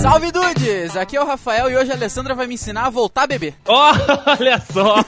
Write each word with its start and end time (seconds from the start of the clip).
Salve 0.00 0.32
Dudes! 0.32 0.96
Aqui 0.96 1.16
é 1.16 1.22
o 1.22 1.26
Rafael 1.26 1.70
e 1.70 1.76
hoje 1.76 1.90
a 1.90 1.94
Alessandra 1.94 2.34
vai 2.34 2.46
me 2.46 2.54
ensinar 2.54 2.86
a 2.86 2.90
voltar 2.90 3.24
a 3.24 3.26
beber. 3.26 3.54
Oh, 3.68 3.92
olha 4.40 4.60
só! 4.60 5.04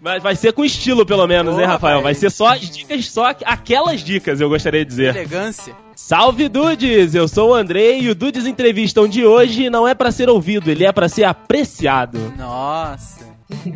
Vai, 0.00 0.20
vai 0.20 0.36
ser 0.36 0.52
com 0.52 0.64
estilo, 0.64 1.04
pelo 1.04 1.26
menos, 1.26 1.54
Boa, 1.54 1.62
hein, 1.62 1.68
Rafael? 1.68 2.00
Vai 2.00 2.14
ser 2.14 2.30
só 2.30 2.54
as 2.54 2.60
dicas, 2.60 3.06
só 3.10 3.34
aquelas 3.44 4.02
dicas, 4.02 4.40
eu 4.40 4.48
gostaria 4.48 4.84
de 4.84 4.90
dizer. 4.90 5.16
Elegância. 5.16 5.74
Salve 5.96 6.48
Dudes! 6.48 7.14
Eu 7.14 7.26
sou 7.26 7.50
o 7.50 7.54
Andrei 7.54 8.00
e 8.02 8.10
o 8.10 8.14
Dudes 8.14 8.46
Entrevistam 8.46 9.08
de 9.08 9.26
hoje 9.26 9.68
não 9.68 9.86
é 9.88 9.94
pra 9.94 10.12
ser 10.12 10.28
ouvido, 10.28 10.70
ele 10.70 10.84
é 10.84 10.92
pra 10.92 11.08
ser 11.08 11.24
apreciado. 11.24 12.32
Nossa. 12.38 13.26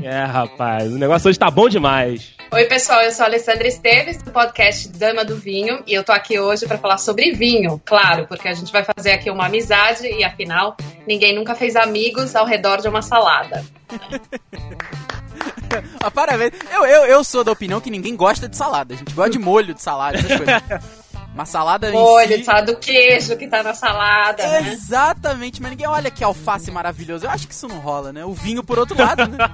É, 0.02 0.24
rapaz, 0.24 0.92
o 0.92 0.98
negócio 0.98 1.28
hoje 1.28 1.38
tá 1.38 1.50
bom 1.50 1.68
demais. 1.68 2.39
Oi, 2.52 2.64
pessoal, 2.64 3.02
eu 3.02 3.12
sou 3.12 3.22
a 3.22 3.28
Alessandra 3.28 3.68
Esteves, 3.68 4.20
do 4.24 4.32
podcast 4.32 4.88
Dama 4.88 5.24
do 5.24 5.36
Vinho, 5.36 5.84
e 5.86 5.94
eu 5.94 6.02
tô 6.02 6.10
aqui 6.10 6.36
hoje 6.40 6.66
para 6.66 6.78
falar 6.78 6.98
sobre 6.98 7.30
vinho, 7.30 7.80
claro, 7.84 8.26
porque 8.26 8.48
a 8.48 8.52
gente 8.52 8.72
vai 8.72 8.82
fazer 8.82 9.12
aqui 9.12 9.30
uma 9.30 9.46
amizade 9.46 10.08
e 10.08 10.24
afinal, 10.24 10.76
ninguém 11.06 11.32
nunca 11.32 11.54
fez 11.54 11.76
amigos 11.76 12.34
ao 12.34 12.44
redor 12.44 12.78
de 12.78 12.88
uma 12.88 13.02
salada. 13.02 13.64
Ah, 16.02 16.10
parabéns. 16.10 16.52
Eu, 16.72 16.84
eu, 16.84 17.04
eu 17.04 17.22
sou 17.22 17.44
da 17.44 17.52
opinião 17.52 17.80
que 17.80 17.90
ninguém 17.90 18.16
gosta 18.16 18.48
de 18.48 18.56
salada. 18.56 18.92
A 18.92 18.96
gente 18.96 19.14
gosta 19.14 19.30
de 19.30 19.38
molho 19.38 19.72
de 19.72 19.80
salada, 19.80 20.18
essas 20.18 20.36
coisas. 20.36 20.62
Uma 21.32 21.46
salada 21.46 21.88
em 21.88 21.92
Molho, 21.92 22.36
si... 22.38 22.44
salada 22.44 22.72
do 22.72 22.78
queijo 22.78 23.36
que 23.36 23.46
tá 23.46 23.62
na 23.62 23.72
salada, 23.72 24.46
né? 24.46 24.72
Exatamente, 24.72 25.62
mas 25.62 25.70
ninguém 25.70 25.86
olha 25.86 26.10
que 26.10 26.24
alface 26.24 26.70
maravilhoso. 26.70 27.24
Eu 27.24 27.30
acho 27.30 27.46
que 27.46 27.54
isso 27.54 27.68
não 27.68 27.78
rola, 27.78 28.12
né? 28.12 28.24
O 28.24 28.32
vinho 28.32 28.64
por 28.64 28.78
outro 28.78 28.98
lado, 28.98 29.26
né? 29.26 29.38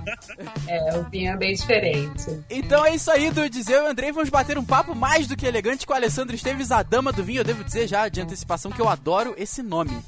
É, 0.69 0.97
o 0.98 1.05
vinho 1.05 1.33
é 1.33 1.37
bem 1.37 1.55
diferente. 1.55 2.43
Então 2.51 2.84
é 2.84 2.95
isso 2.95 3.11
aí, 3.11 3.31
Dudes. 3.31 3.69
Eu 3.69 3.83
e 3.83 3.87
o 3.87 3.91
Andrei 3.91 4.11
vamos 4.11 4.29
bater 4.29 4.59
um 4.59 4.65
papo 4.65 4.95
mais 4.95 5.27
do 5.27 5.37
que 5.37 5.47
elegante 5.47 5.87
com 5.87 5.93
a 5.93 5.97
Alessandra 5.97 6.34
Esteves, 6.34 6.73
a 6.73 6.83
dama 6.83 7.12
do 7.12 7.23
vinho. 7.23 7.41
Eu 7.41 7.45
devo 7.45 7.62
dizer 7.62 7.87
já 7.87 8.09
de 8.09 8.20
antecipação 8.20 8.72
que 8.72 8.81
eu 8.81 8.89
adoro 8.89 9.34
esse 9.37 9.62
nome. 9.62 10.03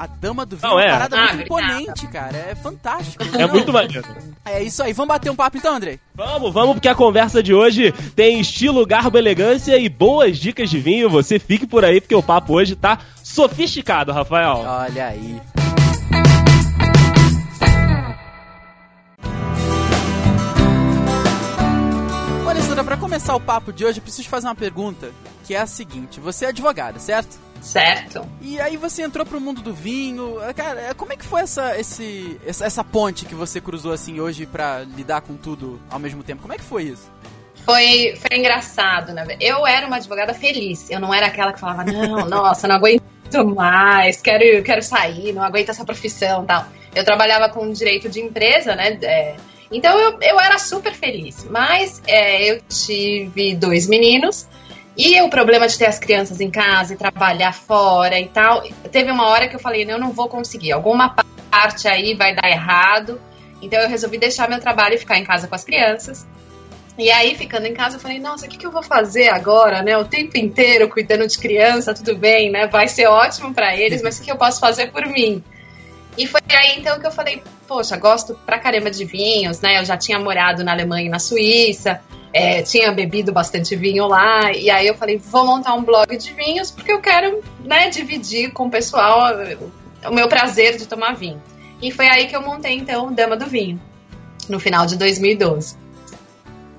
A 0.00 0.06
dama 0.06 0.46
do 0.46 0.56
vinho 0.56 0.66
Não, 0.70 0.80
é 0.80 0.86
é. 0.86 0.88
uma 0.88 0.92
parada 0.96 1.16
Ah, 1.18 1.34
muito 1.34 1.42
imponente, 1.42 2.06
cara. 2.06 2.34
É 2.34 2.54
fantástico. 2.54 3.22
É 3.38 3.46
muito 3.46 3.70
maneiro. 3.70 4.02
É 4.46 4.62
isso 4.62 4.82
aí. 4.82 4.94
Vamos 4.94 5.08
bater 5.08 5.30
um 5.30 5.36
papo 5.36 5.58
então, 5.58 5.74
Andrei? 5.74 6.00
Vamos, 6.14 6.54
vamos, 6.54 6.72
porque 6.76 6.88
a 6.88 6.94
conversa 6.94 7.42
de 7.42 7.52
hoje 7.52 7.92
tem 8.16 8.40
estilo, 8.40 8.86
garbo, 8.86 9.18
elegância 9.18 9.76
e 9.76 9.90
boas 9.90 10.38
dicas 10.38 10.70
de 10.70 10.78
vinho. 10.78 11.10
Você 11.10 11.38
fique 11.38 11.66
por 11.66 11.84
aí, 11.84 12.00
porque 12.00 12.14
o 12.14 12.22
papo 12.22 12.54
hoje 12.54 12.74
tá 12.74 12.98
sofisticado, 13.22 14.10
Rafael. 14.10 14.64
Olha 14.66 15.08
aí. 15.08 15.38
Olha, 22.46 22.50
Alessandra, 22.58 22.84
pra 22.84 22.96
começar 22.96 23.34
o 23.34 23.40
papo 23.40 23.72
de 23.72 23.84
hoje, 23.84 23.98
eu 23.98 24.02
preciso 24.02 24.24
te 24.24 24.28
fazer 24.28 24.46
uma 24.46 24.54
pergunta, 24.54 25.10
que 25.44 25.54
é 25.54 25.60
a 25.60 25.66
seguinte. 25.66 26.20
Você 26.20 26.46
é 26.46 26.48
advogada, 26.48 26.98
certo? 26.98 27.38
Certo? 27.60 28.26
E 28.40 28.58
aí 28.60 28.76
você 28.76 29.02
entrou 29.02 29.24
pro 29.24 29.40
mundo 29.40 29.60
do 29.60 29.72
vinho. 29.72 30.36
Cara, 30.56 30.94
como 30.94 31.12
é 31.12 31.16
que 31.16 31.24
foi 31.24 31.42
essa, 31.42 31.78
esse, 31.78 32.40
essa, 32.46 32.64
essa 32.64 32.84
ponte 32.84 33.26
que 33.26 33.34
você 33.34 33.60
cruzou 33.60 33.92
assim 33.92 34.18
hoje 34.20 34.46
pra 34.46 34.80
lidar 34.80 35.20
com 35.20 35.36
tudo 35.36 35.80
ao 35.90 35.98
mesmo 35.98 36.22
tempo? 36.22 36.42
Como 36.42 36.54
é 36.54 36.56
que 36.56 36.64
foi 36.64 36.84
isso? 36.84 37.10
Foi, 37.64 38.16
foi 38.16 38.38
engraçado, 38.38 39.12
né? 39.12 39.26
Eu 39.40 39.66
era 39.66 39.86
uma 39.86 39.96
advogada 39.96 40.32
feliz. 40.32 40.90
Eu 40.90 41.00
não 41.00 41.12
era 41.12 41.26
aquela 41.26 41.52
que 41.52 41.60
falava, 41.60 41.84
não, 41.84 42.26
nossa, 42.28 42.66
não 42.66 42.76
aguento 42.76 43.02
mais, 43.54 44.20
quero, 44.20 44.62
quero 44.62 44.82
sair, 44.82 45.32
não 45.32 45.42
aguento 45.42 45.68
essa 45.68 45.84
profissão 45.84 46.44
tal. 46.44 46.66
Eu 46.94 47.04
trabalhava 47.04 47.48
com 47.48 47.70
direito 47.70 48.08
de 48.08 48.20
empresa, 48.20 48.74
né? 48.74 48.98
É, 49.02 49.36
então 49.70 49.96
eu, 49.98 50.18
eu 50.20 50.40
era 50.40 50.58
super 50.58 50.92
feliz. 50.92 51.46
Mas 51.48 52.02
é, 52.06 52.50
eu 52.50 52.60
tive 52.68 53.54
dois 53.54 53.86
meninos. 53.86 54.48
E 55.02 55.18
o 55.22 55.30
problema 55.30 55.66
de 55.66 55.78
ter 55.78 55.86
as 55.86 55.98
crianças 55.98 56.42
em 56.42 56.50
casa 56.50 56.92
e 56.92 56.96
trabalhar 56.96 57.54
fora 57.54 58.20
e 58.20 58.28
tal, 58.28 58.62
teve 58.92 59.10
uma 59.10 59.28
hora 59.28 59.48
que 59.48 59.56
eu 59.56 59.58
falei, 59.58 59.86
eu 59.88 59.98
não 59.98 60.12
vou 60.12 60.28
conseguir. 60.28 60.72
Alguma 60.72 61.16
parte 61.50 61.88
aí 61.88 62.14
vai 62.14 62.34
dar 62.34 62.46
errado. 62.50 63.18
Então 63.62 63.80
eu 63.80 63.88
resolvi 63.88 64.18
deixar 64.18 64.46
meu 64.46 64.60
trabalho 64.60 64.96
e 64.96 64.98
ficar 64.98 65.16
em 65.16 65.24
casa 65.24 65.48
com 65.48 65.54
as 65.54 65.64
crianças. 65.64 66.26
E 66.98 67.10
aí, 67.10 67.34
ficando 67.34 67.64
em 67.64 67.72
casa, 67.72 67.96
eu 67.96 68.00
falei, 68.00 68.18
nossa, 68.18 68.44
o 68.44 68.48
que, 68.48 68.58
que 68.58 68.66
eu 68.66 68.70
vou 68.70 68.82
fazer 68.82 69.30
agora, 69.30 69.82
né? 69.82 69.96
O 69.96 70.04
tempo 70.04 70.36
inteiro 70.36 70.86
cuidando 70.86 71.26
de 71.26 71.38
criança, 71.38 71.94
tudo 71.94 72.14
bem, 72.14 72.50
né? 72.50 72.66
Vai 72.66 72.86
ser 72.86 73.06
ótimo 73.06 73.54
para 73.54 73.74
eles, 73.74 74.02
mas 74.02 74.18
o 74.18 74.22
que 74.22 74.30
eu 74.30 74.36
posso 74.36 74.60
fazer 74.60 74.92
por 74.92 75.06
mim? 75.06 75.42
E 76.16 76.26
foi 76.26 76.40
aí, 76.50 76.78
então, 76.78 76.98
que 76.98 77.06
eu 77.06 77.12
falei, 77.12 77.42
poxa, 77.66 77.96
gosto 77.96 78.34
pra 78.44 78.58
caramba 78.58 78.90
de 78.90 79.04
vinhos, 79.04 79.60
né? 79.60 79.78
Eu 79.78 79.84
já 79.84 79.96
tinha 79.96 80.18
morado 80.18 80.64
na 80.64 80.72
Alemanha 80.72 81.06
e 81.06 81.08
na 81.08 81.18
Suíça, 81.18 82.00
é, 82.32 82.62
tinha 82.62 82.92
bebido 82.92 83.32
bastante 83.32 83.74
vinho 83.76 84.06
lá, 84.06 84.52
e 84.52 84.70
aí 84.70 84.86
eu 84.86 84.94
falei, 84.94 85.18
vou 85.18 85.44
montar 85.44 85.74
um 85.74 85.82
blog 85.82 86.16
de 86.16 86.32
vinhos, 86.32 86.70
porque 86.70 86.92
eu 86.92 87.00
quero, 87.00 87.42
né, 87.64 87.88
dividir 87.88 88.52
com 88.52 88.66
o 88.66 88.70
pessoal 88.70 89.34
o 90.08 90.14
meu 90.14 90.28
prazer 90.28 90.76
de 90.76 90.86
tomar 90.86 91.14
vinho. 91.14 91.42
E 91.82 91.90
foi 91.90 92.08
aí 92.08 92.26
que 92.26 92.36
eu 92.36 92.42
montei, 92.42 92.76
então, 92.76 93.12
Dama 93.12 93.36
do 93.36 93.46
Vinho, 93.46 93.80
no 94.48 94.60
final 94.60 94.86
de 94.86 94.96
2012. 94.96 95.76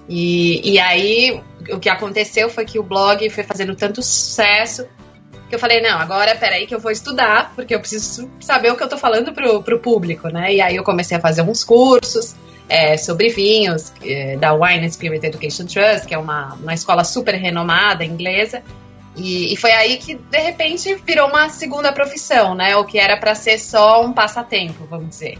E, 0.07 0.73
e 0.73 0.79
aí, 0.79 1.41
o 1.69 1.79
que 1.79 1.89
aconteceu 1.89 2.49
foi 2.49 2.65
que 2.65 2.77
o 2.77 2.83
blog 2.83 3.27
foi 3.29 3.43
fazendo 3.43 3.75
tanto 3.75 4.01
sucesso 4.03 4.85
que 5.51 5.55
eu 5.55 5.59
falei, 5.59 5.81
não, 5.81 5.99
agora 5.99 6.33
peraí 6.33 6.65
que 6.65 6.73
eu 6.73 6.79
vou 6.79 6.91
estudar, 6.91 7.51
porque 7.53 7.75
eu 7.75 7.79
preciso 7.79 8.31
saber 8.39 8.71
o 8.71 8.77
que 8.77 8.83
eu 8.83 8.87
tô 8.87 8.97
falando 8.97 9.33
pro, 9.33 9.61
pro 9.61 9.79
público, 9.79 10.29
né? 10.29 10.53
E 10.53 10.61
aí 10.61 10.77
eu 10.77 10.83
comecei 10.83 11.17
a 11.17 11.19
fazer 11.19 11.41
uns 11.41 11.61
cursos 11.61 12.33
é, 12.69 12.95
sobre 12.95 13.27
vinhos 13.27 13.91
é, 14.01 14.37
da 14.37 14.53
Wine 14.53 14.89
Spirit 14.89 15.25
Education 15.25 15.65
Trust, 15.65 16.07
que 16.07 16.15
é 16.15 16.17
uma, 16.17 16.53
uma 16.53 16.73
escola 16.73 17.03
super 17.03 17.35
renomada 17.35 18.05
inglesa. 18.05 18.63
E, 19.13 19.53
e 19.53 19.57
foi 19.57 19.73
aí 19.73 19.97
que, 19.97 20.15
de 20.15 20.39
repente, 20.39 20.95
virou 21.05 21.27
uma 21.27 21.49
segunda 21.49 21.91
profissão, 21.91 22.55
né? 22.55 22.77
O 22.77 22.85
que 22.85 22.97
era 22.97 23.17
para 23.17 23.35
ser 23.35 23.59
só 23.59 24.05
um 24.05 24.13
passatempo, 24.13 24.87
vamos 24.89 25.09
dizer. 25.09 25.37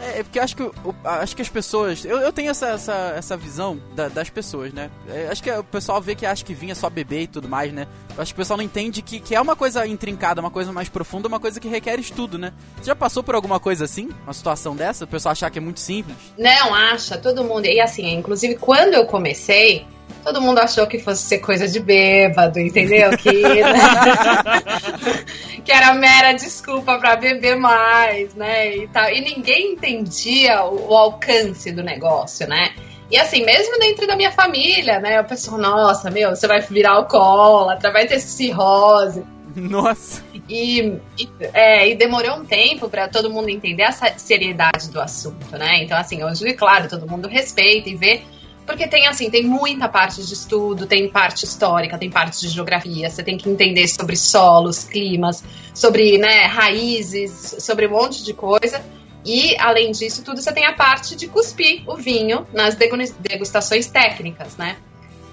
É, 0.00 0.20
é 0.20 0.22
porque 0.22 0.38
eu 0.38 0.42
acho 0.42 0.56
que, 0.56 0.70
acho 1.04 1.36
que 1.36 1.42
as 1.42 1.48
pessoas. 1.48 2.04
Eu, 2.04 2.18
eu 2.18 2.32
tenho 2.32 2.50
essa, 2.50 2.68
essa, 2.68 3.14
essa 3.16 3.36
visão 3.36 3.80
da- 3.94 4.08
das 4.08 4.30
pessoas, 4.30 4.72
né? 4.72 4.90
É, 5.08 5.28
acho 5.30 5.42
que 5.42 5.50
o 5.50 5.64
pessoal 5.64 6.00
vê 6.00 6.14
que 6.14 6.24
acha 6.24 6.44
que 6.44 6.54
vinho 6.54 6.72
é 6.72 6.74
só 6.74 6.88
beber 6.88 7.22
e 7.22 7.26
tudo 7.26 7.48
mais, 7.48 7.72
né? 7.72 7.86
Eu 8.16 8.22
acho 8.22 8.32
que 8.32 8.38
o 8.38 8.42
pessoal 8.42 8.56
não 8.56 8.64
entende 8.64 9.02
que, 9.02 9.20
que 9.20 9.34
é 9.34 9.40
uma 9.40 9.56
coisa 9.56 9.86
intrincada, 9.86 10.40
uma 10.40 10.50
coisa 10.50 10.72
mais 10.72 10.88
profunda, 10.88 11.26
uma 11.28 11.40
coisa 11.40 11.58
que 11.60 11.68
requer 11.68 11.98
estudo, 11.98 12.38
né? 12.38 12.52
Você 12.76 12.84
já 12.86 12.96
passou 12.96 13.22
por 13.22 13.34
alguma 13.34 13.58
coisa 13.60 13.84
assim? 13.84 14.08
Uma 14.24 14.32
situação 14.32 14.74
dessa? 14.76 15.04
O 15.04 15.08
pessoal 15.08 15.32
achar 15.32 15.50
que 15.50 15.58
é 15.58 15.62
muito 15.62 15.80
simples? 15.80 16.16
Não, 16.38 16.74
acha, 16.74 17.16
todo 17.18 17.42
mundo. 17.44 17.66
E 17.66 17.80
assim, 17.80 18.14
inclusive 18.14 18.56
quando 18.56 18.94
eu 18.94 19.04
comecei, 19.06 19.86
todo 20.28 20.42
mundo 20.42 20.58
achou 20.58 20.86
que 20.86 20.98
fosse 20.98 21.22
ser 21.22 21.38
coisa 21.38 21.66
de 21.66 21.80
bêbado, 21.80 22.60
entendeu? 22.60 23.08
Que, 23.16 23.30
que 25.64 25.72
era 25.72 25.94
mera 25.94 26.32
desculpa 26.32 26.98
pra 26.98 27.16
beber 27.16 27.56
mais, 27.56 28.34
né? 28.34 28.76
E, 28.76 28.86
tal. 28.88 29.10
e 29.10 29.22
ninguém 29.22 29.72
entendia 29.72 30.64
o, 30.64 30.90
o 30.90 30.94
alcance 30.94 31.72
do 31.72 31.82
negócio, 31.82 32.46
né? 32.46 32.74
E 33.10 33.16
assim, 33.16 33.42
mesmo 33.42 33.78
dentro 33.78 34.06
da 34.06 34.16
minha 34.16 34.30
família, 34.30 35.00
né? 35.00 35.18
O 35.22 35.24
pessoal, 35.24 35.58
nossa, 35.58 36.10
meu, 36.10 36.36
você 36.36 36.46
vai 36.46 36.60
virar 36.60 36.92
alcoólatra, 36.92 37.90
vai 37.90 38.06
ter 38.06 38.20
cirrose. 38.20 39.24
Nossa! 39.56 40.22
E, 40.46 41.00
e, 41.18 41.28
é, 41.54 41.88
e 41.88 41.94
demorou 41.94 42.36
um 42.36 42.44
tempo 42.44 42.90
para 42.90 43.08
todo 43.08 43.30
mundo 43.30 43.48
entender 43.48 43.84
a 43.84 43.92
seriedade 43.92 44.90
do 44.90 45.00
assunto, 45.00 45.56
né? 45.56 45.82
Então, 45.82 45.96
assim, 45.96 46.22
hoje, 46.22 46.52
claro, 46.52 46.86
todo 46.86 47.08
mundo 47.08 47.28
respeita 47.28 47.88
e 47.88 47.96
vê, 47.96 48.20
porque 48.68 48.86
tem, 48.86 49.06
assim, 49.06 49.30
tem 49.30 49.44
muita 49.44 49.88
parte 49.88 50.22
de 50.22 50.34
estudo, 50.34 50.86
tem 50.86 51.08
parte 51.08 51.46
histórica, 51.46 51.96
tem 51.96 52.10
parte 52.10 52.38
de 52.38 52.48
geografia, 52.48 53.08
você 53.08 53.22
tem 53.22 53.38
que 53.38 53.48
entender 53.48 53.88
sobre 53.88 54.14
solos, 54.14 54.84
climas, 54.84 55.42
sobre, 55.72 56.18
né, 56.18 56.44
raízes, 56.44 57.56
sobre 57.60 57.86
um 57.86 57.92
monte 57.92 58.22
de 58.22 58.34
coisa. 58.34 58.84
E, 59.24 59.56
além 59.58 59.90
disso 59.90 60.22
tudo, 60.22 60.42
você 60.42 60.52
tem 60.52 60.66
a 60.66 60.74
parte 60.74 61.16
de 61.16 61.28
cuspir 61.28 61.82
o 61.86 61.96
vinho 61.96 62.46
nas 62.52 62.74
degu- 62.74 62.98
degustações 63.18 63.86
técnicas, 63.86 64.58
né? 64.58 64.76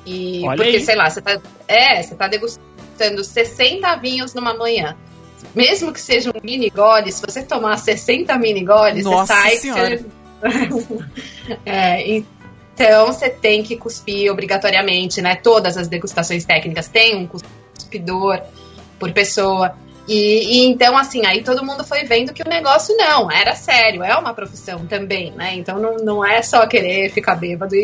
E 0.06 0.42
Olha 0.48 0.56
porque, 0.56 0.78
aí. 0.78 0.86
sei 0.86 0.96
lá, 0.96 1.10
você 1.10 1.22
tá, 1.22 1.38
é, 1.68 2.02
você 2.02 2.16
tá 2.16 2.30
degustando 2.30 3.22
60 3.22 3.98
vinhos 3.98 4.34
numa 4.34 4.54
manhã. 4.54 4.96
Mesmo 5.54 5.92
que 5.92 6.00
seja 6.00 6.30
um 6.30 6.40
mini 6.42 6.70
gole, 6.70 7.12
se 7.12 7.22
você 7.22 7.44
tomar 7.44 7.76
60 7.76 8.38
mini 8.38 8.64
goles, 8.64 9.04
Nossa 9.04 9.36
você 9.36 9.42
sai. 9.42 9.56
Senhora. 9.58 10.06
é, 11.66 12.24
então 12.76 13.08
você 13.08 13.30
tem 13.30 13.64
que 13.64 13.76
cuspir 13.78 14.30
obrigatoriamente, 14.32 15.22
né? 15.22 15.36
Todas 15.36 15.78
as 15.78 15.88
degustações 15.88 16.44
técnicas 16.46 16.88
têm 16.90 17.16
um 17.16 17.26
cuspidor 17.26 18.42
por 19.00 19.12
pessoa. 19.14 19.74
E, 20.08 20.60
e 20.60 20.66
então, 20.68 20.96
assim, 20.96 21.26
aí 21.26 21.42
todo 21.44 21.66
mundo 21.66 21.84
foi 21.84 22.04
vendo 22.04 22.32
que 22.32 22.44
o 22.44 22.48
negócio 22.50 22.96
não, 22.96 23.32
era 23.32 23.56
sério, 23.56 24.04
é 24.04 24.16
uma 24.16 24.34
profissão 24.36 24.86
também, 24.86 25.32
né? 25.32 25.56
Então 25.56 25.80
não, 25.80 25.96
não 25.98 26.24
é 26.26 26.42
só 26.44 26.68
querer 26.68 27.10
ficar 27.10 27.36
bêbado 27.36 27.74
e, 27.76 27.80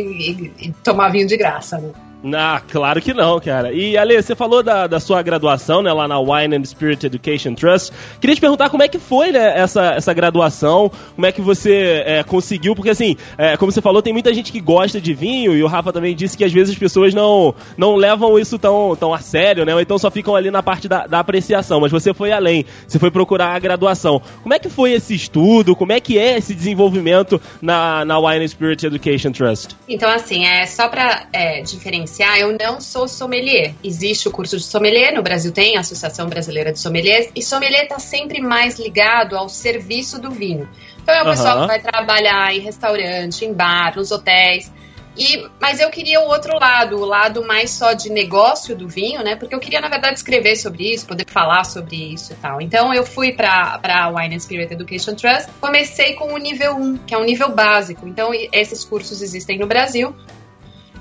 e- 0.60 0.68
e 0.68 0.72
tomar 0.84 1.10
vinho 1.10 1.26
de 1.26 1.36
graça, 1.38 1.80
né? 1.80 1.90
Ah, 2.24 2.62
claro 2.70 3.02
que 3.02 3.14
não, 3.14 3.40
cara. 3.40 3.72
E 3.74 3.98
Ale, 3.98 4.22
você 4.22 4.36
falou 4.36 4.62
da, 4.62 4.86
da 4.86 5.00
sua 5.00 5.22
graduação, 5.24 5.82
né, 5.82 5.92
lá 5.92 6.08
na 6.08 6.20
Wine 6.20 6.56
and 6.56 6.66
Spirit 6.66 7.06
Education 7.06 7.56
Trust. 7.56 7.92
Queria 8.20 8.36
te 8.36 8.42
perguntar 8.42 8.70
como 8.70 8.84
é 8.84 8.88
que 8.88 9.00
foi, 9.00 9.32
né, 9.32 9.60
essa, 9.60 9.94
essa 9.94 10.14
graduação, 10.14 10.92
como 11.16 11.26
é 11.26 11.32
que 11.32 11.42
você 11.42 12.04
é, 12.06 12.24
conseguiu, 12.24 12.76
porque 12.76 12.92
assim, 12.92 13.18
é, 13.38 13.58
como 13.58 13.72
você 13.72 13.82
falou, 13.82 14.04
tem 14.04 14.14
muita 14.14 14.32
gente 14.34 14.52
que 14.52 14.60
gosta 14.60 15.02
de 15.02 15.14
vinho, 15.14 15.56
e 15.56 15.64
o 15.64 15.68
Rafa 15.68 15.92
também 15.92 16.16
disse 16.16 16.38
que 16.38 16.44
às 16.44 16.52
vezes 16.52 16.74
as 16.74 16.80
pessoas 16.80 17.14
não, 17.14 17.56
não 17.76 17.96
levam 17.96 18.38
isso 18.38 18.60
tão, 18.60 18.96
tão 18.96 19.14
a 19.14 19.20
sério, 19.20 19.66
né, 19.66 19.74
ou 19.74 19.82
então 19.82 19.98
só 19.98 20.12
ficam 20.12 20.36
ali 20.36 20.52
na 20.52 20.62
parte 20.62 20.88
da, 20.88 21.08
da 21.08 21.20
apreciação, 21.20 21.80
mas 21.80 21.92
você 21.92 22.14
foi 22.14 22.32
além, 22.32 22.66
você 22.88 23.00
foi 23.00 23.10
procurar 23.10 23.56
a 23.56 23.60
graduação. 23.60 24.22
Como 24.44 24.54
é 24.54 24.60
que 24.60 24.70
foi 24.70 24.92
esse 24.92 25.16
estudo, 25.16 25.76
como 25.76 25.92
é 25.92 26.00
que 26.00 26.20
é 26.20 26.38
esse 26.38 26.54
desenvolvimento 26.54 27.42
na, 27.60 28.06
na 28.06 28.20
Wine 28.20 28.46
and 28.46 28.48
Spirit 28.50 28.86
Education 28.86 29.32
Trust? 29.32 29.76
Então, 29.90 30.10
assim, 30.10 30.46
é 30.46 30.68
só 30.68 30.88
pra 30.88 31.28
é, 31.34 31.62
diferenciar 31.62 32.11
diferenciar, 32.12 32.38
eu 32.38 32.56
não 32.58 32.82
sou 32.82 33.08
sommelier. 33.08 33.74
Existe 33.84 34.28
o 34.28 34.32
curso 34.32 34.58
de 34.58 34.64
sommelier, 34.64 35.14
no 35.14 35.24
Brasil 35.24 35.52
tem 35.52 35.78
a 35.78 35.80
Associação 35.80 36.28
Brasileira 36.28 36.72
de 36.72 36.80
Sommeliers, 36.80 37.30
e 37.36 37.42
sommelier 37.42 37.84
está 37.84 38.00
sempre 38.00 38.42
mais 38.42 38.78
ligado 38.78 39.36
ao 39.36 39.48
serviço 39.48 40.20
do 40.20 40.30
vinho. 40.30 40.70
Então 41.02 41.16
é 41.16 41.22
o 41.22 41.26
uhum. 41.26 41.32
pessoal 41.32 41.62
que 41.62 41.68
vai 41.68 41.82
trabalhar 41.82 42.54
em 42.54 42.60
restaurante, 42.60 43.46
em 43.46 43.54
bar, 43.54 43.96
nos 43.96 44.12
hotéis. 44.12 44.72
E, 45.18 45.46
mas 45.60 45.82
eu 45.82 45.90
queria 45.90 46.22
o 46.22 46.28
outro 46.28 46.58
lado, 46.58 46.98
o 46.98 47.06
lado 47.06 47.46
mais 47.46 47.72
só 47.72 47.92
de 47.92 48.10
negócio 48.10 48.74
do 48.78 48.88
vinho, 48.88 49.22
né? 49.22 49.36
Porque 49.36 49.54
eu 49.54 49.60
queria, 49.60 49.82
na 49.82 49.90
verdade, 49.90 50.18
escrever 50.18 50.56
sobre 50.56 50.94
isso, 50.94 51.06
poder 51.06 51.26
falar 51.30 51.66
sobre 51.66 52.14
isso 52.14 52.32
e 52.32 52.36
tal. 52.38 52.62
Então 52.62 52.94
eu 52.94 53.06
fui 53.06 53.34
para 53.34 53.78
a 53.84 54.10
Wine 54.10 54.36
and 54.36 54.40
Spirit 54.40 54.74
Education 54.74 55.14
Trust, 55.16 55.50
comecei 55.60 56.14
com 56.14 56.34
o 56.34 56.38
nível 56.38 56.78
1, 56.78 56.98
que 57.00 57.14
é 57.14 57.18
um 57.18 57.26
nível 57.26 57.50
básico. 57.54 58.08
Então 58.08 58.32
esses 58.54 58.86
cursos 58.86 59.22
existem 59.22 59.60
no 59.60 59.68
Brasil, 59.68 60.16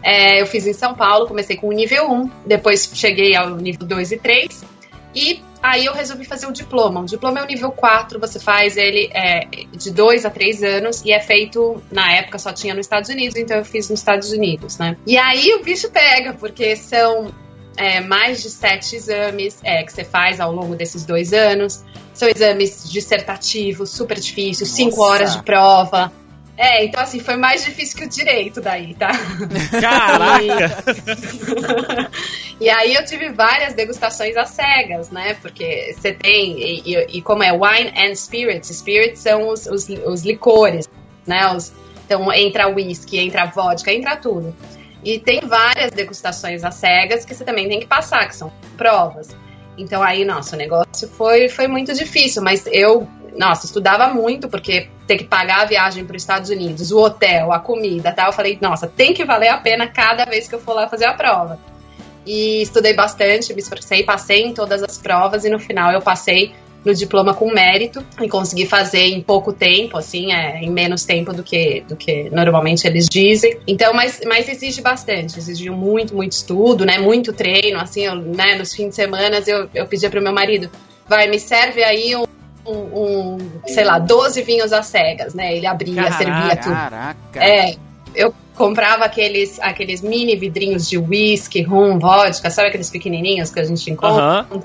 é, 0.02 0.40
eu 0.40 0.46
fiz 0.46 0.66
em 0.66 0.72
São 0.72 0.94
Paulo, 0.94 1.26
comecei 1.26 1.56
com 1.56 1.68
o 1.68 1.72
nível 1.72 2.10
1, 2.10 2.30
depois 2.46 2.90
cheguei 2.94 3.36
ao 3.36 3.56
nível 3.56 3.86
2 3.86 4.12
e 4.12 4.16
3. 4.18 4.64
E 5.14 5.42
aí 5.62 5.86
eu 5.86 5.92
resolvi 5.92 6.24
fazer 6.24 6.46
o 6.46 6.52
diploma. 6.52 7.00
O 7.00 7.04
diploma 7.04 7.40
é 7.40 7.42
o 7.42 7.46
nível 7.46 7.70
4, 7.70 8.18
você 8.18 8.38
faz 8.38 8.76
ele 8.76 9.10
é, 9.12 9.46
de 9.72 9.90
2 9.90 10.24
a 10.24 10.30
3 10.30 10.62
anos 10.62 11.02
e 11.04 11.12
é 11.12 11.20
feito, 11.20 11.82
na 11.90 12.12
época 12.14 12.38
só 12.38 12.52
tinha 12.52 12.74
nos 12.74 12.86
Estados 12.86 13.10
Unidos, 13.10 13.36
então 13.36 13.56
eu 13.56 13.64
fiz 13.64 13.90
nos 13.90 14.00
Estados 14.00 14.30
Unidos, 14.30 14.78
né? 14.78 14.96
E 15.06 15.18
aí 15.18 15.54
o 15.54 15.62
bicho 15.62 15.90
pega, 15.90 16.34
porque 16.34 16.76
são 16.76 17.32
é, 17.76 18.00
mais 18.00 18.42
de 18.42 18.50
sete 18.50 18.96
exames 18.96 19.58
é, 19.64 19.82
que 19.82 19.92
você 19.92 20.04
faz 20.04 20.40
ao 20.40 20.52
longo 20.52 20.76
desses 20.76 21.04
dois 21.04 21.32
anos. 21.32 21.84
São 22.12 22.28
exames 22.28 22.90
dissertativos, 22.90 23.90
super 23.90 24.18
difíceis, 24.18 24.68
5 24.70 25.00
horas 25.02 25.36
de 25.36 25.42
prova. 25.42 26.12
É, 26.62 26.84
então 26.84 27.02
assim, 27.02 27.20
foi 27.20 27.38
mais 27.38 27.64
difícil 27.64 27.96
que 27.96 28.04
o 28.04 28.08
direito 28.08 28.60
daí, 28.60 28.94
tá? 28.94 29.12
Caraca! 29.80 30.84
E, 32.60 32.64
e 32.68 32.68
aí 32.68 32.94
eu 32.94 33.02
tive 33.06 33.30
várias 33.30 33.72
degustações 33.72 34.36
às 34.36 34.50
cegas, 34.50 35.10
né? 35.10 35.32
Porque 35.40 35.94
você 35.94 36.12
tem, 36.12 36.60
e, 36.60 37.16
e, 37.16 37.22
como 37.22 37.42
é 37.42 37.50
wine 37.50 37.94
and 37.96 38.14
spirits, 38.14 38.68
spirits 38.68 39.20
são 39.20 39.48
os, 39.48 39.64
os, 39.64 39.88
os 39.88 40.22
licores, 40.22 40.86
né? 41.26 41.50
Os, 41.50 41.72
então 42.04 42.30
entra 42.30 42.68
whisky, 42.68 43.18
entra 43.18 43.46
vodka, 43.46 43.90
entra 43.90 44.16
tudo. 44.16 44.54
E 45.02 45.18
tem 45.18 45.40
várias 45.40 45.92
degustações 45.92 46.62
às 46.62 46.74
cegas 46.74 47.24
que 47.24 47.34
você 47.34 47.42
também 47.42 47.70
tem 47.70 47.80
que 47.80 47.86
passar, 47.86 48.28
que 48.28 48.36
são 48.36 48.52
provas. 48.76 49.34
Então 49.78 50.02
aí, 50.02 50.26
nossa, 50.26 50.56
o 50.56 50.58
negócio 50.58 51.08
foi, 51.08 51.48
foi 51.48 51.66
muito 51.66 51.94
difícil, 51.94 52.42
mas 52.42 52.66
eu 52.66 53.08
nossa, 53.36 53.66
estudava 53.66 54.08
muito, 54.12 54.48
porque 54.48 54.88
ter 55.06 55.16
que 55.16 55.24
pagar 55.24 55.62
a 55.62 55.64
viagem 55.64 56.04
para 56.04 56.16
os 56.16 56.22
Estados 56.22 56.50
Unidos, 56.50 56.92
o 56.92 56.98
hotel, 56.98 57.52
a 57.52 57.58
comida 57.58 58.12
tal. 58.12 58.28
Eu 58.28 58.32
falei, 58.32 58.58
nossa, 58.60 58.86
tem 58.86 59.12
que 59.12 59.24
valer 59.24 59.48
a 59.48 59.58
pena 59.58 59.86
cada 59.86 60.24
vez 60.24 60.48
que 60.48 60.54
eu 60.54 60.60
for 60.60 60.74
lá 60.74 60.88
fazer 60.88 61.06
a 61.06 61.14
prova. 61.14 61.58
E 62.26 62.62
estudei 62.62 62.94
bastante, 62.94 63.52
me 63.54 63.60
esforcei, 63.60 64.02
passei 64.02 64.42
em 64.42 64.54
todas 64.54 64.82
as 64.82 64.98
provas 64.98 65.44
e 65.44 65.50
no 65.50 65.58
final 65.58 65.90
eu 65.90 66.00
passei 66.00 66.52
no 66.84 66.94
diploma 66.94 67.34
com 67.34 67.52
mérito 67.52 68.04
e 68.20 68.28
consegui 68.28 68.66
fazer 68.66 69.06
em 69.06 69.20
pouco 69.20 69.52
tempo, 69.52 69.98
assim, 69.98 70.32
é, 70.32 70.60
em 70.62 70.70
menos 70.70 71.04
tempo 71.04 71.32
do 71.32 71.42
que, 71.42 71.82
do 71.86 71.96
que 71.96 72.30
normalmente 72.30 72.86
eles 72.86 73.06
dizem. 73.08 73.58
Então, 73.66 73.92
mas, 73.92 74.20
mas 74.26 74.48
exige 74.48 74.80
bastante, 74.80 75.38
exigiu 75.38 75.74
muito, 75.74 76.14
muito 76.14 76.32
estudo, 76.32 76.84
né, 76.86 76.98
muito 76.98 77.32
treino, 77.32 77.78
assim, 77.78 78.06
eu, 78.06 78.14
né, 78.14 78.54
nos 78.56 78.74
fins 78.74 78.90
de 78.90 78.94
semana 78.94 79.42
eu, 79.46 79.68
eu 79.74 79.86
pedia 79.86 80.08
pro 80.08 80.22
meu 80.22 80.32
marido, 80.32 80.70
vai, 81.06 81.28
me 81.28 81.38
serve 81.38 81.82
aí 81.84 82.16
um 82.16 82.24
um, 82.66 82.72
um, 82.72 83.38
sei 83.66 83.84
lá, 83.84 83.98
12 83.98 84.42
vinhos 84.42 84.72
às 84.72 84.86
cegas, 84.86 85.34
né? 85.34 85.56
Ele 85.56 85.66
abria, 85.66 86.02
Caraca, 86.02 86.16
servia 86.16 86.56
tudo. 86.56 86.74
Caraca. 86.74 87.44
É, 87.44 87.76
eu 88.14 88.34
comprava 88.54 89.04
aqueles, 89.04 89.58
aqueles 89.60 90.02
mini 90.02 90.36
vidrinhos 90.36 90.88
de 90.88 90.98
whisky, 90.98 91.62
rum, 91.62 91.98
vodka, 91.98 92.50
sabe 92.50 92.68
aqueles 92.68 92.90
pequenininhos 92.90 93.50
que 93.50 93.60
a 93.60 93.64
gente 93.64 93.90
encontra? 93.90 94.46
Uhum. 94.50 94.60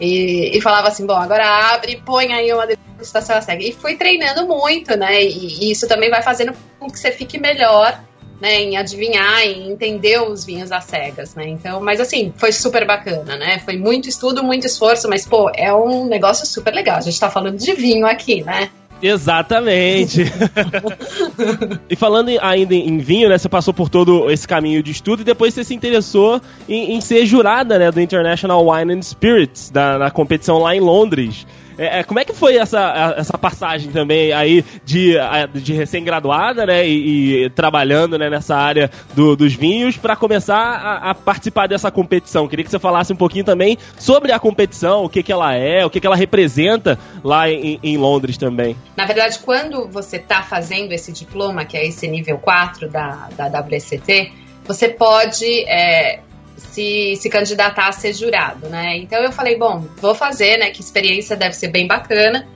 E, 0.00 0.56
e, 0.56 0.60
falava 0.60 0.88
assim, 0.88 1.04
bom, 1.06 1.16
agora 1.16 1.74
abre 1.74 1.92
e 1.92 1.96
põe 1.96 2.32
aí 2.32 2.52
uma 2.52 2.66
degustação 2.66 3.40
cega. 3.42 3.64
E 3.64 3.72
fui 3.72 3.96
treinando 3.96 4.46
muito, 4.46 4.96
né? 4.96 5.20
E, 5.22 5.64
e, 5.64 5.72
isso 5.72 5.88
também 5.88 6.10
vai 6.10 6.22
fazendo 6.22 6.52
com 6.78 6.88
que 6.88 6.98
você 6.98 7.10
fique 7.10 7.38
melhor 7.38 7.98
né, 8.40 8.62
em 8.62 8.76
adivinhar, 8.76 9.42
em 9.42 9.70
entender 9.70 10.20
os 10.22 10.44
vinhos 10.44 10.70
às 10.70 10.84
cegas, 10.84 11.34
né? 11.34 11.48
Então, 11.48 11.80
mas 11.80 12.00
assim, 12.00 12.32
foi 12.36 12.52
super 12.52 12.86
bacana, 12.86 13.36
né? 13.36 13.58
Foi 13.60 13.76
muito 13.76 14.08
estudo, 14.08 14.42
muito 14.42 14.66
esforço, 14.66 15.08
mas 15.08 15.26
pô, 15.26 15.50
é 15.54 15.72
um 15.72 16.06
negócio 16.06 16.46
super 16.46 16.72
legal. 16.72 16.96
A 16.96 17.00
gente 17.00 17.18
tá 17.18 17.28
falando 17.28 17.58
de 17.58 17.72
vinho 17.74 18.06
aqui, 18.06 18.42
né? 18.42 18.70
Exatamente. 19.02 20.24
e 21.88 21.96
falando 21.96 22.30
ainda 22.40 22.74
em 22.74 22.98
vinho, 22.98 23.28
né? 23.28 23.38
Você 23.38 23.48
passou 23.48 23.72
por 23.72 23.88
todo 23.88 24.30
esse 24.30 24.46
caminho 24.46 24.82
de 24.82 24.90
estudo 24.90 25.22
e 25.22 25.24
depois 25.24 25.54
você 25.54 25.62
se 25.62 25.74
interessou 25.74 26.40
em, 26.68 26.94
em 26.94 27.00
ser 27.00 27.24
jurada, 27.24 27.78
né? 27.78 27.90
Do 27.90 28.00
International 28.00 28.68
Wine 28.68 28.94
and 28.94 29.02
Spirits, 29.02 29.70
da, 29.70 29.98
na 29.98 30.10
competição 30.10 30.58
lá 30.58 30.74
em 30.74 30.80
Londres. 30.80 31.46
É, 31.78 32.00
é, 32.00 32.02
como 32.02 32.18
é 32.18 32.24
que 32.24 32.32
foi 32.32 32.56
essa, 32.56 33.14
essa 33.16 33.38
passagem 33.38 33.92
também 33.92 34.32
aí 34.32 34.64
de, 34.84 35.14
de 35.54 35.72
recém-graduada, 35.72 36.66
né? 36.66 36.86
E, 36.86 37.44
e, 37.44 37.50
trabalhando 37.50 38.18
né, 38.18 38.28
nessa 38.28 38.56
área 38.56 38.90
do, 39.14 39.36
dos 39.36 39.54
vinhos 39.54 39.96
para 39.96 40.16
começar 40.16 40.58
a, 40.58 41.10
a, 41.10 41.14
participar 41.14 41.68
dessa 41.68 41.90
competição. 41.90 42.48
Queria 42.48 42.64
que 42.64 42.70
você 42.70 42.78
falasse 42.78 43.12
um 43.12 43.16
pouquinho 43.16 43.44
também 43.44 43.78
sobre 43.96 44.32
a 44.32 44.38
competição, 44.38 45.04
o 45.04 45.08
que, 45.08 45.22
que 45.22 45.32
ela 45.32 45.54
é, 45.54 45.84
o 45.84 45.90
que, 45.90 46.00
que 46.00 46.06
ela 46.06 46.16
representa 46.16 46.98
lá 47.22 47.48
em, 47.48 47.78
em 47.82 47.96
Londres 47.96 48.36
também. 48.36 48.76
Na 48.96 49.06
verdade, 49.06 49.38
quando 49.38 49.88
você 49.88 50.16
está 50.16 50.42
fazendo 50.42 50.92
esse 50.92 51.12
diploma, 51.12 51.64
que 51.64 51.76
é 51.76 51.86
esse 51.86 52.08
nível 52.08 52.38
4 52.38 52.88
da, 52.88 53.28
da 53.36 53.60
WSCT, 53.60 54.32
você 54.64 54.88
pode 54.88 55.64
é, 55.68 56.20
se, 56.58 57.16
se 57.16 57.30
candidatar 57.30 57.88
a 57.88 57.92
ser 57.92 58.12
jurado, 58.12 58.68
né? 58.68 58.96
Então 58.98 59.22
eu 59.22 59.32
falei, 59.32 59.56
bom, 59.56 59.86
vou 60.00 60.14
fazer, 60.14 60.58
né? 60.58 60.70
Que 60.70 60.80
experiência 60.80 61.36
deve 61.36 61.54
ser 61.54 61.68
bem 61.68 61.86
bacana. 61.86 62.46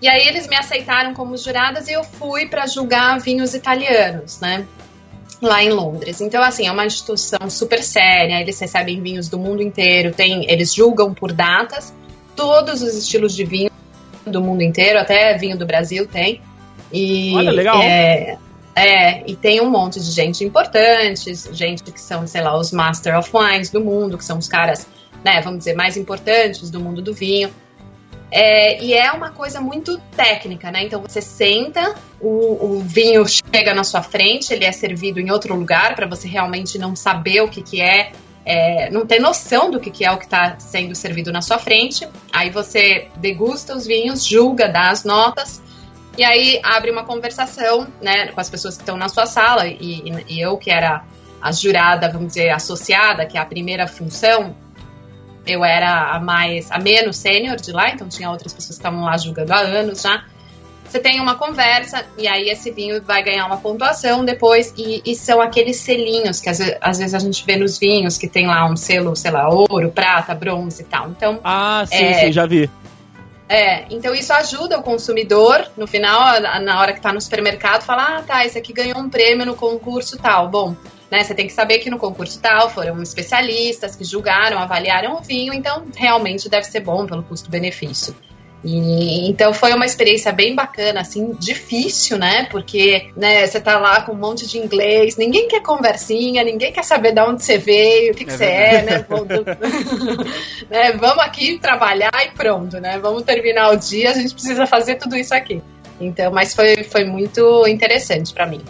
E 0.00 0.08
aí 0.08 0.26
eles 0.26 0.48
me 0.48 0.56
aceitaram 0.56 1.12
como 1.12 1.36
juradas 1.36 1.88
e 1.88 1.92
eu 1.92 2.02
fui 2.02 2.46
para 2.46 2.66
julgar 2.66 3.18
vinhos 3.20 3.54
italianos, 3.54 4.40
né? 4.40 4.66
Lá 5.42 5.62
em 5.62 5.70
Londres. 5.70 6.20
Então, 6.20 6.42
assim, 6.42 6.66
é 6.66 6.72
uma 6.72 6.86
instituição 6.86 7.48
super 7.48 7.82
séria, 7.82 8.40
eles 8.40 8.58
recebem 8.58 9.00
vinhos 9.00 9.28
do 9.28 9.38
mundo 9.38 9.62
inteiro, 9.62 10.12
tem, 10.12 10.50
eles 10.50 10.74
julgam 10.74 11.14
por 11.14 11.32
datas 11.32 11.94
todos 12.36 12.82
os 12.82 12.96
estilos 12.96 13.34
de 13.34 13.44
vinho 13.44 13.70
do 14.24 14.40
mundo 14.40 14.62
inteiro, 14.62 14.98
até 14.98 15.36
vinho 15.36 15.56
do 15.56 15.66
Brasil 15.66 16.06
tem. 16.06 16.40
E, 16.92 17.34
Olha, 17.34 17.50
legal. 17.50 17.82
É, 17.82 18.38
é, 18.80 19.30
e 19.30 19.36
tem 19.36 19.60
um 19.60 19.68
monte 19.68 20.00
de 20.00 20.10
gente 20.10 20.42
importante, 20.42 21.34
gente 21.52 21.82
que 21.82 22.00
são, 22.00 22.26
sei 22.26 22.40
lá, 22.40 22.58
os 22.58 22.72
Master 22.72 23.18
of 23.18 23.30
Wines 23.30 23.68
do 23.68 23.78
mundo, 23.78 24.16
que 24.16 24.24
são 24.24 24.38
os 24.38 24.48
caras, 24.48 24.86
né, 25.22 25.42
vamos 25.42 25.58
dizer, 25.58 25.74
mais 25.74 25.98
importantes 25.98 26.70
do 26.70 26.80
mundo 26.80 27.02
do 27.02 27.12
vinho. 27.12 27.50
É, 28.32 28.82
e 28.82 28.94
é 28.94 29.12
uma 29.12 29.32
coisa 29.32 29.60
muito 29.60 29.98
técnica, 30.16 30.70
né? 30.70 30.84
Então 30.84 31.02
você 31.02 31.20
senta, 31.20 31.94
o, 32.18 32.76
o 32.76 32.80
vinho 32.80 33.22
chega 33.28 33.74
na 33.74 33.84
sua 33.84 34.02
frente, 34.02 34.54
ele 34.54 34.64
é 34.64 34.72
servido 34.72 35.20
em 35.20 35.30
outro 35.30 35.54
lugar 35.54 35.94
para 35.94 36.06
você 36.06 36.26
realmente 36.26 36.78
não 36.78 36.96
saber 36.96 37.42
o 37.42 37.48
que, 37.48 37.60
que 37.60 37.82
é, 37.82 38.12
é, 38.46 38.88
não 38.88 39.04
ter 39.04 39.20
noção 39.20 39.70
do 39.70 39.78
que, 39.78 39.90
que 39.90 40.06
é 40.06 40.10
o 40.10 40.16
que 40.16 40.24
está 40.24 40.58
sendo 40.58 40.94
servido 40.94 41.30
na 41.30 41.42
sua 41.42 41.58
frente. 41.58 42.08
Aí 42.32 42.48
você 42.48 43.08
degusta 43.16 43.76
os 43.76 43.84
vinhos, 43.84 44.24
julga, 44.24 44.68
dá 44.68 44.88
as 44.88 45.04
notas 45.04 45.60
e 46.18 46.24
aí 46.24 46.60
abre 46.62 46.90
uma 46.90 47.04
conversação, 47.04 47.86
né, 48.00 48.28
com 48.28 48.40
as 48.40 48.50
pessoas 48.50 48.76
que 48.76 48.82
estão 48.82 48.96
na 48.96 49.08
sua 49.08 49.26
sala 49.26 49.66
e, 49.66 50.02
e 50.28 50.40
eu 50.40 50.56
que 50.56 50.70
era 50.70 51.04
a 51.40 51.52
jurada, 51.52 52.08
vamos 52.08 52.28
dizer, 52.28 52.50
associada, 52.50 53.24
que 53.24 53.38
é 53.38 53.40
a 53.40 53.46
primeira 53.46 53.86
função, 53.86 54.54
eu 55.46 55.64
era 55.64 56.14
a 56.14 56.20
mais, 56.20 56.70
a 56.70 56.78
menos 56.78 57.16
sênior 57.16 57.56
de 57.56 57.72
lá, 57.72 57.90
então 57.90 58.08
tinha 58.08 58.30
outras 58.30 58.52
pessoas 58.52 58.76
que 58.76 58.80
estavam 58.80 59.04
lá 59.04 59.16
julgando 59.16 59.52
há 59.52 59.60
anos 59.60 60.02
já. 60.02 60.24
Você 60.84 60.98
tem 60.98 61.20
uma 61.20 61.36
conversa 61.36 62.04
e 62.18 62.26
aí 62.26 62.50
esse 62.50 62.72
vinho 62.72 63.00
vai 63.00 63.22
ganhar 63.22 63.46
uma 63.46 63.58
pontuação 63.58 64.24
depois 64.24 64.74
e, 64.76 65.00
e 65.06 65.14
são 65.14 65.40
aqueles 65.40 65.76
selinhos 65.76 66.40
que 66.40 66.48
às, 66.48 66.60
às, 66.80 66.98
vezes 66.98 67.14
a 67.14 67.20
gente 67.20 67.46
vê 67.46 67.56
nos 67.56 67.78
vinhos 67.78 68.18
que 68.18 68.26
tem 68.26 68.48
lá 68.48 68.68
um 68.68 68.76
selo, 68.76 69.14
sei 69.14 69.30
lá, 69.30 69.48
ouro, 69.48 69.92
prata, 69.92 70.34
bronze 70.34 70.82
e 70.82 70.84
tal. 70.84 71.08
Então, 71.10 71.38
ah, 71.44 71.84
sim, 71.86 71.94
é, 71.94 72.14
sim, 72.14 72.32
já 72.32 72.44
vi. 72.44 72.68
É, 73.50 73.84
então 73.90 74.14
isso 74.14 74.32
ajuda 74.32 74.78
o 74.78 74.82
consumidor, 74.82 75.68
no 75.76 75.84
final, 75.84 76.40
na 76.40 76.80
hora 76.80 76.92
que 76.92 77.00
tá 77.00 77.12
no 77.12 77.20
supermercado, 77.20 77.82
falar, 77.82 78.18
ah, 78.18 78.22
tá, 78.22 78.46
esse 78.46 78.56
aqui 78.56 78.72
ganhou 78.72 78.96
um 78.96 79.10
prêmio 79.10 79.44
no 79.44 79.56
concurso 79.56 80.16
tal. 80.16 80.48
Bom, 80.48 80.76
né? 81.10 81.24
Você 81.24 81.34
tem 81.34 81.48
que 81.48 81.52
saber 81.52 81.80
que 81.80 81.90
no 81.90 81.98
concurso 81.98 82.40
tal 82.40 82.70
foram 82.70 83.02
especialistas 83.02 83.96
que 83.96 84.04
julgaram, 84.04 84.56
avaliaram 84.56 85.16
o 85.16 85.20
vinho, 85.20 85.52
então 85.52 85.84
realmente 85.96 86.48
deve 86.48 86.62
ser 86.62 86.78
bom 86.78 87.04
pelo 87.08 87.24
custo-benefício. 87.24 88.14
E, 88.62 89.28
então 89.30 89.54
foi 89.54 89.72
uma 89.72 89.86
experiência 89.86 90.32
bem 90.32 90.54
bacana, 90.54 91.00
assim, 91.00 91.34
difícil, 91.38 92.18
né? 92.18 92.46
Porque 92.50 93.10
né, 93.16 93.46
você 93.46 93.60
tá 93.60 93.78
lá 93.78 94.02
com 94.02 94.12
um 94.12 94.18
monte 94.18 94.46
de 94.46 94.58
inglês, 94.58 95.16
ninguém 95.16 95.48
quer 95.48 95.62
conversinha, 95.62 96.44
ninguém 96.44 96.72
quer 96.72 96.84
saber 96.84 97.12
de 97.12 97.20
onde 97.20 97.42
você 97.42 97.56
veio, 97.56 98.12
o 98.12 98.14
que, 98.14 98.24
que 98.24 98.32
é 98.32 98.36
você 98.36 98.44
é, 98.44 98.82
né? 98.82 99.06
né? 100.68 100.92
Vamos 100.92 101.24
aqui 101.24 101.58
trabalhar 101.58 102.12
e 102.24 102.30
pronto, 102.30 102.78
né? 102.78 102.98
Vamos 102.98 103.22
terminar 103.22 103.70
o 103.70 103.76
dia, 103.76 104.10
a 104.10 104.14
gente 104.14 104.34
precisa 104.34 104.66
fazer 104.66 104.96
tudo 104.96 105.16
isso 105.16 105.34
aqui. 105.34 105.62
Então, 106.00 106.30
mas 106.32 106.54
foi, 106.54 106.84
foi 106.84 107.04
muito 107.04 107.66
interessante 107.66 108.32
para 108.32 108.46
mim. 108.46 108.62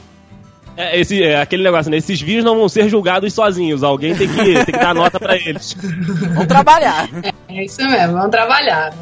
É, 0.77 0.99
esse, 0.99 1.23
é 1.23 1.41
aquele 1.41 1.63
negócio, 1.63 1.91
né? 1.91 1.97
Esses 1.99 2.21
vídeos 2.21 2.45
não 2.45 2.57
vão 2.57 2.69
ser 2.69 2.89
julgados 2.89 3.33
sozinhos. 3.33 3.83
Alguém 3.83 4.15
tem 4.15 4.29
que, 4.29 4.37
tem 4.37 4.65
que 4.65 4.73
dar 4.73 4.95
nota 4.95 5.19
para 5.19 5.37
eles. 5.37 5.77
Vamos 6.35 6.47
trabalhar. 6.47 7.09
É, 7.23 7.61
é 7.61 7.65
isso 7.65 7.85
mesmo, 7.87 8.15
vamos 8.15 8.31
trabalhar. 8.31 8.93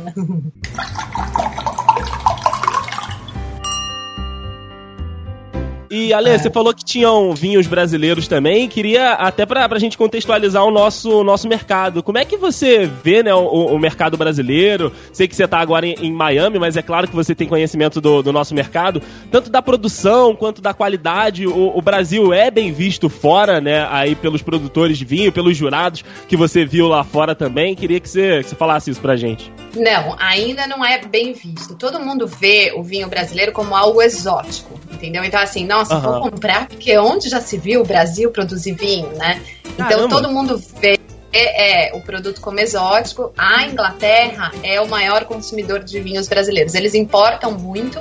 E, 5.90 6.12
Ale, 6.12 6.30
é. 6.30 6.38
você 6.38 6.50
falou 6.50 6.74
que 6.74 6.84
tinham 6.84 7.32
vinhos 7.34 7.66
brasileiros 7.66 8.28
também. 8.28 8.68
Queria, 8.68 9.12
até 9.12 9.46
pra, 9.46 9.68
pra 9.68 9.78
gente 9.78 9.96
contextualizar 9.96 10.64
o 10.64 10.70
nosso, 10.70 11.24
nosso 11.24 11.48
mercado. 11.48 12.02
Como 12.02 12.18
é 12.18 12.24
que 12.24 12.36
você 12.36 12.86
vê 12.86 13.22
né, 13.22 13.34
o, 13.34 13.66
o 13.66 13.78
mercado 13.78 14.16
brasileiro? 14.16 14.92
Sei 15.12 15.26
que 15.26 15.34
você 15.34 15.44
está 15.44 15.58
agora 15.58 15.86
em, 15.86 15.94
em, 15.94 16.12
Miami, 16.12 16.58
mas 16.58 16.76
é 16.76 16.82
claro 16.82 17.08
que 17.08 17.14
você 17.14 17.34
tem 17.34 17.48
conhecimento 17.48 18.00
do, 18.00 18.22
do 18.22 18.32
nosso 18.32 18.54
mercado. 18.54 19.00
Tanto 19.30 19.50
da 19.50 19.62
produção 19.62 20.34
quanto 20.34 20.60
da 20.60 20.74
qualidade. 20.74 21.46
O, 21.46 21.76
o, 21.76 21.82
Brasil 21.82 22.32
é 22.34 22.50
bem 22.50 22.72
visto 22.72 23.08
fora, 23.08 23.60
né? 23.60 23.86
Aí 23.90 24.14
pelos 24.14 24.42
produtores 24.42 24.98
de 24.98 25.04
vinho, 25.04 25.32
pelos 25.32 25.56
jurados 25.56 26.04
que 26.28 26.36
você 26.36 26.64
viu 26.64 26.86
lá 26.88 27.02
fora 27.02 27.34
também. 27.34 27.74
Queria 27.74 28.00
que 28.00 28.08
você, 28.08 28.42
que 28.42 28.50
você 28.50 28.56
falasse 28.56 28.90
isso 28.90 29.00
pra 29.00 29.16
gente. 29.16 29.50
Não, 29.74 30.16
ainda 30.18 30.66
não 30.66 30.84
é 30.84 30.98
bem 30.98 31.32
visto. 31.32 31.74
Todo 31.76 32.00
mundo 32.00 32.26
vê 32.26 32.72
o 32.76 32.82
vinho 32.82 33.08
brasileiro 33.08 33.52
como 33.52 33.74
algo 33.74 34.02
exótico, 34.02 34.78
entendeu? 34.92 35.24
Então, 35.24 35.40
assim, 35.40 35.66
nossa, 35.66 35.87
uhum. 35.94 36.00
vou 36.00 36.30
comprar, 36.30 36.68
porque 36.68 36.96
onde 36.98 37.28
já 37.28 37.40
se 37.40 37.58
viu 37.58 37.80
o 37.80 37.84
Brasil 37.84 38.30
produzir 38.30 38.72
vinho, 38.72 39.08
né? 39.16 39.42
Então, 39.64 39.88
Caramba. 39.88 40.08
todo 40.08 40.30
mundo 40.30 40.60
vê 40.80 40.98
é, 41.32 41.94
o 41.94 42.00
produto 42.00 42.40
como 42.40 42.58
exótico. 42.60 43.32
A 43.36 43.66
Inglaterra 43.66 44.52
é 44.62 44.80
o 44.80 44.88
maior 44.88 45.24
consumidor 45.24 45.84
de 45.84 46.00
vinhos 46.00 46.28
brasileiros. 46.28 46.74
Eles 46.74 46.94
importam 46.94 47.52
muito. 47.52 48.00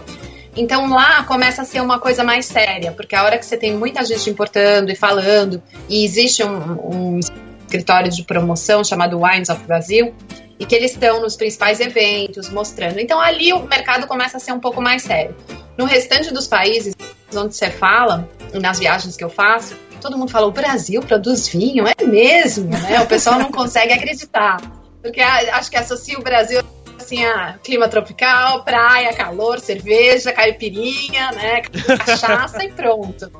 Então 0.55 0.89
lá 0.89 1.23
começa 1.23 1.61
a 1.61 1.65
ser 1.65 1.81
uma 1.81 1.99
coisa 1.99 2.23
mais 2.23 2.45
séria, 2.47 2.91
porque 2.91 3.15
a 3.15 3.23
hora 3.23 3.37
que 3.37 3.45
você 3.45 3.55
tem 3.55 3.75
muita 3.75 4.03
gente 4.03 4.27
importando 4.27 4.91
e 4.91 4.95
falando, 4.95 5.61
e 5.87 6.03
existe 6.03 6.43
um, 6.43 7.15
um 7.15 7.19
escritório 7.19 8.09
de 8.09 8.23
promoção 8.23 8.83
chamado 8.83 9.21
Wines 9.21 9.49
of 9.49 9.63
Brasil, 9.65 10.15
e 10.59 10.65
que 10.65 10.75
eles 10.75 10.91
estão 10.91 11.21
nos 11.21 11.35
principais 11.35 11.79
eventos 11.79 12.49
mostrando. 12.49 12.99
Então 12.99 13.19
ali 13.19 13.53
o 13.53 13.63
mercado 13.63 14.07
começa 14.07 14.37
a 14.37 14.39
ser 14.39 14.51
um 14.51 14.59
pouco 14.59 14.81
mais 14.81 15.03
sério. 15.03 15.35
No 15.77 15.85
restante 15.85 16.33
dos 16.33 16.47
países 16.47 16.95
onde 17.35 17.55
você 17.55 17.69
fala, 17.69 18.27
nas 18.53 18.79
viagens 18.79 19.15
que 19.15 19.23
eu 19.23 19.29
faço, 19.29 19.75
todo 20.01 20.17
mundo 20.17 20.31
fala: 20.31 20.47
o 20.47 20.51
Brasil 20.51 21.01
produz 21.01 21.47
vinho? 21.47 21.85
É 21.87 22.03
mesmo, 22.03 22.69
né? 22.69 23.01
O 23.01 23.07
pessoal 23.07 23.39
não 23.39 23.51
consegue 23.51 23.93
acreditar. 23.93 24.57
Porque 25.01 25.21
acho 25.21 25.69
que 25.69 25.77
associa 25.77 26.17
o 26.17 26.23
Brasil 26.23 26.61
assim 26.99 27.23
a 27.23 27.57
clima 27.63 27.87
tropical, 27.87 28.63
praia, 28.63 29.13
calor, 29.13 29.59
cerveja, 29.59 30.33
caipirinha, 30.33 31.31
né? 31.31 31.61
Cachaça 32.05 32.63
e 32.63 32.71
pronto. 32.71 33.31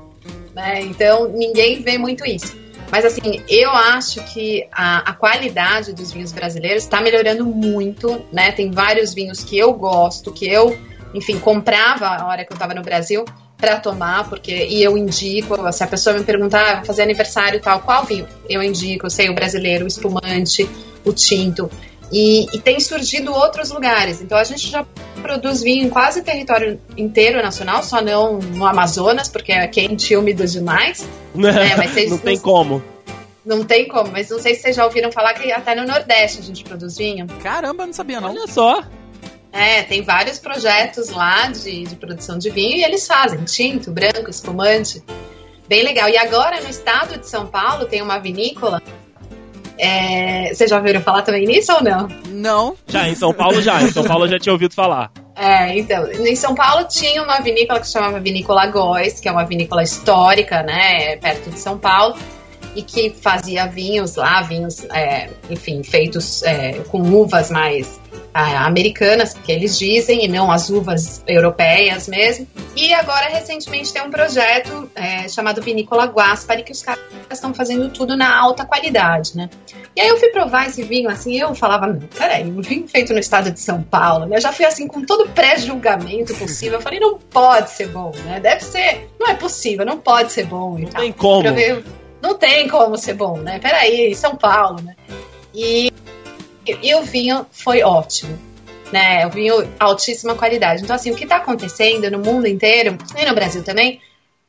Né? 0.56 0.82
Então 0.82 1.28
ninguém 1.28 1.82
vê 1.82 1.98
muito 1.98 2.26
isso. 2.26 2.56
Mas 2.92 3.04
assim, 3.04 3.44
eu 3.50 3.70
acho 3.72 4.24
que 4.24 4.66
a, 4.72 5.10
a 5.10 5.14
qualidade 5.14 5.94
dos 5.94 6.12
vinhos 6.12 6.32
brasileiros 6.32 6.84
está 6.84 7.02
melhorando 7.02 7.46
muito, 7.46 8.22
né? 8.32 8.52
Tem 8.52 8.72
vários 8.72 9.14
vinhos 9.14 9.44
que 9.44 9.58
eu 9.58 9.74
gosto, 9.74 10.32
que 10.32 10.48
eu, 10.48 10.78
enfim, 11.14 11.38
comprava 11.38 12.08
a 12.08 12.28
hora 12.28 12.46
que 12.46 12.52
eu 12.52 12.56
estava 12.56 12.74
no 12.74 12.82
Brasil 12.82 13.26
para 13.58 13.78
tomar, 13.80 14.30
porque 14.30 14.68
e 14.68 14.84
eu 14.84 14.98
indico, 14.98 15.56
se 15.74 15.84
a 15.84 15.88
pessoa 15.88 16.16
me 16.16 16.24
perguntar, 16.24 16.78
ah, 16.78 16.84
fazer 16.86 17.02
aniversário 17.02 17.58
e 17.58 17.60
tal, 17.60 17.82
qual 17.82 18.06
vinho? 18.06 18.28
Eu 18.48 18.62
indico, 18.62 19.10
sei, 19.10 19.30
o 19.30 19.36
brasileiro, 19.36 19.84
o 19.84 19.88
espumante, 19.88 20.70
o 21.04 21.12
tinto. 21.12 21.70
E, 22.12 22.46
e, 22.56 22.60
tem 22.60 22.80
surgido 22.80 23.34
outros 23.34 23.70
lugares. 23.70 24.22
Então 24.22 24.38
a 24.38 24.44
gente 24.44 24.68
já 24.70 24.86
produz 25.22 25.62
vinho 25.62 25.86
em 25.86 25.90
quase 25.90 26.22
o 26.22 26.24
território 26.24 26.80
inteiro 26.96 27.42
nacional, 27.42 27.84
só 27.84 28.02
não 28.02 28.40
no 28.40 28.66
Amazonas, 28.66 29.28
porque 29.28 29.52
é 29.52 29.68
quente 29.68 30.14
e 30.14 30.18
úmido 30.18 30.46
demais. 30.46 31.08
né? 31.36 31.76
Mas 31.76 31.92
vocês, 31.92 32.10
não 32.10 32.18
tem 32.18 32.36
não, 32.36 32.42
como. 32.42 32.84
Não 33.46 33.64
tem 33.64 33.88
como, 33.88 34.12
mas 34.12 34.30
não 34.30 34.40
sei 34.40 34.56
se 34.56 34.62
vocês 34.62 34.76
já 34.76 34.86
ouviram 34.86 35.12
falar 35.12 35.34
que 35.34 35.52
até 35.52 35.76
no 35.76 35.86
Nordeste 35.86 36.40
a 36.40 36.44
gente 36.44 36.64
produz 36.64 36.98
vinho. 36.98 37.28
Caramba, 37.42 37.86
não 37.86 37.94
sabia 37.94 38.22
não. 38.22 38.30
Olha 38.30 38.48
só. 38.48 38.84
É, 39.52 39.84
tem 39.84 40.02
vários 40.02 40.38
projetos 40.38 41.10
lá 41.10 41.48
de, 41.48 41.84
de 41.84 41.96
produção 41.96 42.38
de 42.38 42.50
vinho 42.50 42.78
e 42.78 42.84
eles 42.84 43.08
fazem 43.08 43.44
tinto, 43.44 43.92
branco, 43.92 44.30
espumante. 44.30 45.04
Bem 45.68 45.84
legal. 45.84 46.08
E 46.10 46.18
agora 46.18 46.62
no 46.62 46.70
estado 46.70 47.18
de 47.18 47.28
São 47.28 47.48
Paulo 47.48 47.86
tem 47.86 48.02
uma 48.02 48.20
vinícola 48.20 48.82
é, 49.78 50.54
vocês 50.54 50.70
já 50.70 50.78
ouviram 50.78 51.02
falar 51.02 51.22
também 51.22 51.46
nisso 51.46 51.74
ou 51.74 51.84
não? 51.84 52.08
Não. 52.30 52.76
Já, 52.88 53.08
em 53.08 53.16
São 53.16 53.34
Paulo 53.34 53.62
já. 53.62 53.82
Em 53.82 53.92
São 53.92 54.04
Paulo 54.04 54.26
eu 54.26 54.30
já 54.30 54.40
tinha 54.40 54.54
ouvido 54.54 54.74
falar. 54.74 55.12
É, 55.36 55.78
então, 55.78 56.08
em 56.12 56.36
São 56.36 56.56
Paulo 56.56 56.88
tinha 56.88 57.22
uma 57.22 57.40
vinícola 57.40 57.80
que 57.80 57.86
se 57.86 57.94
chamava 57.94 58.20
Vinícola 58.20 58.66
Góis, 58.68 59.20
que 59.20 59.30
é 59.30 59.32
uma 59.32 59.46
vinícola 59.46 59.84
histórica, 59.84 60.64
né, 60.64 61.16
perto 61.18 61.52
de 61.52 61.60
São 61.60 61.78
Paulo, 61.78 62.16
e 62.78 62.84
que 62.84 63.10
fazia 63.10 63.66
vinhos 63.66 64.16
lá, 64.16 64.44
vinhos, 64.44 64.86
é, 64.94 65.32
enfim, 65.50 65.82
feitos 65.82 66.44
é, 66.44 66.74
com 66.88 67.02
uvas 67.02 67.50
mais 67.50 68.00
americanas, 68.34 69.34
que 69.34 69.52
eles 69.52 69.80
dizem, 69.80 70.24
e 70.24 70.28
não 70.28 70.52
as 70.52 70.70
uvas 70.70 71.24
europeias 71.28 72.08
mesmo. 72.08 72.48
E 72.76 72.94
agora, 72.94 73.30
recentemente, 73.30 73.92
tem 73.92 74.04
um 74.04 74.12
projeto 74.12 74.90
é, 74.94 75.28
chamado 75.28 75.60
Vinícola 75.60 76.06
Guaspari, 76.06 76.62
que 76.62 76.72
os 76.72 76.84
caras 76.84 77.02
estão 77.32 77.52
fazendo 77.52 77.90
tudo 77.90 78.16
na 78.16 78.40
alta 78.40 78.64
qualidade, 78.64 79.36
né? 79.36 79.50
E 79.96 80.02
aí 80.02 80.08
eu 80.08 80.18
fui 80.18 80.30
provar 80.30 80.68
esse 80.68 80.84
vinho, 80.84 81.10
assim, 81.10 81.40
eu 81.40 81.56
falava, 81.56 81.88
não, 81.88 82.00
peraí, 82.00 82.46
um 82.46 82.62
vinho 82.62 82.88
feito 82.88 83.12
no 83.12 83.20
estado 83.20 83.50
de 83.50 83.60
São 83.60 83.82
Paulo, 83.82 84.28
né? 84.28 84.38
Eu 84.38 84.42
já 84.42 84.52
fui 84.52 84.66
assim, 84.66 84.86
com 84.86 85.04
todo 85.04 85.28
pré-julgamento 85.30 86.36
possível, 86.36 86.78
eu 86.78 86.82
falei, 86.82 87.00
não 87.00 87.18
pode 87.18 87.72
ser 87.72 87.88
bom, 87.88 88.12
né? 88.24 88.40
Deve 88.40 88.64
ser, 88.64 89.10
não 89.20 89.28
é 89.28 89.34
possível, 89.34 89.84
não 89.84 89.98
pode 89.98 90.32
ser 90.32 90.46
bom. 90.46 90.78
não 90.78 90.90
tal. 90.90 91.02
tem 91.02 91.12
como. 91.12 91.44
Não 92.22 92.36
tem 92.36 92.68
como 92.68 92.98
ser 92.98 93.14
bom, 93.14 93.38
né? 93.38 93.60
Peraí, 93.60 94.14
São 94.16 94.36
Paulo, 94.36 94.82
né? 94.82 94.96
E 95.54 95.92
e 96.82 96.94
o 96.96 97.02
vinho 97.04 97.46
foi 97.52 97.82
ótimo. 97.82 98.38
Né, 98.92 99.28
o 99.28 99.30
vinho 99.30 99.70
altíssima 99.78 100.34
qualidade. 100.34 100.82
Então, 100.82 100.96
assim, 100.96 101.12
o 101.12 101.16
que 101.16 101.26
está 101.26 101.38
acontecendo 101.38 102.10
no 102.10 102.20
mundo 102.20 102.48
inteiro, 102.48 102.98
e 103.18 103.26
no 103.26 103.36
Brasil 103.36 103.62
também, 103.62 104.00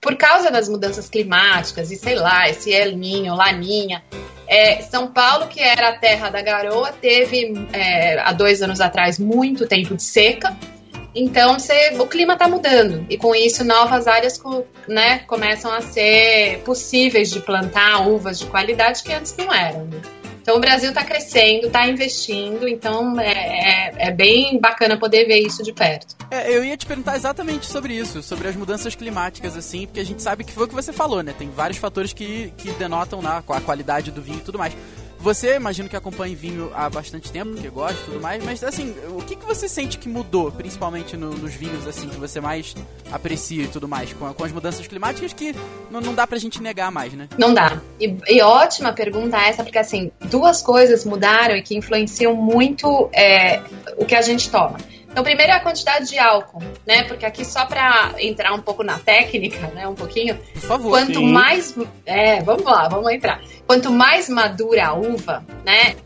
por 0.00 0.14
causa 0.14 0.48
das 0.48 0.68
mudanças 0.68 1.08
climáticas, 1.08 1.90
e 1.90 1.96
sei 1.96 2.14
lá, 2.14 2.48
esse 2.48 2.72
El 2.72 2.96
Ninho, 2.96 3.34
Laninha, 3.34 4.00
é, 4.46 4.80
São 4.82 5.08
Paulo, 5.08 5.48
que 5.48 5.60
era 5.60 5.88
a 5.88 5.98
terra 5.98 6.30
da 6.30 6.40
garoa, 6.40 6.92
teve 6.92 7.52
é, 7.72 8.20
há 8.20 8.32
dois 8.32 8.62
anos 8.62 8.80
atrás 8.80 9.18
muito 9.18 9.66
tempo 9.66 9.96
de 9.96 10.04
seca. 10.04 10.56
Então 11.20 11.58
cê, 11.58 11.96
o 11.98 12.06
clima 12.06 12.34
está 12.34 12.46
mudando 12.46 13.04
e 13.10 13.18
com 13.18 13.34
isso 13.34 13.64
novas 13.64 14.06
áreas 14.06 14.40
né, 14.86 15.18
começam 15.26 15.72
a 15.72 15.80
ser 15.80 16.60
possíveis 16.64 17.28
de 17.30 17.40
plantar 17.40 18.06
uvas 18.06 18.38
de 18.38 18.46
qualidade 18.46 19.02
que 19.02 19.12
antes 19.12 19.36
não 19.36 19.52
eram. 19.52 19.84
Né? 19.86 20.00
Então 20.48 20.56
o 20.56 20.60
Brasil 20.60 20.90
está 20.90 21.04
crescendo, 21.04 21.66
está 21.66 21.86
investindo, 21.86 22.66
então 22.66 23.20
é, 23.20 23.32
é, 23.32 24.08
é, 24.08 24.10
bem 24.10 24.58
bacana 24.58 24.96
poder 24.96 25.26
ver 25.26 25.40
isso 25.40 25.62
de 25.62 25.74
perto. 25.74 26.16
É, 26.30 26.50
eu 26.50 26.64
ia 26.64 26.74
te 26.74 26.86
perguntar 26.86 27.16
exatamente 27.16 27.66
sobre 27.66 27.92
isso, 27.92 28.22
sobre 28.22 28.48
as 28.48 28.56
mudanças 28.56 28.94
climáticas, 28.94 29.56
assim, 29.58 29.86
porque 29.86 30.00
a 30.00 30.04
gente 30.04 30.22
sabe 30.22 30.44
que 30.44 30.52
foi 30.52 30.64
o 30.64 30.68
que 30.68 30.74
você 30.74 30.90
falou, 30.90 31.22
né? 31.22 31.34
Tem 31.36 31.50
vários 31.50 31.78
fatores 31.78 32.14
que, 32.14 32.50
que 32.56 32.70
denotam 32.72 33.20
né, 33.20 33.42
a 33.46 33.60
qualidade 33.60 34.10
do 34.10 34.22
vinho 34.22 34.38
e 34.38 34.42
tudo 34.42 34.56
mais. 34.56 34.74
Você, 35.20 35.56
imagino 35.56 35.88
que 35.88 35.96
acompanha 35.96 36.34
vinho 36.34 36.70
há 36.74 36.88
bastante 36.88 37.30
tempo, 37.32 37.54
que 37.54 37.68
gosta 37.68 38.00
e 38.00 38.04
tudo 38.04 38.20
mais, 38.20 38.42
mas 38.44 38.62
assim, 38.62 38.94
o 39.08 39.22
que, 39.22 39.34
que 39.34 39.44
você 39.44 39.68
sente 39.68 39.98
que 39.98 40.08
mudou, 40.08 40.52
principalmente 40.52 41.16
no, 41.16 41.30
nos 41.30 41.54
vinhos, 41.54 41.86
assim, 41.86 42.08
que 42.08 42.16
você 42.16 42.40
mais 42.40 42.74
aprecia 43.10 43.64
e 43.64 43.68
tudo 43.68 43.88
mais, 43.88 44.12
com, 44.12 44.32
com 44.32 44.44
as 44.44 44.52
mudanças 44.52 44.86
climáticas 44.86 45.32
que 45.32 45.54
não, 45.90 46.00
não 46.00 46.14
dá 46.14 46.26
pra 46.26 46.38
gente 46.38 46.62
negar 46.62 46.92
mais, 46.92 47.12
né? 47.12 47.28
Não 47.36 47.52
dá. 47.52 47.80
E, 48.00 48.16
e 48.28 48.40
ótima 48.42 48.92
pergunta 48.92 49.36
essa, 49.38 49.64
porque 49.64 49.78
assim, 49.78 50.12
duas 50.30 50.62
coisas 50.62 51.04
mudaram 51.04 51.56
e 51.56 51.62
que 51.62 51.76
influenciam 51.76 52.34
muito 52.34 53.10
é, 53.12 53.60
o 53.96 54.04
que 54.04 54.14
a 54.14 54.22
gente 54.22 54.48
toma. 54.50 54.78
Então, 55.18 55.24
primeiro 55.24 55.50
é 55.50 55.56
a 55.56 55.60
quantidade 55.60 56.10
de 56.10 56.16
álcool, 56.16 56.62
né? 56.86 57.02
Porque 57.02 57.26
aqui 57.26 57.44
só 57.44 57.66
para 57.66 58.14
entrar 58.20 58.54
um 58.54 58.60
pouco 58.60 58.84
na 58.84 59.00
técnica, 59.00 59.66
né? 59.74 59.88
Um 59.88 59.94
pouquinho. 59.96 60.38
Por 60.52 60.62
favor. 60.62 60.90
Quanto 60.90 61.18
sim. 61.18 61.32
mais, 61.32 61.74
é, 62.06 62.40
vamos 62.40 62.62
lá, 62.62 62.86
vamos 62.86 63.12
entrar. 63.12 63.40
Quanto 63.66 63.90
mais 63.90 64.28
madura 64.28 64.86
a 64.86 64.94
uva, 64.94 65.44
né? 65.66 65.96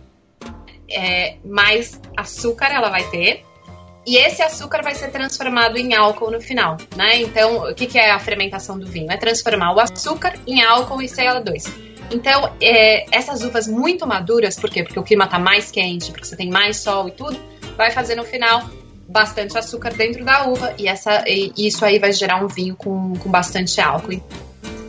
É, 0.90 1.36
mais 1.44 2.00
açúcar 2.16 2.68
ela 2.72 2.88
vai 2.88 3.02
ter 3.10 3.44
e 4.06 4.16
esse 4.16 4.40
açúcar 4.42 4.80
vai 4.82 4.94
ser 4.94 5.10
transformado 5.10 5.76
em 5.76 5.94
álcool 5.94 6.30
no 6.30 6.40
final, 6.40 6.78
né? 6.96 7.16
Então, 7.16 7.68
o 7.70 7.74
que, 7.74 7.86
que 7.86 7.98
é 7.98 8.12
a 8.12 8.18
fermentação 8.18 8.78
do 8.78 8.86
vinho? 8.86 9.12
É 9.12 9.18
transformar 9.18 9.74
o 9.74 9.78
açúcar 9.80 10.40
em 10.46 10.64
álcool 10.64 11.02
e 11.02 11.06
CO2. 11.06 11.70
Então, 12.10 12.50
é, 12.62 13.04
essas 13.14 13.42
uvas 13.42 13.68
muito 13.68 14.06
maduras, 14.06 14.58
por 14.58 14.70
quê? 14.70 14.82
Porque 14.82 14.98
o 14.98 15.02
clima 15.02 15.24
está 15.26 15.38
mais 15.38 15.70
quente, 15.70 16.10
porque 16.10 16.24
você 16.24 16.34
tem 16.34 16.48
mais 16.48 16.78
sol 16.78 17.08
e 17.08 17.10
tudo, 17.10 17.38
vai 17.76 17.90
fazer 17.90 18.14
no 18.14 18.24
final 18.24 18.62
bastante 19.12 19.56
açúcar 19.56 19.92
dentro 19.92 20.24
da 20.24 20.48
uva 20.48 20.74
e, 20.78 20.88
essa, 20.88 21.22
e 21.28 21.52
isso 21.56 21.84
aí 21.84 21.98
vai 21.98 22.12
gerar 22.12 22.42
um 22.42 22.48
vinho 22.48 22.74
com, 22.74 23.14
com 23.16 23.30
bastante 23.30 23.80
álcool. 23.80 24.20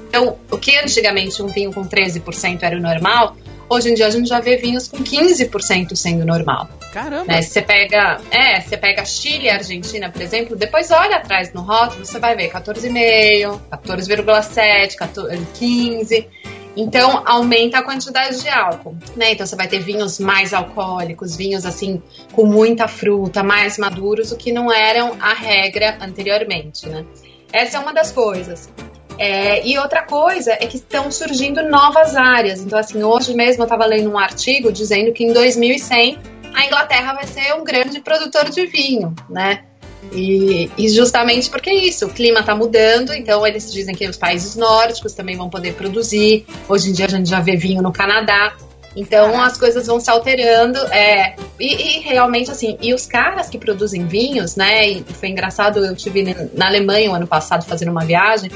Então, 0.08 0.38
o 0.50 0.58
que 0.58 0.78
antigamente 0.78 1.42
um 1.42 1.48
vinho 1.48 1.74
com 1.74 1.84
13% 1.84 2.60
era 2.62 2.78
o 2.78 2.80
normal, 2.80 3.36
hoje 3.68 3.90
em 3.90 3.94
dia 3.96 4.08
a 4.08 4.10
gente 4.10 4.30
já 4.30 4.40
vê 4.40 4.58
vinhos 4.58 4.88
com 4.88 4.98
15% 4.98 5.96
sendo 5.96 6.26
normal. 6.26 6.70
Caramba! 6.94 7.26
Né? 7.34 7.42
Você 7.42 7.62
pega, 7.62 8.22
é, 8.30 8.62
você 8.62 8.78
pega 8.78 9.04
Chile 9.04 9.46
e 9.46 9.50
Argentina, 9.50 10.10
por 10.12 10.22
exemplo, 10.22 10.56
depois 10.56 10.92
olha 10.92 11.18
atrás 11.18 11.52
no 11.52 11.62
rótulo, 11.62 12.06
você 12.06 12.20
vai 12.20 12.36
ver 12.36 12.52
14,5, 12.52 13.60
14,7, 13.72 15.48
15. 15.54 16.28
Então 16.76 17.22
aumenta 17.26 17.78
a 17.78 17.84
quantidade 17.84 18.42
de 18.42 18.50
álcool, 18.50 18.98
né? 19.16 19.34
Então 19.34 19.46
você 19.46 19.56
vai 19.56 19.68
ter 19.68 19.80
vinhos 19.80 20.20
mais 20.20 20.54
alcoólicos, 20.54 21.36
vinhos 21.36 21.66
assim 21.66 22.02
com 22.32 22.46
muita 22.46 22.88
fruta, 22.88 23.44
mais 23.44 23.78
maduros, 23.78 24.32
o 24.32 24.38
que 24.38 24.52
não 24.52 24.72
eram 24.72 25.16
a 25.20 25.34
regra 25.34 25.98
anteriormente, 26.02 26.90
né? 26.90 27.06
Essa 27.52 27.78
é 27.78 27.80
uma 27.80 27.94
das 27.94 28.12
coisas. 28.12 28.70
É, 29.18 29.66
e 29.66 29.78
outra 29.78 30.02
coisa 30.02 30.54
é 30.54 30.66
que 30.66 30.78
estão 30.78 31.12
surgindo 31.12 31.62
novas 31.70 32.16
áreas. 32.16 32.62
Então, 32.62 32.80
assim, 32.80 33.04
hoje 33.04 33.36
mesmo 33.36 33.62
eu 33.62 33.66
estava 33.66 33.86
lendo 33.86 34.10
um 34.10 34.18
artigo 34.18 34.72
dizendo 34.72 35.14
que 35.14 35.24
em 35.24 35.32
2100 35.32 36.18
a 36.54 36.66
Inglaterra 36.66 37.14
vai 37.14 37.28
ser 37.28 37.54
um 37.54 37.64
grande 37.64 38.00
produtor 38.00 38.50
de 38.50 38.66
vinho, 38.66 39.14
né? 39.30 39.66
E, 40.12 40.70
e, 40.78 40.90
justamente 40.90 41.50
porque 41.50 41.70
é 41.70 41.76
isso, 41.76 42.06
o 42.06 42.10
clima 42.10 42.42
está 42.42 42.56
mudando, 42.56 43.14
então 43.14 43.46
eles 43.48 43.72
dizem 43.72 43.96
que 43.96 44.08
os 44.08 44.18
países 44.18 44.56
nórdicos 44.56 45.14
também 45.14 45.36
vão 45.36 45.50
poder 45.50 45.74
produzir. 45.74 46.46
Hoje 46.68 46.90
em 46.90 46.94
dia 46.94 47.06
a 47.06 47.10
gente 47.10 47.30
já 47.30 47.40
vê 47.40 47.56
vinho 47.56 47.82
no 47.82 47.92
Canadá. 47.92 48.56
Então 48.96 49.42
as 49.42 49.58
coisas 49.58 49.88
vão 49.88 50.00
se 50.00 50.10
alterando. 50.10 50.78
É, 50.88 51.36
e, 51.60 51.98
e, 51.98 52.00
realmente, 52.02 52.52
assim, 52.52 52.78
e 52.82 52.94
os 52.94 53.06
caras 53.06 53.50
que 53.50 53.58
produzem 53.58 54.06
vinhos, 54.06 54.56
né? 54.56 54.88
E 54.88 55.04
foi 55.04 55.30
engraçado, 55.30 55.84
eu 55.84 55.96
tive 55.96 56.24
na 56.54 56.68
Alemanha 56.68 57.10
o 57.10 57.16
ano 57.16 57.28
passado 57.28 57.66
fazendo 57.66 57.90
uma 57.90 58.06
viagem. 58.06 58.52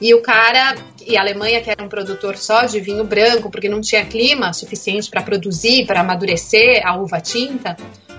E 0.00 0.14
o 0.14 0.20
cara, 0.20 0.76
e 1.06 1.16
a 1.16 1.20
Alemanha, 1.20 1.60
que 1.60 1.70
era 1.70 1.82
um 1.82 1.88
produtor 1.88 2.36
só 2.36 2.64
de 2.66 2.80
vinho 2.80 3.04
branco, 3.04 3.50
porque 3.50 3.68
não 3.68 3.80
tinha 3.80 4.04
clima 4.04 4.52
suficiente 4.52 5.08
para 5.10 5.22
produzir, 5.22 5.86
para 5.86 6.00
amadurecer 6.00 6.82
a 6.84 6.96
uva 6.96 7.20
tinta, 7.20 7.76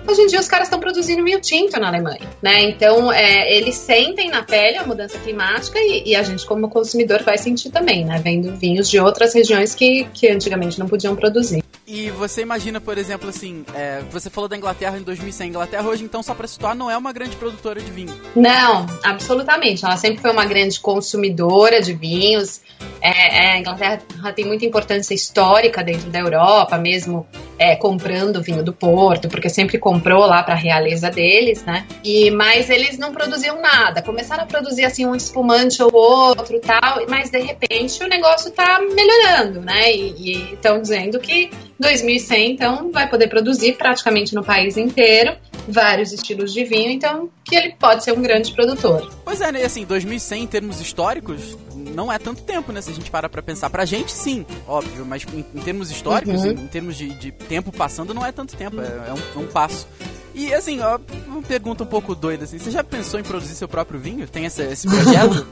Hoje 0.07 0.21
em 0.21 0.27
dia 0.27 0.39
os 0.39 0.47
caras 0.47 0.67
estão 0.67 0.79
produzindo 0.79 1.23
vinho 1.23 1.41
tinto 1.41 1.79
na 1.79 1.87
Alemanha, 1.87 2.21
né? 2.41 2.63
Então 2.63 3.11
é, 3.11 3.55
eles 3.55 3.75
sentem 3.75 4.29
na 4.29 4.43
pele 4.43 4.77
a 4.77 4.85
mudança 4.85 5.17
climática 5.19 5.79
e, 5.79 6.09
e, 6.09 6.15
a 6.15 6.23
gente 6.23 6.45
como 6.45 6.69
consumidor 6.69 7.23
vai 7.23 7.37
sentir 7.37 7.71
também, 7.71 8.05
né? 8.05 8.21
Vendo 8.23 8.55
vinhos 8.55 8.89
de 8.89 8.99
outras 8.99 9.33
regiões 9.33 9.73
que, 9.73 10.05
que 10.13 10.27
antigamente 10.27 10.79
não 10.79 10.87
podiam 10.87 11.15
produzir. 11.15 11.63
E 11.87 12.09
você 12.09 12.41
imagina, 12.41 12.81
por 12.81 12.97
exemplo, 12.97 13.29
assim, 13.29 13.63
é, 13.75 14.01
você 14.11 14.27
falou 14.27 14.47
da 14.47 14.57
Inglaterra 14.57 14.97
em 14.97 15.03
2100. 15.03 15.45
A 15.45 15.49
Inglaterra 15.49 15.87
hoje, 15.87 16.03
então, 16.03 16.23
só 16.23 16.33
para 16.33 16.47
situar, 16.47 16.75
não 16.75 16.89
é 16.89 16.97
uma 16.97 17.13
grande 17.13 17.35
produtora 17.35 17.79
de 17.79 17.91
vinho. 17.91 18.13
Não, 18.35 18.87
absolutamente. 19.03 19.85
Ela 19.85 19.95
sempre 19.95 20.19
foi 20.19 20.31
uma 20.31 20.45
grande 20.45 20.79
consumidora 20.79 21.81
de 21.81 21.93
vinhos. 21.93 22.61
É, 22.99 23.45
é, 23.45 23.51
a 23.51 23.59
Inglaterra 23.59 24.01
tem 24.35 24.45
muita 24.45 24.65
importância 24.65 25.13
histórica 25.13 25.83
dentro 25.83 26.09
da 26.09 26.19
Europa, 26.19 26.75
mesmo 26.79 27.27
é, 27.57 27.75
comprando 27.75 28.41
vinho 28.41 28.63
do 28.63 28.73
Porto, 28.73 29.27
porque 29.27 29.49
sempre 29.49 29.77
comprou 29.77 30.25
lá 30.25 30.43
para 30.43 30.53
a 30.53 30.57
realeza 30.57 31.09
deles, 31.09 31.63
né? 31.63 31.85
E 32.03 32.31
mas 32.31 32.69
eles 32.69 32.97
não 32.97 33.13
produziam 33.13 33.61
nada. 33.61 34.01
Começaram 34.01 34.43
a 34.43 34.47
produzir 34.47 34.85
assim 34.85 35.05
um 35.05 35.15
espumante 35.15 35.81
ou 35.81 35.93
outro, 35.93 36.59
tal. 36.59 37.05
Mas 37.09 37.29
de 37.29 37.39
repente 37.39 38.03
o 38.03 38.07
negócio 38.07 38.49
está 38.49 38.79
melhorando, 38.79 39.61
né? 39.61 39.91
E 39.91 40.53
estão 40.53 40.81
dizendo 40.81 41.19
que 41.19 41.49
2100 41.79 42.51
então 42.51 42.91
vai 42.91 43.09
poder 43.09 43.27
produzir 43.27 43.73
praticamente 43.73 44.33
no 44.33 44.43
país 44.43 44.77
inteiro 44.77 45.35
vários 45.67 46.13
estilos 46.13 46.53
de 46.53 46.63
vinho, 46.63 46.91
então 46.91 47.29
que 47.43 47.55
ele 47.55 47.75
pode 47.79 48.03
ser 48.03 48.11
um 48.11 48.21
grande 48.21 48.53
produtor. 48.53 49.11
Pois 49.23 49.41
é, 49.41 49.51
né? 49.51 49.63
Assim, 49.63 49.85
2100 49.85 50.43
em 50.43 50.47
termos 50.47 50.79
históricos 50.79 51.57
não 51.95 52.11
é 52.11 52.19
tanto 52.19 52.41
tempo, 52.43 52.71
né? 52.71 52.81
Se 52.81 52.91
a 52.91 52.93
gente 52.93 53.09
parar 53.09 53.29
pra 53.29 53.41
pensar. 53.41 53.69
Pra 53.69 53.85
gente, 53.85 54.11
sim, 54.11 54.45
óbvio, 54.67 55.05
mas 55.05 55.25
em, 55.33 55.45
em 55.55 55.61
termos 55.61 55.89
históricos, 55.89 56.43
uhum. 56.43 56.51
em, 56.51 56.63
em, 56.65 56.67
termos 56.67 56.95
de, 56.95 57.09
de, 57.15 57.31
tempo 57.31 57.71
passando, 57.71 58.13
não 58.13 58.25
é 58.25 58.31
tanto 58.31 58.55
tempo, 58.55 58.79
é, 58.81 58.85
é, 58.85 59.13
um, 59.13 59.39
é 59.39 59.43
um, 59.43 59.47
passo. 59.47 59.87
E 60.33 60.53
assim, 60.53 60.81
ó, 60.81 60.99
uma 61.27 61.41
pergunta 61.41 61.83
um 61.83 61.87
pouco 61.87 62.13
doida 62.13 62.43
assim: 62.43 62.59
você 62.59 62.69
já 62.69 62.83
pensou 62.83 63.19
em 63.19 63.23
produzir 63.23 63.55
seu 63.55 63.67
próprio 63.67 63.99
vinho? 63.99 64.27
Tem 64.27 64.45
esse, 64.45 64.61
esse 64.63 64.87
projeto? 64.87 65.47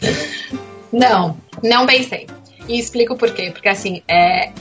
não, 0.92 1.36
não 1.62 1.86
pensei. 1.86 2.26
E 2.68 2.78
explico 2.78 3.16
por 3.16 3.32
quê. 3.32 3.50
Porque 3.50 3.68
assim, 3.68 4.02
é, 4.08 4.52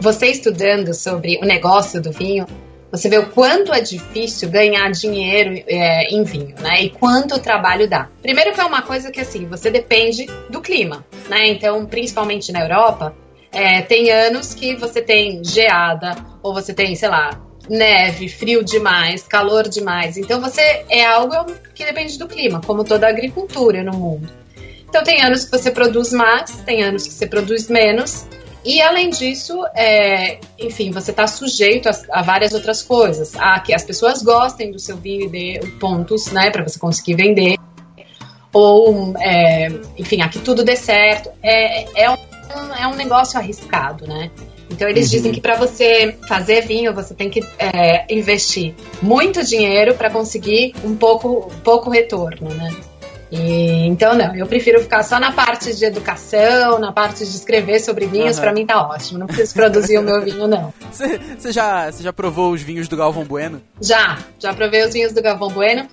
você 0.00 0.26
estudando 0.26 0.94
sobre 0.94 1.38
o 1.42 1.46
negócio 1.46 2.00
do 2.00 2.12
vinho, 2.12 2.46
você 2.92 3.08
vê 3.08 3.16
o 3.16 3.30
quanto 3.30 3.72
é 3.72 3.80
difícil 3.80 4.50
ganhar 4.50 4.90
dinheiro 4.90 5.64
é, 5.66 6.14
em 6.14 6.22
vinho, 6.22 6.54
né? 6.60 6.82
E 6.82 6.90
quanto 6.90 7.36
o 7.36 7.38
trabalho 7.38 7.88
dá. 7.88 8.10
Primeiro 8.20 8.52
que 8.52 8.60
é 8.60 8.64
uma 8.64 8.82
coisa 8.82 9.10
que 9.10 9.20
assim, 9.20 9.46
você 9.46 9.70
depende 9.70 10.26
do 10.50 10.60
clima, 10.60 11.02
né? 11.26 11.48
Então, 11.48 11.86
principalmente 11.86 12.52
na 12.52 12.60
Europa, 12.60 13.16
é, 13.50 13.80
tem 13.80 14.10
anos 14.10 14.52
que 14.52 14.76
você 14.76 15.00
tem 15.00 15.42
geada, 15.42 16.14
ou 16.42 16.52
você 16.52 16.74
tem, 16.74 16.94
sei 16.94 17.08
lá, 17.08 17.40
neve, 17.68 18.28
frio 18.28 18.62
demais, 18.62 19.22
calor 19.22 19.68
demais. 19.68 20.18
Então 20.18 20.38
você 20.38 20.84
é 20.90 21.04
algo 21.04 21.46
que 21.74 21.84
depende 21.84 22.18
do 22.18 22.28
clima, 22.28 22.60
como 22.60 22.84
toda 22.84 23.06
a 23.06 23.10
agricultura 23.10 23.82
no 23.82 23.92
mundo. 23.92 24.28
Então 24.86 25.02
tem 25.02 25.22
anos 25.22 25.46
que 25.46 25.50
você 25.50 25.70
produz 25.70 26.12
mais, 26.12 26.56
tem 26.66 26.82
anos 26.82 27.06
que 27.06 27.14
você 27.14 27.26
produz 27.26 27.68
menos, 27.68 28.26
e 28.64 28.80
além 28.80 29.10
disso, 29.10 29.64
é, 29.74 30.38
enfim, 30.58 30.90
você 30.90 31.10
está 31.10 31.26
sujeito 31.26 31.88
a, 31.88 31.92
a, 32.10 32.22
várias 32.22 32.52
outras 32.52 32.82
coisas. 32.82 33.34
A 33.36 33.58
que 33.60 33.74
as 33.74 33.84
pessoas 33.84 34.22
gostem 34.22 34.70
do 34.70 34.78
seu 34.78 34.96
vinho 34.96 35.24
e 35.24 35.28
dê 35.28 35.60
pontos, 35.80 36.30
né, 36.30 36.50
para 36.50 36.62
você 36.62 36.78
conseguir 36.78 37.14
vender. 37.14 37.56
Ou, 38.52 39.14
é, 39.18 39.68
enfim, 39.98 40.20
a 40.20 40.28
que 40.28 40.38
tudo 40.38 40.62
dê 40.62 40.76
certo. 40.76 41.30
É, 41.42 42.04
é, 42.04 42.10
um, 42.10 42.16
é 42.78 42.86
um 42.86 42.94
negócio 42.94 43.38
arriscado, 43.38 44.06
né? 44.06 44.30
Então 44.70 44.88
eles 44.88 45.06
uhum. 45.06 45.10
dizem 45.10 45.32
que 45.32 45.40
para 45.40 45.56
você 45.56 46.16
fazer 46.28 46.62
vinho 46.62 46.94
você 46.94 47.14
tem 47.14 47.28
que 47.28 47.40
é, 47.58 48.06
investir 48.12 48.74
muito 49.02 49.44
dinheiro 49.44 49.94
para 49.94 50.08
conseguir 50.08 50.74
um 50.84 50.96
pouco, 50.96 51.50
pouco 51.62 51.90
retorno, 51.90 52.48
né? 52.54 52.74
E, 53.32 53.86
então, 53.86 54.14
não, 54.14 54.36
eu 54.36 54.46
prefiro 54.46 54.78
ficar 54.82 55.02
só 55.02 55.18
na 55.18 55.32
parte 55.32 55.74
de 55.74 55.86
educação, 55.86 56.78
na 56.78 56.92
parte 56.92 57.20
de 57.20 57.34
escrever 57.34 57.80
sobre 57.80 58.04
vinhos, 58.04 58.36
uhum. 58.36 58.42
para 58.42 58.52
mim 58.52 58.66
tá 58.66 58.86
ótimo. 58.86 59.20
Não 59.20 59.26
preciso 59.26 59.54
produzir 59.54 59.96
o 59.96 60.02
meu 60.02 60.20
vinho, 60.20 60.46
não. 60.46 60.72
Você 60.90 61.50
já, 61.50 61.90
já 61.90 62.12
provou 62.12 62.52
os 62.52 62.60
vinhos 62.60 62.88
do 62.88 62.96
Galvão 62.96 63.24
Bueno? 63.24 63.62
Já, 63.80 64.18
já 64.38 64.52
provei 64.52 64.84
os 64.84 64.92
vinhos 64.92 65.14
do 65.14 65.22
Galvão 65.22 65.48
Bueno. 65.48 65.88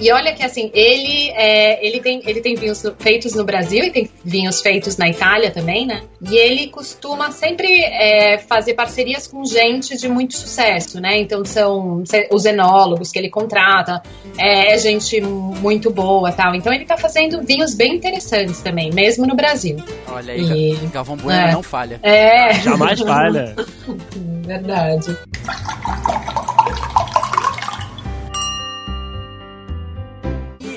E 0.00 0.10
olha 0.10 0.34
que 0.34 0.42
assim, 0.42 0.70
ele, 0.74 1.30
é, 1.30 1.86
ele, 1.86 2.00
tem, 2.00 2.20
ele 2.26 2.40
tem 2.40 2.56
vinhos 2.56 2.82
feitos 2.98 3.34
no 3.34 3.44
Brasil 3.44 3.84
e 3.84 3.90
tem 3.90 4.10
vinhos 4.24 4.60
feitos 4.60 4.96
na 4.96 5.08
Itália 5.08 5.52
também, 5.52 5.86
né? 5.86 6.02
E 6.28 6.36
ele 6.36 6.68
costuma 6.68 7.30
sempre 7.30 7.80
é, 7.84 8.38
fazer 8.38 8.74
parcerias 8.74 9.26
com 9.28 9.44
gente 9.44 9.96
de 9.96 10.08
muito 10.08 10.36
sucesso, 10.36 11.00
né? 11.00 11.18
Então 11.18 11.44
são 11.44 12.02
os 12.32 12.44
enólogos 12.44 13.12
que 13.12 13.18
ele 13.18 13.30
contrata, 13.30 14.02
é, 14.36 14.74
é 14.74 14.78
gente 14.78 15.20
muito 15.20 15.90
boa 15.90 16.32
tal. 16.32 16.54
Então 16.54 16.72
ele 16.72 16.84
tá 16.84 16.96
fazendo 16.96 17.40
vinhos 17.42 17.74
bem 17.74 17.94
interessantes 17.94 18.60
também, 18.60 18.90
mesmo 18.92 19.26
no 19.26 19.36
Brasil. 19.36 19.76
Olha 20.08 20.34
aí, 20.34 20.72
e, 20.72 20.86
Galvão 20.88 21.16
Bueno 21.16 21.38
é, 21.38 21.52
não 21.52 21.62
falha. 21.62 22.00
É. 22.02 22.54
Jamais 22.54 23.00
falha. 23.00 23.54
Verdade. 24.44 25.16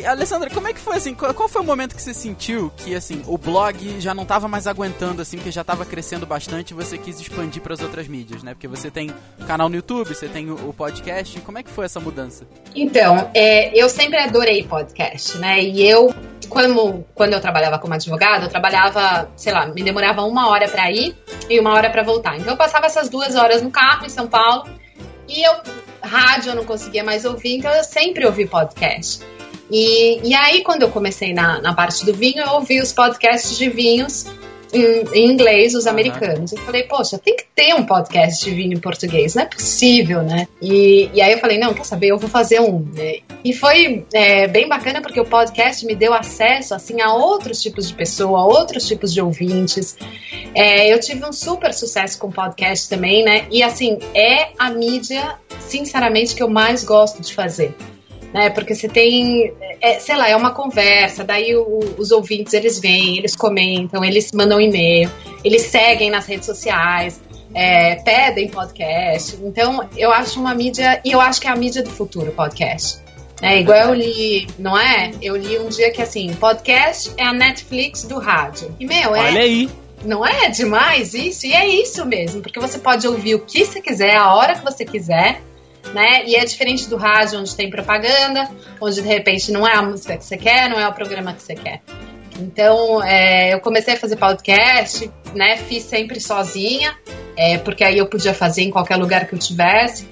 Alessandra, 0.07 0.49
como 0.49 0.67
é 0.67 0.73
que 0.73 0.79
foi 0.79 0.97
assim? 0.97 1.13
Qual, 1.13 1.47
foi 1.47 1.61
o 1.61 1.65
momento 1.65 1.95
que 1.95 2.01
você 2.01 2.13
sentiu 2.13 2.71
que 2.77 2.95
assim 2.95 3.23
o 3.27 3.37
blog 3.37 3.99
já 3.99 4.13
não 4.13 4.23
estava 4.23 4.47
mais 4.47 4.67
aguentando 4.67 5.21
assim, 5.21 5.37
porque 5.37 5.51
já 5.51 5.61
estava 5.61 5.85
crescendo 5.85 6.25
bastante 6.25 6.71
e 6.71 6.73
você 6.73 6.97
quis 6.97 7.19
expandir 7.19 7.61
para 7.61 7.73
as 7.73 7.81
outras 7.81 8.07
mídias, 8.07 8.43
né? 8.43 8.53
Porque 8.53 8.67
você 8.67 8.89
tem 8.89 9.11
canal 9.45 9.69
no 9.69 9.75
YouTube, 9.75 10.07
você 10.07 10.27
tem 10.27 10.49
o, 10.49 10.73
podcast. 10.73 11.39
Como 11.41 11.57
é 11.57 11.63
que 11.63 11.69
foi 11.69 11.85
essa 11.85 11.99
mudança? 11.99 12.45
Então, 12.75 13.31
é, 13.33 13.75
eu 13.79 13.89
sempre 13.89 14.17
adorei 14.17 14.63
podcast, 14.63 15.37
né? 15.37 15.61
E 15.61 15.87
eu, 15.87 16.13
quando 16.49 17.33
eu 17.33 17.41
trabalhava 17.41 17.79
como 17.79 17.93
advogada, 17.93 18.45
eu 18.45 18.49
trabalhava, 18.49 19.29
sei 19.35 19.51
lá, 19.51 19.65
me 19.67 19.83
demorava 19.83 20.23
uma 20.23 20.49
hora 20.49 20.67
para 20.67 20.91
ir 20.91 21.15
e 21.49 21.59
uma 21.59 21.73
hora 21.73 21.89
para 21.89 22.03
voltar. 22.03 22.37
Então 22.37 22.53
eu 22.53 22.57
passava 22.57 22.85
essas 22.85 23.09
duas 23.09 23.35
horas 23.35 23.61
no 23.61 23.71
carro 23.71 24.05
em 24.05 24.09
São 24.09 24.27
Paulo 24.27 24.69
e 25.27 25.45
eu 25.45 25.53
rádio 26.01 26.51
eu 26.51 26.55
não 26.55 26.65
conseguia 26.65 27.03
mais 27.03 27.25
ouvir, 27.25 27.57
então 27.57 27.71
eu 27.71 27.83
sempre 27.83 28.25
ouvi 28.25 28.47
podcast. 28.47 29.19
E, 29.69 30.27
e 30.27 30.33
aí, 30.33 30.63
quando 30.63 30.83
eu 30.83 30.89
comecei 30.89 31.33
na, 31.33 31.61
na 31.61 31.73
parte 31.73 32.05
do 32.05 32.13
vinho, 32.13 32.39
eu 32.39 32.51
ouvi 32.53 32.79
os 32.79 32.93
podcasts 32.93 33.57
de 33.57 33.69
vinhos 33.69 34.25
em, 34.73 35.31
inglês 35.31 35.75
os 35.75 35.87
americanos. 35.87 36.51
Eu 36.51 36.59
falei, 36.59 36.83
poxa, 36.83 37.17
tem 37.17 37.35
que 37.35 37.45
ter 37.55 37.73
um 37.73 37.85
podcast 37.85 38.43
de 38.43 38.51
vinho 38.51 38.73
em 38.73 38.79
português, 38.79 39.35
não 39.35 39.43
é 39.43 39.45
possível, 39.45 40.21
né? 40.21 40.47
E, 40.61 41.09
e 41.13 41.21
aí 41.21 41.31
eu 41.31 41.39
falei, 41.39 41.57
não, 41.57 41.73
quer 41.73 41.85
saber, 41.85 42.07
eu 42.09 42.17
vou 42.17 42.29
fazer 42.29 42.59
um. 42.59 42.85
Né? 42.93 43.19
E 43.43 43.53
foi 43.53 44.05
é, 44.13 44.47
bem 44.47 44.67
bacana 44.67 45.01
porque 45.01 45.19
o 45.19 45.25
podcast 45.25 45.85
me 45.85 45.95
deu 45.95 46.13
acesso 46.13 46.73
assim 46.73 47.01
a 47.01 47.13
outros 47.13 47.61
tipos 47.61 47.87
de 47.87 47.93
pessoa, 47.93 48.39
a 48.39 48.45
outros 48.45 48.87
tipos 48.87 49.13
de 49.13 49.21
ouvintes. 49.21 49.97
É, 50.53 50.91
eu 50.91 50.99
tive 50.99 51.25
um 51.25 51.33
super 51.33 51.73
sucesso 51.73 52.17
com 52.19 52.31
podcast 52.31 52.89
também, 52.89 53.23
né? 53.23 53.45
E 53.51 53.61
assim, 53.63 53.99
é 54.13 54.49
a 54.57 54.69
mídia, 54.69 55.35
sinceramente, 55.59 56.35
que 56.35 56.43
eu 56.43 56.49
mais 56.49 56.83
gosto 56.83 57.21
de 57.21 57.33
fazer 57.33 57.73
né? 58.37 58.51
Porque 58.51 58.75
você 58.75 58.87
tem, 58.87 59.51
é, 59.81 59.99
sei 59.99 60.15
lá, 60.15 60.29
é 60.29 60.35
uma 60.35 60.51
conversa, 60.51 61.23
daí 61.23 61.55
o, 61.55 61.95
os 61.97 62.11
ouvintes 62.11 62.53
eles 62.53 62.79
vêm, 62.79 63.17
eles 63.17 63.35
comentam, 63.35 64.05
eles 64.05 64.31
mandam 64.31 64.61
e-mail, 64.61 65.09
eles 65.43 65.63
seguem 65.63 66.11
nas 66.11 66.27
redes 66.27 66.45
sociais, 66.45 67.19
é, 67.51 67.95
pedem 67.95 68.47
podcast. 68.47 69.39
Então, 69.41 69.89
eu 69.97 70.11
acho 70.11 70.39
uma 70.39 70.53
mídia, 70.53 71.01
e 71.03 71.11
eu 71.11 71.19
acho 71.19 71.41
que 71.41 71.47
é 71.47 71.49
a 71.49 71.55
mídia 71.55 71.81
do 71.81 71.89
futuro, 71.89 72.31
podcast. 72.31 72.99
É, 73.41 73.59
igual 73.59 73.89
eu 73.89 73.93
li, 73.95 74.47
não 74.59 74.77
é? 74.77 75.11
Eu 75.19 75.35
li 75.35 75.57
um 75.57 75.69
dia 75.69 75.91
que 75.91 76.01
assim, 76.01 76.31
podcast 76.35 77.11
é 77.17 77.23
a 77.23 77.33
Netflix 77.33 78.03
do 78.03 78.19
rádio. 78.19 78.75
E 78.79 78.85
meu, 78.85 79.15
é. 79.15 79.29
Olha 79.29 79.41
aí. 79.41 79.69
Não 80.05 80.23
é 80.23 80.49
demais 80.49 81.15
isso? 81.15 81.47
E 81.47 81.53
é 81.53 81.67
isso 81.67 82.05
mesmo, 82.05 82.41
porque 82.41 82.59
você 82.59 82.77
pode 82.77 83.07
ouvir 83.07 83.33
o 83.33 83.39
que 83.39 83.65
você 83.65 83.81
quiser, 83.81 84.15
a 84.15 84.35
hora 84.35 84.53
que 84.53 84.63
você 84.63 84.85
quiser 84.85 85.41
né? 85.93 86.25
E 86.25 86.35
é 86.35 86.43
diferente 86.45 86.89
do 86.89 86.97
rádio, 86.97 87.39
onde 87.39 87.55
tem 87.55 87.69
propaganda, 87.69 88.49
onde 88.79 89.01
de 89.01 89.07
repente 89.07 89.51
não 89.51 89.67
é 89.67 89.75
a 89.75 89.81
música 89.81 90.17
que 90.17 90.25
você 90.25 90.37
quer, 90.37 90.69
não 90.69 90.79
é 90.79 90.87
o 90.87 90.93
programa 90.93 91.33
que 91.33 91.41
você 91.41 91.55
quer. 91.55 91.81
Então, 92.39 93.03
é, 93.03 93.53
eu 93.53 93.59
comecei 93.59 93.95
a 93.95 93.97
fazer 93.97 94.15
podcast, 94.15 95.09
né? 95.33 95.57
Fiz 95.57 95.83
sempre 95.83 96.19
sozinha, 96.19 96.95
é, 97.35 97.57
porque 97.57 97.83
aí 97.83 97.97
eu 97.97 98.05
podia 98.05 98.33
fazer 98.33 98.61
em 98.61 98.69
qualquer 98.69 98.97
lugar 98.97 99.27
que 99.27 99.33
eu 99.33 99.39
tivesse. 99.39 100.07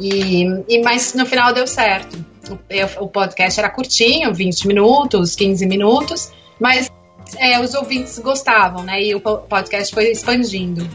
E, 0.00 0.44
e 0.68 0.82
mas 0.82 1.14
no 1.14 1.26
final 1.26 1.52
deu 1.52 1.66
certo. 1.66 2.24
O, 2.48 3.04
o 3.04 3.08
podcast 3.08 3.58
era 3.58 3.68
curtinho, 3.68 4.32
20 4.32 4.68
minutos, 4.68 5.34
15 5.34 5.66
minutos, 5.66 6.32
mas 6.60 6.90
é, 7.38 7.60
os 7.60 7.74
ouvintes 7.74 8.18
gostavam, 8.18 8.82
né? 8.82 9.02
E 9.02 9.14
o 9.14 9.20
podcast 9.20 9.92
foi 9.92 10.10
expandindo. 10.10 10.88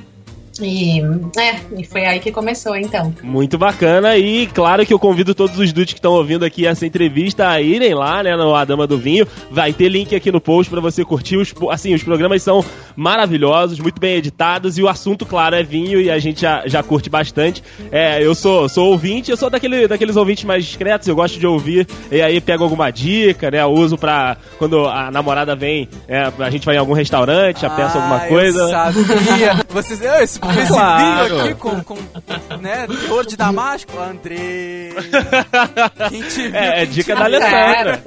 E, 0.61 1.01
é, 1.39 1.59
e 1.77 1.83
foi 1.83 2.05
aí 2.05 2.19
que 2.19 2.31
começou, 2.31 2.75
então. 2.75 3.13
Muito 3.23 3.57
bacana. 3.57 4.17
E 4.17 4.47
claro 4.47 4.85
que 4.85 4.93
eu 4.93 4.99
convido 4.99 5.33
todos 5.33 5.57
os 5.57 5.73
dudes 5.73 5.93
que 5.93 5.99
estão 5.99 6.13
ouvindo 6.13 6.45
aqui 6.45 6.65
essa 6.65 6.85
entrevista 6.85 7.49
a 7.49 7.61
irem 7.61 7.93
lá, 7.93 8.23
né, 8.23 8.35
no 8.35 8.53
A 8.55 8.63
Dama 8.63 8.85
do 8.85 8.97
Vinho. 8.97 9.27
Vai 9.49 9.73
ter 9.73 9.89
link 9.89 10.15
aqui 10.15 10.31
no 10.31 10.41
post 10.41 10.69
para 10.69 10.81
você 10.81 11.03
curtir. 11.03 11.37
Os, 11.37 11.53
assim, 11.69 11.93
os 11.93 12.03
programas 12.03 12.43
são 12.43 12.63
maravilhosos, 12.95 13.79
muito 13.79 13.99
bem 13.99 14.15
editados. 14.15 14.77
E 14.77 14.83
o 14.83 14.87
assunto, 14.87 15.25
claro, 15.25 15.55
é 15.55 15.63
vinho 15.63 15.99
e 15.99 16.09
a 16.09 16.19
gente 16.19 16.41
já, 16.41 16.63
já 16.67 16.83
curte 16.83 17.09
bastante. 17.09 17.63
É, 17.91 18.23
eu 18.23 18.35
sou, 18.35 18.69
sou 18.69 18.91
ouvinte, 18.91 19.31
eu 19.31 19.37
sou 19.37 19.49
daquele, 19.49 19.87
daqueles 19.87 20.15
ouvintes 20.15 20.43
mais 20.43 20.65
discretos, 20.65 21.07
eu 21.07 21.15
gosto 21.15 21.39
de 21.39 21.47
ouvir. 21.47 21.87
E 22.11 22.21
aí 22.21 22.39
pego 22.39 22.63
alguma 22.63 22.91
dica, 22.91 23.49
né? 23.49 23.61
Eu 23.61 23.71
uso 23.71 23.97
pra 23.97 24.37
quando 24.57 24.85
a 24.87 25.11
namorada 25.11 25.55
vem, 25.55 25.87
é, 26.07 26.31
a 26.39 26.49
gente 26.49 26.65
vai 26.65 26.75
em 26.75 26.79
algum 26.79 26.93
restaurante, 26.93 27.61
já 27.61 27.67
ah, 27.67 27.71
peço 27.71 27.97
alguma 27.97 28.19
coisa. 28.21 28.59
Eu 28.59 28.69
sabia. 28.69 29.65
Vocês, 29.69 30.01
esse 30.01 30.39
esse 30.59 30.67
claro. 30.67 31.27
vinho 31.27 31.41
aqui 31.41 31.53
com, 31.55 31.83
com 31.83 31.97
né, 32.59 32.87
teor 32.87 33.25
de 33.25 33.37
Damasco, 33.37 33.97
André. 33.99 34.91
Quem 36.09 36.21
te 36.23 36.47
viu, 36.49 36.55
é, 36.55 36.83
é 36.83 36.85
dica 36.85 37.15
da 37.15 37.25
Alessandra. 37.25 38.03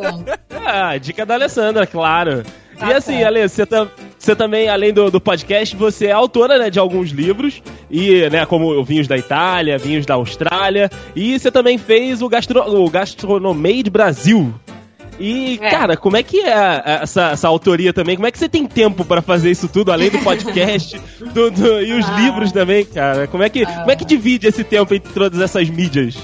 É, 0.51 0.99
dica 0.99 1.27
da 1.27 1.35
Alessandra, 1.35 1.87
claro. 1.87 2.45
Tá 2.79 2.91
e 2.91 2.93
assim, 2.93 3.23
Ale, 3.23 3.49
você, 3.49 3.65
tá, 3.65 3.87
você 4.19 4.35
também, 4.35 4.69
além 4.69 4.93
do, 4.93 5.11
do 5.11 5.21
podcast, 5.21 5.77
você 5.77 6.07
é 6.07 6.13
autora 6.13 6.59
né, 6.59 6.71
de 6.71 6.79
alguns 6.79 7.11
livros, 7.11 7.63
e, 7.91 8.29
né, 8.31 8.45
como 8.47 8.83
Vinhos 8.85 9.07
da 9.07 9.17
Itália, 9.17 9.79
Vinhos 9.79 10.05
da 10.05 10.15
Austrália, 10.15 10.91
e 11.15 11.39
você 11.39 11.51
também 11.51 11.79
fez 11.79 12.21
o, 12.21 12.29
gastro, 12.29 12.61
o 12.61 12.91
Gastronomade 12.91 13.91
Brasil, 13.91 14.53
e, 15.19 15.59
é. 15.63 15.71
cara, 15.71 15.97
como 15.97 16.17
é 16.17 16.23
que 16.23 16.41
é 16.41 16.83
essa, 17.03 17.31
essa 17.31 17.49
autoria 17.49 17.93
também? 17.93 18.17
Como 18.17 18.27
é 18.27 18.31
que 18.31 18.39
você 18.39 18.49
tem 18.49 18.67
tempo 18.67 19.05
para 19.05 19.23
fazer 19.23 19.51
isso 19.51 19.69
tudo, 19.69 19.93
além 19.93 20.11
do 20.11 20.19
podcast 20.19 21.01
do, 21.33 21.51
do, 21.51 21.81
e 21.81 21.93
os 21.93 22.09
ah. 22.09 22.17
livros 22.17 22.53
também, 22.53 22.85
cara? 22.85 23.27
Como 23.27 23.43
é, 23.43 23.49
que, 23.49 23.63
ah. 23.63 23.81
como 23.81 23.91
é 23.91 23.97
que 23.97 24.05
divide 24.05 24.47
esse 24.47 24.65
tempo 24.65 24.95
entre 24.95 25.13
todas 25.13 25.41
essas 25.41 25.69
mídias? 25.69 26.17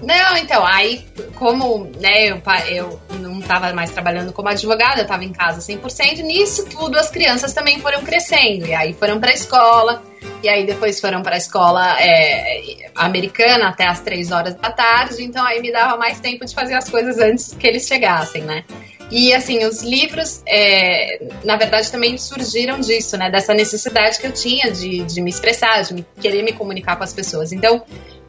Não, 0.00 0.36
então, 0.36 0.64
aí, 0.64 1.04
como 1.34 1.90
né, 2.00 2.28
eu, 2.28 2.38
eu 2.68 3.00
não 3.18 3.40
estava 3.40 3.72
mais 3.72 3.90
trabalhando 3.90 4.32
como 4.32 4.48
advogada, 4.48 5.00
eu 5.00 5.02
estava 5.02 5.24
em 5.24 5.32
casa 5.32 5.60
100%, 5.60 6.20
nisso 6.22 6.66
tudo 6.66 6.96
as 6.96 7.10
crianças 7.10 7.52
também 7.52 7.80
foram 7.80 8.02
crescendo, 8.02 8.66
e 8.66 8.74
aí 8.74 8.92
foram 8.92 9.18
para 9.18 9.30
a 9.30 9.34
escola, 9.34 10.02
e 10.42 10.48
aí 10.48 10.64
depois 10.66 11.00
foram 11.00 11.22
para 11.22 11.34
a 11.34 11.38
escola 11.38 11.96
é, 12.00 12.90
americana 12.94 13.68
até 13.68 13.86
as 13.86 14.00
três 14.00 14.30
horas 14.30 14.54
da 14.54 14.70
tarde, 14.70 15.22
então 15.22 15.44
aí 15.44 15.60
me 15.60 15.72
dava 15.72 15.96
mais 15.96 16.20
tempo 16.20 16.44
de 16.44 16.54
fazer 16.54 16.74
as 16.74 16.88
coisas 16.88 17.18
antes 17.18 17.54
que 17.54 17.66
eles 17.66 17.86
chegassem, 17.86 18.42
né? 18.42 18.64
E 19.10 19.32
assim, 19.32 19.64
os 19.64 19.82
livros, 19.82 20.42
é, 20.46 21.18
na 21.42 21.56
verdade, 21.56 21.90
também 21.90 22.18
surgiram 22.18 22.78
disso, 22.78 23.16
né? 23.16 23.30
Dessa 23.30 23.54
necessidade 23.54 24.18
que 24.18 24.26
eu 24.26 24.32
tinha 24.32 24.70
de, 24.70 25.02
de 25.02 25.20
me 25.22 25.30
expressar, 25.30 25.82
de 25.82 25.94
me, 25.94 26.06
querer 26.20 26.42
me 26.42 26.52
comunicar 26.52 26.96
com 26.96 27.04
as 27.04 27.14
pessoas. 27.14 27.50
Então, 27.50 27.82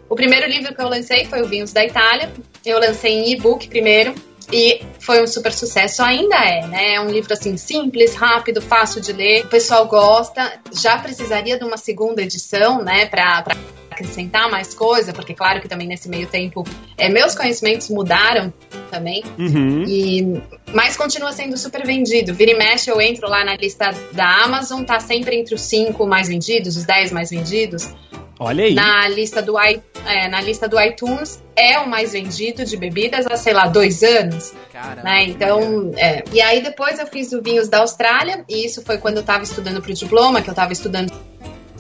o 0.10 0.16
primeiro 0.16 0.48
livro 0.48 0.74
que 0.74 0.82
eu 0.82 0.88
lancei 0.88 1.26
foi 1.26 1.42
o 1.42 1.48
Vinhos 1.48 1.74
da 1.74 1.84
Itália. 1.84 2.32
Eu 2.66 2.80
lancei 2.80 3.12
em 3.12 3.34
e-book 3.34 3.68
primeiro. 3.68 4.16
E 4.52 4.82
foi 5.00 5.22
um 5.22 5.28
super 5.28 5.54
sucesso, 5.54 6.02
ainda 6.02 6.36
é, 6.36 6.66
né? 6.68 6.96
É 6.96 7.02
um 7.02 7.10
livro 7.10 7.32
assim 7.32 7.56
simples, 7.58 8.16
rápido, 8.16 8.62
fácil 8.62 9.02
de 9.02 9.14
ler. 9.14 9.46
O 9.46 9.48
pessoal 9.48 9.88
gosta. 9.88 10.60
Já 10.74 10.98
precisaria 10.98 11.58
de 11.58 11.64
uma 11.64 11.78
segunda 11.78 12.22
edição, 12.22 12.84
né? 12.84 13.06
Pra, 13.06 13.44
pra 13.44 13.56
acrescentar 14.00 14.50
mais 14.50 14.74
coisa, 14.74 15.12
porque 15.12 15.34
claro 15.34 15.62
que 15.62 15.68
também 15.68 15.88
nesse 15.88 16.08
meio 16.08 16.28
tempo 16.28 16.64
é, 16.98 17.10
meus 17.10 17.36
conhecimentos 17.36 17.90
mudaram 17.90 18.54
também. 18.90 19.24
Uhum. 19.38 19.84
E, 19.86 20.42
mas 20.74 20.96
continua 20.96 21.32
sendo 21.34 21.58
super 21.58 21.86
vendido. 21.86 22.34
Vira 22.34 22.52
e 22.52 22.58
mexe, 22.58 22.90
eu 22.90 23.00
entro 23.02 23.30
lá 23.30 23.44
na 23.44 23.56
lista 23.56 23.90
da 24.14 24.44
Amazon, 24.44 24.84
tá 24.84 25.00
sempre 25.00 25.36
entre 25.36 25.54
os 25.54 25.62
cinco 25.62 26.08
mais 26.08 26.28
vendidos, 26.28 26.78
os 26.78 26.86
dez 26.86 27.12
mais 27.12 27.30
vendidos. 27.30 27.94
Olha 28.40 28.64
aí. 28.64 28.74
Na 28.74 29.06
lista 29.10 29.42
do, 29.42 29.60
é, 29.60 30.30
na 30.30 30.40
lista 30.40 30.68
do 30.68 30.80
iTunes 30.80 31.44
é 31.58 31.78
o 31.80 31.90
mais 31.90 32.14
vendido 32.14 32.64
de 32.64 32.78
bebidas 32.78 33.28
há, 33.28 33.36
sei 33.36 33.54
lá, 33.54 33.68
dois 33.68 34.02
anos. 34.02 34.54
Caramba, 34.72 35.04
né? 35.04 35.24
Então, 35.26 35.92
é. 35.98 36.24
E 36.32 36.42
aí 36.42 36.64
depois 36.64 36.98
eu 37.00 37.06
fiz 37.06 37.34
o 37.34 37.42
Vinhos 37.42 37.68
da 37.68 37.80
Austrália, 37.80 38.46
e 38.48 38.66
isso 38.66 38.82
foi 38.82 38.98
quando 38.98 39.18
eu 39.18 39.22
estava 39.22 39.44
estudando 39.44 39.82
para 39.82 39.92
o 39.92 39.94
diploma, 39.94 40.42
que 40.42 40.50
eu 40.50 40.54
estava 40.54 40.72
estudando 40.72 41.12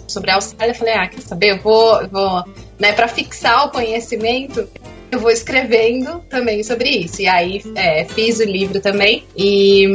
sobre 0.06 0.32
a 0.32 0.36
Austrália. 0.36 0.74
Eu 0.74 0.76
falei, 0.76 0.93
ah, 0.95 1.08
quer 1.08 1.22
saber? 1.22 1.52
Eu 1.52 1.60
vou, 1.60 2.02
eu 2.02 2.10
vou 2.10 2.43
né, 2.78 2.91
para 2.91 3.08
fixar 3.08 3.67
o 3.67 3.72
conhecimento, 3.72 4.67
eu 5.10 5.19
vou 5.19 5.32
escrevendo 5.32 6.19
também 6.30 6.62
sobre 6.62 6.89
isso. 6.89 7.22
E 7.22 7.28
aí 7.28 7.62
é, 7.74 8.04
fiz 8.04 8.39
o 8.39 8.43
livro 8.43 8.82
também. 8.82 9.24
E, 9.34 9.86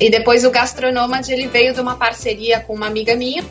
e 0.00 0.08
depois 0.08 0.46
o 0.46 0.50
Gastronômade, 0.50 1.30
ele 1.30 1.46
veio 1.46 1.74
de 1.74 1.80
uma 1.80 1.96
parceria 1.96 2.58
com 2.60 2.74
uma 2.74 2.86
amiga 2.86 3.14
minha, 3.14 3.44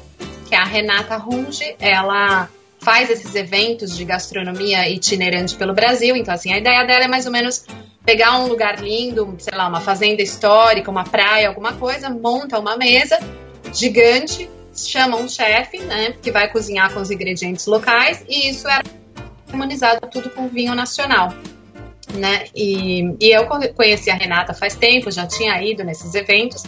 que 0.48 0.56
é 0.56 0.58
a 0.58 0.66
Renata 0.66 1.16
Runge. 1.16 1.76
Ela 1.80 2.50
faz 2.86 3.10
esses 3.10 3.34
eventos 3.34 3.98
de 3.98 4.06
gastronomia 4.06 4.88
itinerante 4.88 5.56
pelo 5.56 5.74
Brasil. 5.74 6.16
Então, 6.16 6.32
assim, 6.32 6.54
a 6.54 6.58
ideia 6.60 6.86
dela 6.86 7.06
é 7.06 7.08
mais 7.08 7.26
ou 7.26 7.32
menos 7.32 7.66
pegar 8.06 8.38
um 8.38 8.48
lugar 8.48 8.80
lindo, 8.80 9.36
sei 9.40 9.58
lá, 9.58 9.68
uma 9.68 9.82
fazenda 9.82 10.22
histórica, 10.22 10.92
uma 10.92 11.04
praia, 11.04 11.48
alguma 11.48 11.74
coisa, 11.74 12.12
monta 12.12 12.60
uma 12.60 12.78
mesa 12.78 13.18
gigante, 13.74 14.48
chama 14.76 15.18
um 15.18 15.28
chefe, 15.28 15.80
né, 15.80 16.14
que 16.22 16.32
vai 16.32 16.52
cozinhar 16.52 16.94
com 16.94 17.02
os 17.02 17.10
ingredientes 17.10 17.66
locais, 17.66 18.24
e 18.30 18.50
isso 18.50 18.68
era 18.68 18.84
harmonizado 19.50 20.08
tudo 20.12 20.30
com 20.30 20.48
vinho 20.48 20.76
nacional. 20.76 21.34
Né? 22.14 22.46
E, 22.56 23.16
e 23.20 23.32
eu 23.32 23.48
conheci 23.74 24.12
a 24.12 24.16
Renata 24.16 24.54
faz 24.54 24.76
tempo, 24.76 25.10
já 25.10 25.26
tinha 25.26 25.60
ido 25.64 25.84
nesses 25.84 26.14
eventos. 26.14 26.64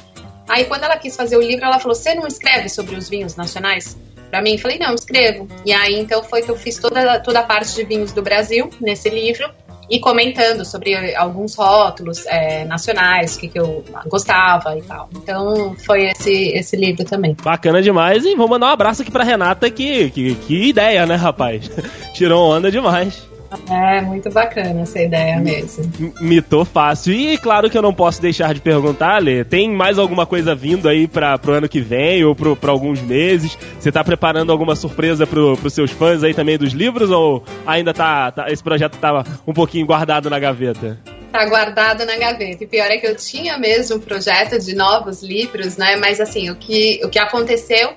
Aí, 0.50 0.66
quando 0.66 0.84
ela 0.84 0.98
quis 0.98 1.16
fazer 1.16 1.38
o 1.38 1.42
livro, 1.42 1.64
ela 1.64 1.80
falou: 1.80 1.94
Você 1.94 2.16
não 2.16 2.26
escreve 2.26 2.70
sobre 2.70 2.96
os 2.96 3.08
vinhos 3.08 3.36
nacionais? 3.36 3.96
Para 4.30 4.42
mim. 4.42 4.58
Falei, 4.58 4.78
não, 4.78 4.94
escrevo. 4.94 5.48
E 5.66 5.72
aí 5.72 6.00
então 6.00 6.24
foi 6.24 6.42
que 6.42 6.52
eu 6.52 6.56
fiz 6.56 6.78
toda, 6.78 7.20
toda 7.20 7.40
a 7.40 7.44
parte 7.44 7.74
de 7.76 7.84
vinhos 7.84 8.12
do 8.12 8.22
Brasil 8.22 8.70
nesse 8.80 9.10
livro 9.10 9.50
e 9.90 10.00
comentando 10.00 10.66
sobre 10.66 11.16
alguns 11.16 11.56
rótulos 11.56 12.26
é, 12.28 12.66
nacionais, 12.66 13.36
o 13.36 13.40
que, 13.40 13.48
que 13.48 13.60
eu 13.60 13.84
gostava 14.08 14.78
e 14.78 14.82
tal. 14.82 15.10
Então 15.16 15.76
foi 15.86 16.10
esse, 16.10 16.50
esse 16.50 16.76
livro 16.76 17.06
também. 17.06 17.36
Bacana 17.42 17.82
demais. 17.82 18.26
E 18.26 18.36
vou 18.36 18.48
mandar 18.48 18.68
um 18.68 18.72
abraço 18.72 19.02
aqui 19.02 19.12
pra 19.12 19.24
Renata, 19.24 19.70
que, 19.70 20.10
que, 20.12 20.36
que 20.36 20.70
ideia, 20.70 21.06
né, 21.06 21.16
rapaz? 21.16 21.70
Tirou 22.14 22.52
onda 22.52 22.70
demais. 22.70 23.28
É, 23.70 24.02
muito 24.02 24.30
bacana 24.30 24.82
essa 24.82 25.02
ideia 25.02 25.40
mesmo. 25.40 26.14
Mitou 26.20 26.66
fácil. 26.66 27.14
E 27.14 27.38
claro 27.38 27.70
que 27.70 27.78
eu 27.78 27.82
não 27.82 27.94
posso 27.94 28.22
deixar 28.22 28.54
de 28.54 28.62
perguntar, 28.62 29.22
Lê, 29.22 29.44
tem 29.44 29.70
mais 29.70 29.98
alguma 29.98 30.26
coisa 30.26 30.54
vindo 30.54 30.88
aí 30.90 31.08
para 31.08 31.38
pro 31.38 31.54
ano 31.54 31.70
que 31.70 31.80
vem 31.80 32.24
ou 32.24 32.36
para 32.36 32.72
alguns 32.72 33.02
meses? 33.02 33.58
Você 33.80 33.92
tá 33.92 34.04
preparando 34.04 34.52
alguma 34.52 34.76
surpresa 34.76 35.26
pro, 35.26 35.58
pros 35.58 35.74
seus 35.74 35.92
fãs 35.92 36.24
aí 36.24 36.34
também 36.34 36.58
dos 36.58 36.74
livros 36.74 37.10
ou 37.10 37.44
ainda 37.66 37.94
tá, 37.94 38.32
tá 38.32 38.52
esse 38.52 38.64
projeto 38.64 38.98
tá 38.98 39.24
um 39.46 39.54
pouquinho 39.54 39.86
guardado 39.86 40.30
na 40.30 40.40
gaveta? 40.40 40.98
tá 41.32 41.46
guardado 41.46 42.06
na 42.06 42.18
gaveta. 42.18 42.64
E 42.64 42.68
pior 42.68 42.90
é 42.90 42.98
que 42.98 43.06
eu 43.06 43.16
tinha 43.16 43.58
mesmo 43.58 43.98
um 43.98 44.00
projeto 44.00 44.58
de 44.60 44.74
novos 44.74 45.22
livros, 45.22 45.78
né? 45.78 45.96
Mas 45.98 46.20
assim, 46.20 46.50
o 46.50 46.56
que, 46.56 47.00
o 47.04 47.10
que 47.10 47.20
aconteceu 47.20 47.94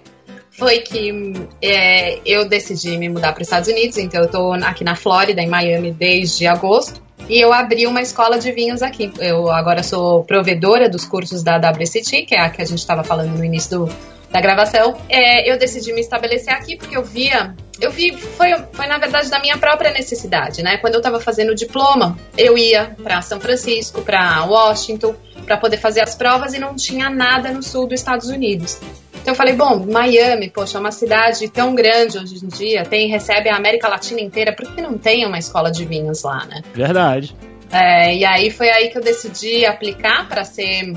foi 0.61 0.81
que 0.81 1.33
é, 1.63 2.21
eu 2.27 2.47
decidi 2.47 2.99
me 2.99 3.09
mudar 3.09 3.33
para 3.33 3.41
os 3.41 3.49
Estados 3.49 3.67
Unidos, 3.67 3.97
então 3.97 4.21
eu 4.21 4.27
estou 4.27 4.53
aqui 4.53 4.85
na 4.85 4.95
Flórida, 4.95 5.41
em 5.41 5.49
Miami, 5.49 5.91
desde 5.91 6.47
agosto. 6.47 7.01
E 7.31 7.41
eu 7.41 7.51
abri 7.51 7.87
uma 7.87 8.03
escola 8.03 8.39
de 8.39 8.53
vinhos 8.53 8.83
aqui. 8.83 9.11
Eu 9.19 9.51
agora 9.51 9.83
sou 9.83 10.23
provedora 10.25 10.87
dos 10.87 11.07
cursos 11.07 11.43
da 11.43 11.57
WCT, 11.57 12.27
que 12.27 12.35
é 12.35 12.41
a 12.41 12.51
que 12.51 12.61
a 12.61 12.67
gente 12.67 12.79
estava 12.79 13.03
falando 13.03 13.39
no 13.39 13.43
início 13.43 13.71
do, 13.71 13.89
da 14.31 14.39
gravação. 14.39 14.99
É, 15.09 15.51
eu 15.51 15.59
decidi 15.59 15.95
me 15.95 16.03
estabelecer 16.03 16.53
aqui 16.53 16.77
porque 16.77 16.95
eu 16.95 17.05
via. 17.05 17.55
Eu 17.81 17.91
vi, 17.91 18.15
foi, 18.15 18.55
foi 18.73 18.87
na 18.87 18.99
verdade 18.99 19.31
da 19.31 19.41
minha 19.41 19.57
própria 19.57 19.91
necessidade, 19.91 20.63
né? 20.63 20.77
Quando 20.77 20.95
eu 20.95 21.01
estava 21.01 21.19
fazendo 21.21 21.53
o 21.53 21.55
diploma, 21.55 22.19
eu 22.37 22.59
ia 22.59 22.95
para 23.03 23.23
São 23.23 23.41
Francisco, 23.41 24.03
para 24.03 24.45
Washington, 24.45 25.15
para 25.47 25.57
poder 25.57 25.79
fazer 25.79 26.03
as 26.03 26.15
provas 26.15 26.53
e 26.53 26.59
não 26.59 26.77
tinha 26.77 27.09
nada 27.09 27.51
no 27.51 27.63
sul 27.63 27.87
dos 27.87 27.99
Estados 27.99 28.29
Unidos. 28.29 28.79
Então 29.21 29.33
eu 29.33 29.37
falei, 29.37 29.55
bom, 29.55 29.85
Miami, 29.87 30.51
poxa, 30.51 30.79
é 30.79 30.81
uma 30.81 30.93
cidade 30.93 31.49
tão 31.49 31.75
grande 31.75 32.19
hoje 32.19 32.45
em 32.45 32.49
dia, 32.49 32.85
tem, 32.85 33.09
recebe 33.09 33.51
a 33.51 33.57
América 33.57 33.87
Latina 33.89 34.21
inteira, 34.21 34.55
por 34.55 34.75
que 34.75 34.81
não 34.81 34.97
tem 34.97 35.27
uma 35.27 35.39
escola 35.39 35.71
de 35.71 35.85
vinhos 35.85 36.23
lá, 36.23 36.47
né? 36.47 36.63
Verdade. 36.75 37.37
É, 37.71 38.17
e 38.17 38.25
aí 38.25 38.51
foi 38.51 38.71
aí 38.71 38.89
que 38.89 38.99
eu 38.99 39.03
decidi 39.03 39.65
aplicar 39.65 40.29
para 40.29 40.45
ser 40.45 40.95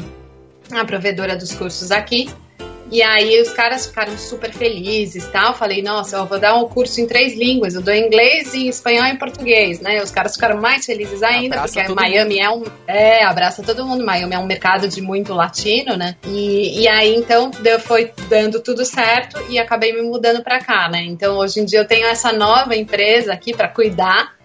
a 0.71 0.85
provedora 0.85 1.35
dos 1.35 1.53
cursos 1.53 1.91
aqui. 1.91 2.29
E 2.93 3.01
aí 3.01 3.41
os 3.41 3.49
caras 3.49 3.87
ficaram 3.87 4.15
super 4.15 4.53
felizes, 4.53 5.27
tal. 5.29 5.47
Tá? 5.47 5.53
Falei, 5.53 5.81
nossa, 5.81 6.17
eu 6.17 6.27
vou 6.27 6.39
dar 6.39 6.53
um 6.53 6.67
curso 6.69 7.01
em 7.01 7.07
três 7.07 7.35
línguas. 7.35 7.73
Eu 7.73 7.81
dou 7.81 7.91
inglês, 7.91 8.53
em 8.53 8.67
espanhol 8.67 9.07
e 9.07 9.17
português, 9.17 9.79
né? 9.79 9.99
Os 10.03 10.11
caras 10.11 10.35
ficaram 10.35 10.61
mais 10.61 10.85
felizes 10.85 11.23
ainda, 11.23 11.55
abraça 11.55 11.83
porque 11.85 11.95
Miami 11.95 12.35
mundo. 12.35 12.43
é 12.43 12.49
um. 12.51 12.63
É, 12.85 13.23
abraça 13.23 13.63
todo 13.63 13.83
mundo. 13.83 14.05
Miami 14.05 14.35
é 14.35 14.37
um 14.37 14.45
mercado 14.45 14.87
de 14.87 15.01
muito 15.01 15.33
latino, 15.33 15.97
né? 15.97 16.15
E, 16.27 16.81
e 16.83 16.87
aí 16.87 17.15
então 17.15 17.49
deu, 17.61 17.79
foi 17.79 18.11
dando 18.29 18.59
tudo 18.59 18.85
certo 18.85 19.41
e 19.49 19.57
acabei 19.57 19.91
me 19.91 20.03
mudando 20.03 20.43
para 20.43 20.59
cá, 20.59 20.87
né? 20.87 21.03
Então 21.03 21.37
hoje 21.37 21.61
em 21.61 21.65
dia 21.65 21.79
eu 21.79 21.87
tenho 21.87 22.05
essa 22.05 22.31
nova 22.31 22.75
empresa 22.75 23.33
aqui 23.33 23.55
para 23.55 23.69
cuidar 23.69 24.35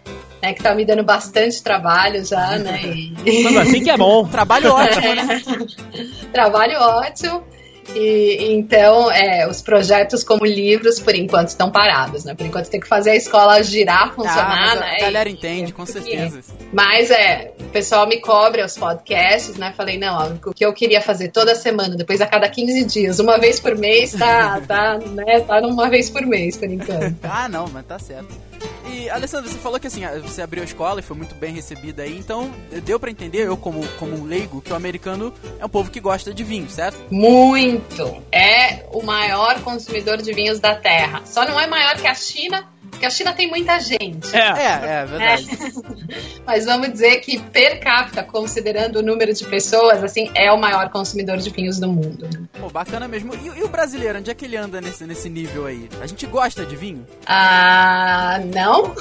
né, 0.41 0.55
que 0.55 0.63
tá 0.63 0.75
me 0.75 0.85
dando 0.87 1.03
bastante 1.03 1.63
trabalho 1.63 2.25
já, 2.25 2.57
né? 2.59 2.81
E... 3.27 3.43
Mas 3.43 3.57
assim 3.57 3.83
que 3.83 3.91
é 3.91 3.97
bom. 3.97 4.25
Trabalho 4.31 4.73
ótimo, 4.73 5.15
né? 5.15 5.43
Trabalho 6.33 6.79
ótimo. 6.81 7.58
E 7.95 8.53
então, 8.53 9.11
é, 9.11 9.49
os 9.49 9.63
projetos 9.63 10.23
como 10.23 10.45
livros, 10.45 11.01
por 11.01 11.15
enquanto, 11.15 11.49
estão 11.49 11.71
parados, 11.71 12.25
né? 12.25 12.35
Por 12.35 12.47
enquanto 12.47 12.69
tem 12.69 12.81
que 12.81 12.89
fazer 12.89 13.11
a 13.11 13.17
escola 13.17 13.63
girar, 13.63 14.15
funcionar, 14.15 14.73
ah, 14.73 14.81
né? 14.81 14.97
A 14.99 15.01
galera 15.01 15.29
entende, 15.29 15.73
com 15.73 15.87
certeza. 15.87 16.41
Mas 16.73 17.11
é, 17.11 17.53
o 17.61 17.65
pessoal 17.65 18.07
me 18.07 18.21
cobra 18.21 18.65
os 18.65 18.77
podcasts, 18.77 19.57
né? 19.57 19.73
Falei, 19.77 19.99
não, 19.99 20.17
ó, 20.17 20.51
o 20.51 20.55
que 20.55 20.65
eu 20.65 20.73
queria 20.73 21.01
fazer 21.01 21.29
toda 21.29 21.55
semana, 21.55 21.97
depois 21.97 22.21
a 22.21 22.27
cada 22.27 22.49
15 22.49 22.85
dias, 22.85 23.19
uma 23.19 23.39
vez 23.39 23.61
por 23.61 23.77
mês, 23.77 24.13
tá, 24.13 24.61
tá, 24.67 24.99
né? 24.99 25.41
Tá 25.41 25.61
numa 25.61 25.89
vez 25.89 26.11
por 26.11 26.23
mês, 26.27 26.57
por 26.57 26.71
enquanto. 26.71 27.17
ah, 27.23 27.49
não, 27.49 27.67
mas 27.69 27.87
tá 27.87 27.99
certo. 27.99 28.48
E, 28.91 29.09
Alessandro, 29.11 29.51
você 29.51 29.59
falou 29.59 29.79
que 29.79 29.87
assim, 29.87 30.03
você 30.23 30.43
abriu 30.43 30.63
a 30.63 30.67
escola 30.67 31.01
e 31.01 31.03
foi 31.03 31.17
muito 31.17 31.35
bem 31.35 31.53
recebida 31.53 32.03
aí, 32.03 32.17
então 32.19 32.51
deu 32.85 32.99
para 32.99 33.11
entender, 33.11 33.47
eu 33.47 33.57
como, 33.57 33.87
como 33.99 34.17
um 34.17 34.25
leigo, 34.25 34.61
que 34.61 34.73
o 34.73 34.77
americano 34.77 35.33
é 35.59 35.65
um 35.65 35.69
povo 35.69 35.91
que 35.91 36.01
gosta 36.01 36.33
de 36.33 36.43
vinho, 36.43 36.69
certo? 36.69 36.99
Muito! 37.11 38.23
É 38.33 38.87
o 38.93 39.03
maior 39.03 39.61
consumidor 39.61 40.19
de 40.19 40.33
vinhos 40.33 40.59
da 40.59 40.75
Terra. 40.75 41.23
Só 41.25 41.45
não 41.45 41.61
é 41.61 41.67
maior 41.67 41.97
que 41.97 42.07
a 42.07 42.15
China, 42.15 42.67
porque 42.99 43.07
a 43.07 43.11
China 43.11 43.33
tem 43.33 43.49
muita 43.49 43.79
gente. 43.79 44.35
É, 44.35 44.41
é, 44.41 45.01
é 45.03 45.07
verdade. 45.07 45.49
É. 45.53 46.43
Mas 46.45 46.65
vamos 46.65 46.91
dizer 46.91 47.21
que 47.21 47.39
per 47.39 47.79
capita, 47.79 48.25
considerando 48.25 48.97
o 48.97 49.03
número 49.03 49.33
de 49.33 49.45
pessoas, 49.45 50.03
assim, 50.03 50.29
é 50.35 50.51
o 50.51 50.59
maior 50.59 50.91
consumidor 50.91 51.37
de 51.37 51.49
vinhos 51.51 51.79
do 51.79 51.87
mundo. 51.87 52.29
Pô, 52.59 52.69
bacana 52.69 53.07
mesmo. 53.07 53.33
E, 53.35 53.61
e, 53.61 53.63
o 53.63 53.69
brasileiro, 53.69 54.19
onde 54.19 54.33
é 54.33 54.35
que 54.35 54.45
ele 54.45 54.57
anda 54.57 54.81
nesse, 54.81 55.07
nesse 55.07 55.31
nível 55.31 55.67
aí? 55.67 55.89
A 56.01 56.07
gente 56.07 56.27
gosta 56.27 56.67
de 56.67 56.75
vinho? 56.75 57.07
Ah, 57.25 58.41
não. 58.53 58.93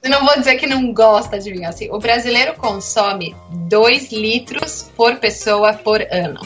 Eu 0.00 0.10
não 0.10 0.24
vou 0.24 0.36
dizer 0.38 0.56
que 0.56 0.66
não 0.66 0.92
gosta 0.92 1.40
de 1.40 1.50
vinho. 1.50 1.68
Assim, 1.68 1.90
o 1.90 1.98
brasileiro 1.98 2.54
consome 2.54 3.34
2 3.68 4.12
litros 4.12 4.92
por 4.96 5.16
pessoa 5.16 5.72
por 5.72 6.00
ano. 6.02 6.40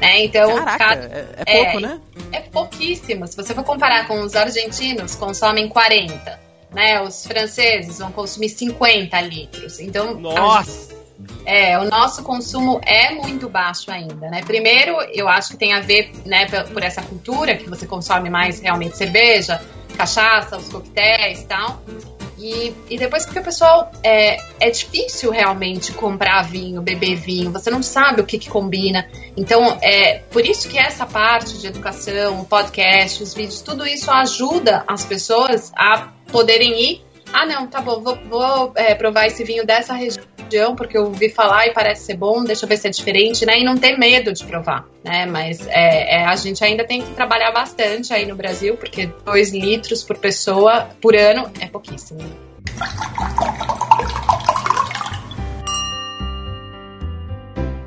Né? 0.00 0.24
Então, 0.24 0.54
Caraca, 0.56 0.78
cada, 0.78 1.04
é, 1.04 1.34
é, 1.46 1.64
pouco, 1.64 1.78
é, 1.78 1.80
né? 1.80 2.00
É 2.32 2.40
pouquíssimo. 2.40 3.26
Se 3.26 3.36
você 3.36 3.54
for 3.54 3.64
comparar 3.64 4.06
com 4.06 4.20
os 4.20 4.34
argentinos, 4.34 5.14
consomem 5.14 5.68
40. 5.68 6.40
Né? 6.72 7.00
Os 7.00 7.26
franceses 7.26 7.98
vão 7.98 8.12
consumir 8.12 8.48
50 8.50 9.20
litros. 9.22 9.80
Então, 9.80 10.14
Nossa! 10.14 10.94
É, 11.46 11.78
o 11.78 11.84
nosso 11.84 12.22
consumo 12.22 12.80
é 12.84 13.10
muito 13.14 13.48
baixo 13.48 13.90
ainda, 13.90 14.28
né? 14.28 14.42
Primeiro, 14.44 15.00
eu 15.12 15.28
acho 15.28 15.52
que 15.52 15.56
tem 15.56 15.72
a 15.72 15.80
ver, 15.80 16.10
né, 16.26 16.46
por 16.46 16.82
essa 16.82 17.00
cultura 17.02 17.56
que 17.56 17.70
você 17.70 17.86
consome 17.86 18.28
mais 18.28 18.60
realmente 18.60 18.96
cerveja, 18.96 19.62
cachaça, 19.96 20.58
os 20.58 20.68
coquetéis 20.68 21.40
e 21.40 21.46
tal. 21.46 21.80
E, 22.38 22.74
e 22.90 22.98
depois 22.98 23.24
porque 23.24 23.38
o 23.38 23.42
pessoal 23.42 23.90
é, 24.02 24.36
é 24.60 24.70
difícil 24.70 25.30
realmente 25.30 25.92
comprar 25.92 26.42
vinho, 26.42 26.82
beber 26.82 27.16
vinho, 27.16 27.50
você 27.50 27.70
não 27.70 27.82
sabe 27.82 28.20
o 28.20 28.24
que, 28.24 28.38
que 28.38 28.50
combina. 28.50 29.08
Então, 29.36 29.78
é 29.82 30.18
por 30.30 30.44
isso 30.44 30.68
que 30.68 30.78
essa 30.78 31.06
parte 31.06 31.58
de 31.58 31.66
educação, 31.66 32.40
o 32.40 32.44
podcast, 32.44 33.22
os 33.22 33.32
vídeos, 33.32 33.60
tudo 33.62 33.86
isso 33.86 34.10
ajuda 34.10 34.84
as 34.86 35.04
pessoas 35.04 35.72
a 35.74 36.08
poderem 36.30 36.78
ir. 36.78 37.05
Ah, 37.32 37.44
não, 37.44 37.66
tá 37.66 37.80
bom, 37.80 38.00
vou, 38.00 38.16
vou 38.28 38.72
é, 38.76 38.94
provar 38.94 39.26
esse 39.26 39.44
vinho 39.44 39.66
dessa 39.66 39.94
região 39.94 40.76
porque 40.76 40.96
eu 40.96 41.06
ouvi 41.06 41.28
falar 41.28 41.66
e 41.66 41.72
parece 41.72 42.06
ser 42.06 42.16
bom, 42.16 42.44
deixa 42.44 42.64
eu 42.64 42.68
ver 42.68 42.76
se 42.76 42.86
é 42.86 42.90
diferente, 42.90 43.44
né? 43.44 43.58
E 43.58 43.64
não 43.64 43.76
ter 43.76 43.98
medo 43.98 44.32
de 44.32 44.44
provar, 44.44 44.86
né? 45.04 45.26
Mas 45.26 45.66
é, 45.66 46.16
é, 46.16 46.24
a 46.24 46.36
gente 46.36 46.64
ainda 46.64 46.84
tem 46.86 47.02
que 47.02 47.12
trabalhar 47.14 47.50
bastante 47.50 48.12
aí 48.12 48.26
no 48.26 48.36
Brasil, 48.36 48.76
porque 48.76 49.06
2 49.24 49.52
litros 49.52 50.04
por 50.04 50.16
pessoa 50.18 50.88
por 51.00 51.16
ano 51.16 51.50
é 51.60 51.66
pouquíssimo. 51.66 52.20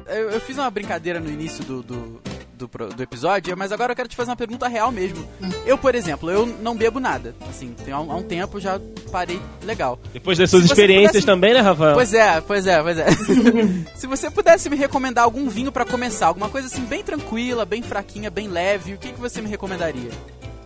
Eu, 0.08 0.32
eu 0.32 0.42
fiz 0.42 0.58
uma 0.58 0.70
brincadeira 0.70 1.20
no 1.20 1.30
início 1.30 1.64
do, 1.64 1.82
do 1.82 2.22
do, 2.68 2.68
do 2.96 3.04
episódio, 3.04 3.56
mas 3.56 3.72
agora 3.72 3.94
eu 3.94 3.96
quero 3.96 4.10
te 4.10 4.16
fazer 4.16 4.30
uma 4.30 4.36
pergunta 4.36 4.68
real 4.68 4.92
mesmo. 4.92 5.26
Eu, 5.66 5.78
por 5.78 5.96
exemplo, 5.96 6.30
eu 6.30 6.46
não 6.46 6.76
bebo 6.76 7.00
nada. 7.00 7.34
Assim, 7.50 7.74
tem, 7.86 7.94
há, 7.94 8.00
um 8.00 8.24
tempo 8.24 8.60
já 8.60 8.80
parei 9.12 9.40
legal. 9.64 9.98
Depois 10.12 10.38
das 10.38 10.50
suas 10.50 10.66
experiências 10.66 11.12
pudesse... 11.12 11.26
também, 11.26 11.54
né, 11.54 11.62
Rafael? 11.62 11.94
Pois 11.94 12.14
é, 12.14 12.42
pois 12.42 12.68
é, 12.68 12.82
pois 12.82 12.98
é. 12.98 13.08
Se 13.96 14.08
você 14.08 14.30
pudesse 14.30 14.70
me 14.70 14.76
recomendar 14.76 15.24
algum 15.24 15.48
vinho 15.48 15.72
para 15.72 15.86
começar, 15.86 16.28
alguma 16.28 16.50
coisa 16.50 16.68
assim 16.68 16.84
bem 16.84 17.04
tranquila, 17.04 17.66
bem 17.66 17.82
fraquinha, 17.82 18.30
bem 18.30 18.48
leve, 18.48 18.94
o 18.94 18.98
que, 18.98 19.14
que 19.14 19.20
você 19.20 19.42
me 19.42 19.48
recomendaria? 19.48 20.10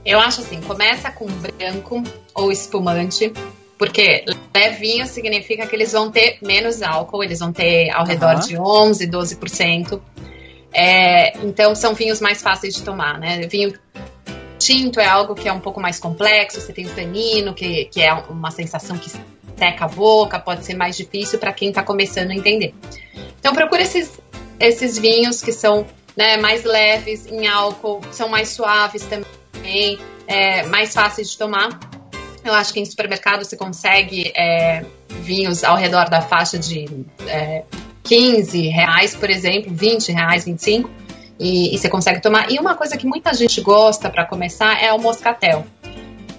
Eu 0.05 0.19
acho 0.19 0.41
assim, 0.41 0.59
começa 0.61 1.11
com 1.11 1.27
branco 1.27 2.03
ou 2.33 2.51
espumante, 2.51 3.31
porque 3.77 4.25
levinho 4.53 5.05
significa 5.05 5.65
que 5.65 5.75
eles 5.75 5.91
vão 5.91 6.11
ter 6.11 6.37
menos 6.41 6.81
álcool, 6.81 7.23
eles 7.23 7.39
vão 7.39 7.53
ter 7.53 7.89
ao 7.91 8.05
redor 8.05 8.35
uhum. 8.35 8.39
de 8.41 8.57
11, 8.57 9.07
12%. 9.07 10.01
É, 10.73 11.37
então 11.39 11.75
são 11.75 11.93
vinhos 11.93 12.19
mais 12.19 12.41
fáceis 12.41 12.73
de 12.73 12.81
tomar, 12.81 13.19
né? 13.19 13.47
Vinho 13.47 13.73
tinto 14.57 14.99
é 14.99 15.05
algo 15.05 15.35
que 15.35 15.47
é 15.47 15.53
um 15.53 15.59
pouco 15.59 15.79
mais 15.79 15.99
complexo, 15.99 16.61
você 16.61 16.71
tem 16.71 16.85
o 16.85 16.89
tanino, 16.89 17.53
que, 17.53 17.85
que 17.85 18.01
é 18.01 18.13
uma 18.13 18.49
sensação 18.49 18.97
que 18.97 19.09
seca 19.57 19.85
a 19.85 19.87
boca, 19.87 20.39
pode 20.39 20.65
ser 20.65 20.75
mais 20.75 20.95
difícil 20.95 21.37
para 21.37 21.51
quem 21.51 21.69
está 21.69 21.83
começando 21.83 22.31
a 22.31 22.33
entender. 22.33 22.73
Então 23.39 23.53
procure 23.53 23.83
esses, 23.83 24.19
esses 24.59 24.97
vinhos 24.97 25.41
que 25.41 25.51
são 25.51 25.85
né, 26.15 26.37
mais 26.37 26.63
leves 26.63 27.25
em 27.27 27.47
álcool, 27.47 28.01
são 28.11 28.29
mais 28.29 28.49
suaves 28.49 29.03
também, 29.03 29.99
é, 30.27 30.63
mais 30.63 30.93
fáceis 30.93 31.31
de 31.31 31.37
tomar. 31.37 31.79
Eu 32.43 32.53
acho 32.53 32.73
que 32.73 32.79
em 32.79 32.85
supermercado 32.85 33.43
você 33.43 33.55
consegue 33.55 34.31
é, 34.35 34.85
vinhos 35.09 35.63
ao 35.63 35.75
redor 35.75 36.09
da 36.09 36.21
faixa 36.21 36.57
de 36.57 37.05
é, 37.27 37.63
15 38.03 38.67
reais, 38.67 39.15
por 39.15 39.29
exemplo, 39.29 39.73
20 39.73 40.11
reais, 40.11 40.45
25, 40.45 40.89
e, 41.39 41.73
e 41.73 41.77
você 41.77 41.89
consegue 41.89 42.21
tomar. 42.21 42.51
E 42.51 42.59
uma 42.59 42.75
coisa 42.75 42.97
que 42.97 43.05
muita 43.05 43.33
gente 43.33 43.61
gosta 43.61 44.09
para 44.09 44.25
começar 44.25 44.81
é 44.83 44.91
o 44.93 44.99
moscatel. 44.99 45.65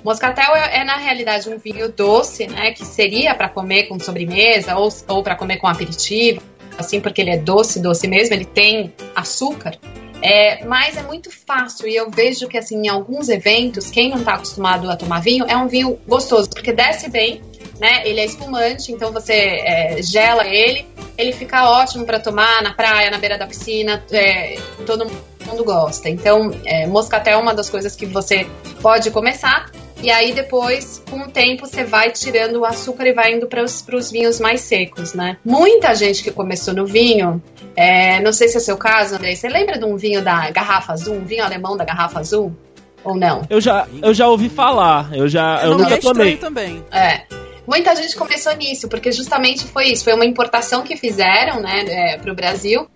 Moscatel 0.04 0.54
é, 0.54 0.80
é, 0.80 0.84
na 0.84 0.96
realidade 0.96 1.48
um 1.48 1.58
vinho 1.58 1.90
doce, 1.90 2.46
né, 2.46 2.72
que 2.72 2.84
seria 2.84 3.34
para 3.34 3.48
comer 3.48 3.84
com 3.84 3.98
sobremesa 3.98 4.76
ou, 4.76 4.88
ou 5.08 5.22
para 5.22 5.34
comer 5.34 5.56
com 5.56 5.66
aperitivo, 5.66 6.42
assim, 6.76 7.00
porque 7.00 7.22
ele 7.22 7.30
é 7.30 7.38
doce, 7.38 7.80
doce 7.80 8.06
mesmo, 8.06 8.34
ele 8.34 8.44
tem 8.44 8.92
açúcar. 9.16 9.78
É, 10.22 10.64
mas 10.64 10.96
é 10.96 11.02
muito 11.02 11.30
fácil 11.30 11.86
e 11.86 11.96
eu 11.96 12.10
vejo 12.10 12.48
que 12.48 12.56
assim 12.56 12.86
em 12.86 12.88
alguns 12.88 13.28
eventos 13.28 13.90
quem 13.90 14.08
não 14.08 14.18
está 14.18 14.34
acostumado 14.34 14.90
a 14.90 14.96
tomar 14.96 15.20
vinho 15.20 15.44
é 15.46 15.54
um 15.54 15.68
vinho 15.68 15.98
gostoso 16.08 16.48
porque 16.48 16.72
desce 16.72 17.10
bem 17.10 17.42
né? 17.80 18.02
Ele 18.04 18.20
é 18.20 18.24
espumante, 18.24 18.92
então 18.92 19.12
você 19.12 19.32
é, 19.32 20.02
gela 20.02 20.46
ele, 20.46 20.86
ele 21.16 21.32
fica 21.32 21.68
ótimo 21.68 22.04
para 22.04 22.20
tomar 22.20 22.62
na 22.62 22.72
praia, 22.72 23.10
na 23.10 23.18
beira 23.18 23.38
da 23.38 23.46
piscina, 23.46 24.02
é, 24.10 24.56
todo 24.86 25.06
mundo 25.46 25.64
gosta. 25.64 26.08
Então, 26.08 26.50
é, 26.64 26.86
moscatel 26.86 27.38
é 27.38 27.42
uma 27.42 27.54
das 27.54 27.70
coisas 27.70 27.94
que 27.94 28.06
você 28.06 28.46
pode 28.80 29.10
começar. 29.10 29.70
E 30.02 30.10
aí 30.10 30.32
depois, 30.32 31.02
com 31.08 31.20
o 31.20 31.28
tempo, 31.30 31.66
você 31.66 31.82
vai 31.82 32.10
tirando 32.10 32.56
o 32.56 32.64
açúcar 32.64 33.06
e 33.06 33.14
vai 33.14 33.32
indo 33.32 33.46
para 33.46 33.62
os 33.62 34.10
vinhos 34.10 34.38
mais 34.38 34.60
secos, 34.60 35.14
né? 35.14 35.38
Muita 35.42 35.94
gente 35.94 36.22
que 36.22 36.30
começou 36.30 36.74
no 36.74 36.84
vinho, 36.84 37.42
é, 37.74 38.20
não 38.20 38.32
sei 38.32 38.48
se 38.48 38.58
é 38.58 38.60
seu 38.60 38.76
caso, 38.76 39.14
André, 39.14 39.34
você 39.34 39.48
lembra 39.48 39.78
de 39.78 39.84
um 39.84 39.96
vinho 39.96 40.22
da 40.22 40.50
garrafa 40.50 40.92
azul, 40.92 41.14
um 41.14 41.24
vinho 41.24 41.42
alemão 41.42 41.76
da 41.76 41.84
garrafa 41.84 42.20
azul? 42.20 42.54
Ou 43.02 43.16
não? 43.16 43.42
Eu 43.48 43.60
já, 43.60 43.86
eu 44.02 44.12
já 44.12 44.28
ouvi 44.28 44.48
falar, 44.48 45.10
eu 45.14 45.28
já, 45.28 45.60
eu, 45.62 45.72
eu 45.72 45.78
nunca 45.78 45.94
é 45.94 45.98
tomei. 45.98 46.36
também. 46.36 46.84
É. 46.90 47.22
Muita 47.66 47.94
gente 47.96 48.16
começou 48.16 48.54
nisso, 48.54 48.88
porque 48.88 49.10
justamente 49.10 49.64
foi 49.64 49.88
isso, 49.88 50.04
foi 50.04 50.14
uma 50.14 50.26
importação 50.26 50.82
que 50.82 50.96
fizeram, 50.96 51.60
né, 51.60 51.84
é, 51.88 52.18
para 52.18 52.30
o 52.30 52.34
Brasil 52.34 52.88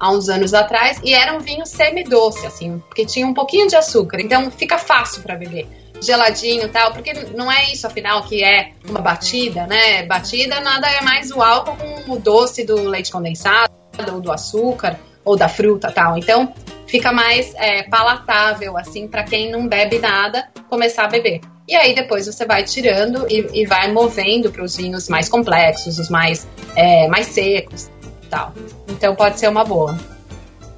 há 0.00 0.10
uns 0.10 0.28
anos 0.28 0.52
atrás 0.54 1.00
e 1.04 1.14
era 1.14 1.34
um 1.34 1.40
vinho 1.40 1.64
semi-doce, 1.64 2.46
assim, 2.46 2.82
porque 2.88 3.06
tinha 3.06 3.26
um 3.26 3.34
pouquinho 3.34 3.68
de 3.68 3.76
açúcar, 3.76 4.20
então 4.20 4.50
fica 4.50 4.78
fácil 4.78 5.22
para 5.22 5.36
beber 5.36 5.66
geladinho 6.00 6.68
tal, 6.68 6.92
porque 6.92 7.12
não 7.34 7.50
é 7.50 7.72
isso, 7.72 7.86
afinal, 7.86 8.22
que 8.22 8.44
é 8.44 8.72
uma 8.88 9.00
batida, 9.00 9.66
né? 9.66 10.04
Batida 10.04 10.60
nada 10.60 10.88
é 10.88 11.00
mais 11.00 11.30
o 11.30 11.40
álcool 11.40 11.76
com 11.76 12.12
o 12.12 12.18
doce 12.18 12.64
do 12.64 12.88
leite 12.88 13.10
condensado, 13.10 13.72
ou 14.12 14.20
do 14.20 14.30
açúcar, 14.30 14.98
ou 15.24 15.36
da 15.36 15.48
fruta 15.48 15.90
tal. 15.90 16.18
Então, 16.18 16.52
fica 16.86 17.12
mais 17.12 17.54
é, 17.56 17.82
palatável, 17.84 18.76
assim, 18.76 19.08
para 19.08 19.24
quem 19.24 19.50
não 19.50 19.66
bebe 19.66 19.98
nada, 19.98 20.48
começar 20.68 21.04
a 21.04 21.08
beber. 21.08 21.40
E 21.68 21.74
aí 21.74 21.94
depois 21.94 22.26
você 22.26 22.46
vai 22.46 22.64
tirando 22.64 23.26
e, 23.28 23.62
e 23.62 23.66
vai 23.66 23.90
movendo 23.92 24.50
para 24.50 24.62
os 24.62 24.76
vinhos 24.76 25.08
mais 25.08 25.28
complexos, 25.28 25.98
os 25.98 26.08
mais, 26.08 26.46
é, 26.76 27.08
mais 27.08 27.26
secos 27.26 27.90
tal. 28.28 28.52
Então 28.88 29.14
pode 29.14 29.38
ser 29.38 29.48
uma 29.48 29.64
boa. 29.64 29.96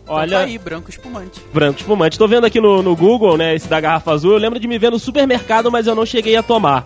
Olha. 0.06 0.38
Tá 0.38 0.44
aí, 0.44 0.56
branco 0.56 0.88
espumante. 0.88 1.40
Branco 1.52 1.80
espumante. 1.80 2.18
Tô 2.18 2.26
vendo 2.26 2.46
aqui 2.46 2.60
no, 2.60 2.82
no 2.82 2.96
Google, 2.96 3.36
né, 3.36 3.54
esse 3.54 3.68
da 3.68 3.80
garrafa 3.80 4.12
azul. 4.12 4.32
Eu 4.32 4.38
lembro 4.38 4.58
de 4.58 4.66
me 4.66 4.78
ver 4.78 4.90
no 4.90 4.98
supermercado, 4.98 5.70
mas 5.70 5.86
eu 5.86 5.94
não 5.94 6.06
cheguei 6.06 6.36
a 6.36 6.42
tomar. 6.42 6.84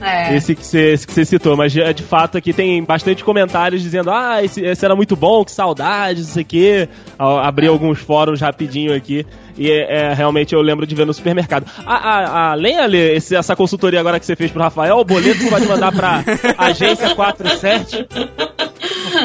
É. 0.00 0.36
Esse 0.36 0.54
que 0.54 0.64
você 0.64 0.96
que 1.06 1.24
citou, 1.24 1.56
mas 1.56 1.72
de, 1.72 2.02
fato 2.02 2.38
aqui 2.38 2.52
tem 2.52 2.82
bastante 2.82 3.24
comentários 3.24 3.82
dizendo: 3.82 4.10
ah, 4.10 4.42
esse, 4.42 4.64
esse 4.64 4.84
era 4.84 4.94
muito 4.94 5.16
bom, 5.16 5.44
que 5.44 5.50
saudade, 5.50 6.20
isso 6.20 6.38
aqui. 6.38 6.88
Abri 7.18 7.66
é. 7.66 7.68
alguns 7.68 7.98
fóruns 7.98 8.40
rapidinho 8.40 8.94
aqui. 8.94 9.26
E 9.56 9.70
é, 9.70 10.10
é, 10.10 10.14
realmente 10.14 10.54
eu 10.54 10.60
lembro 10.60 10.86
de 10.86 10.94
ver 10.94 11.04
no 11.04 11.12
supermercado. 11.12 11.66
Além, 11.84 12.78
Ale, 12.78 12.96
esse, 12.96 13.34
essa 13.34 13.56
consultoria 13.56 13.98
agora 13.98 14.20
que 14.20 14.26
você 14.26 14.36
fez 14.36 14.52
pro 14.52 14.62
Rafael, 14.62 14.98
o 14.98 15.04
boleto 15.04 15.40
você 15.40 15.50
pode 15.50 15.66
mandar 15.66 15.92
pra 15.92 16.22
agência 16.56 17.14
47. 17.14 18.06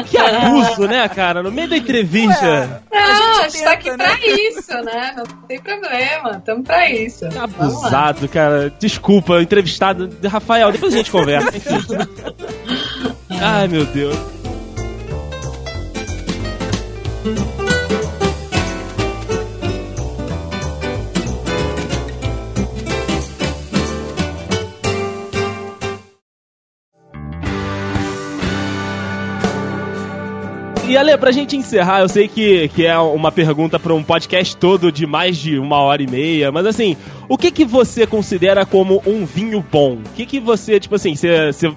Que 0.02 0.18
abuso, 0.18 0.86
né, 0.86 1.08
cara? 1.08 1.42
No 1.42 1.50
meio 1.52 1.68
da 1.68 1.76
entrevista. 1.76 2.82
Ué, 2.92 3.08
não, 3.08 3.40
a 3.40 3.48
gente, 3.48 3.62
tá 3.64 3.72
aqui 3.72 3.90
né? 3.90 3.96
pra 3.96 4.18
isso, 4.26 4.72
né? 4.84 5.14
Não 5.16 5.24
tem 5.46 5.60
problema, 5.60 6.42
tamo 6.44 6.62
pra 6.62 6.90
isso. 6.90 7.28
Que 7.28 7.38
abusado, 7.38 8.28
cara. 8.28 8.72
Desculpa, 8.78 9.40
entrevistado. 9.40 10.10
Rafael, 10.26 10.72
depois 10.72 10.94
a 10.94 10.96
gente 10.96 11.10
conversa. 11.10 11.50
Ai, 13.40 13.68
meu 13.68 13.84
Deus. 13.86 14.16
E 30.94 30.96
Ale, 30.96 31.18
pra 31.18 31.32
gente 31.32 31.56
encerrar, 31.56 32.02
eu 32.02 32.08
sei 32.08 32.28
que, 32.28 32.68
que 32.68 32.86
é 32.86 32.96
uma 32.96 33.32
pergunta 33.32 33.80
para 33.80 33.92
um 33.92 34.00
podcast 34.00 34.56
todo 34.56 34.92
de 34.92 35.08
mais 35.08 35.36
de 35.36 35.58
uma 35.58 35.78
hora 35.78 36.00
e 36.00 36.06
meia, 36.06 36.52
mas 36.52 36.66
assim, 36.66 36.96
o 37.28 37.36
que 37.36 37.50
que 37.50 37.64
você 37.64 38.06
considera 38.06 38.64
como 38.64 39.02
um 39.04 39.26
vinho 39.26 39.60
bom? 39.72 39.94
O 39.94 40.14
que 40.14 40.24
que 40.24 40.38
você, 40.38 40.78
tipo 40.78 40.94
assim, 40.94 41.14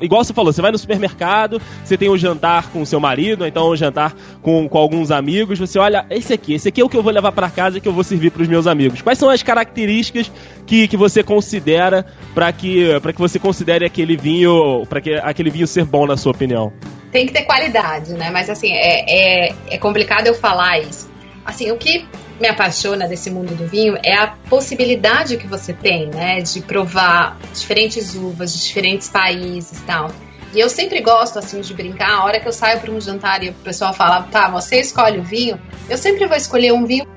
igual 0.01 0.23
você 0.23 0.33
falou, 0.33 0.53
você 0.53 0.61
vai 0.61 0.71
no 0.71 0.77
supermercado, 0.77 1.59
você 1.83 1.97
tem 1.97 2.11
um 2.11 2.15
jantar 2.15 2.69
com 2.69 2.85
seu 2.85 2.99
marido, 2.99 3.41
ou 3.41 3.47
então 3.47 3.71
um 3.71 3.75
jantar 3.75 4.13
com, 4.39 4.69
com 4.69 4.77
alguns 4.77 5.09
amigos, 5.09 5.57
você 5.57 5.79
olha, 5.79 6.05
esse 6.11 6.31
aqui, 6.31 6.53
esse 6.53 6.69
aqui 6.69 6.79
é 6.79 6.85
o 6.85 6.89
que 6.89 6.95
eu 6.95 7.01
vou 7.01 7.11
levar 7.11 7.31
para 7.31 7.49
casa 7.49 7.79
e 7.79 7.81
que 7.81 7.87
eu 7.87 7.93
vou 7.93 8.03
servir 8.03 8.29
para 8.29 8.43
os 8.43 8.47
meus 8.47 8.67
amigos. 8.67 9.01
Quais 9.01 9.17
são 9.17 9.31
as 9.31 9.41
características 9.41 10.31
que, 10.67 10.87
que 10.87 10.95
você 10.95 11.23
considera 11.23 12.05
para 12.35 12.51
que, 12.51 12.99
pra 13.01 13.11
que 13.11 13.19
você 13.19 13.39
considere 13.39 13.83
aquele 13.83 14.15
vinho, 14.15 14.85
para 14.87 15.01
que 15.01 15.15
aquele 15.15 15.49
vinho 15.49 15.65
ser 15.65 15.85
bom 15.85 16.05
na 16.05 16.15
sua 16.15 16.33
opinião? 16.33 16.71
Tem 17.17 17.25
que 17.25 17.33
ter 17.33 17.45
qualidade, 17.45 18.13
né? 18.13 18.29
Mas 18.29 18.47
assim, 18.47 18.71
é, 18.71 19.47
é, 19.47 19.55
é 19.71 19.77
complicado 19.79 20.27
eu 20.27 20.35
falar 20.35 20.77
isso. 20.77 21.09
Assim, 21.43 21.71
o 21.71 21.77
que 21.77 22.07
me 22.39 22.47
apaixona 22.47 23.07
desse 23.07 23.31
mundo 23.31 23.55
do 23.55 23.65
vinho 23.65 23.97
é 24.03 24.13
a 24.13 24.27
possibilidade 24.47 25.35
que 25.37 25.47
você 25.47 25.73
tem, 25.73 26.11
né? 26.11 26.41
De 26.41 26.61
provar 26.61 27.35
diferentes 27.51 28.13
uvas 28.13 28.53
de 28.53 28.63
diferentes 28.63 29.09
países 29.09 29.79
e 29.79 29.81
tal. 29.81 30.11
E 30.53 30.59
eu 30.59 30.69
sempre 30.69 31.01
gosto, 31.01 31.39
assim, 31.39 31.59
de 31.59 31.73
brincar. 31.73 32.19
A 32.19 32.23
hora 32.23 32.39
que 32.39 32.47
eu 32.47 32.53
saio 32.53 32.79
para 32.79 32.91
um 32.91 33.01
jantar 33.01 33.43
e 33.43 33.49
o 33.49 33.53
pessoal 33.53 33.93
fala, 33.93 34.21
tá, 34.21 34.47
você 34.49 34.79
escolhe 34.79 35.17
o 35.17 35.23
vinho, 35.23 35.59
eu 35.89 35.97
sempre 35.97 36.27
vou 36.27 36.37
escolher 36.37 36.71
um 36.71 36.85
vinho 36.85 37.07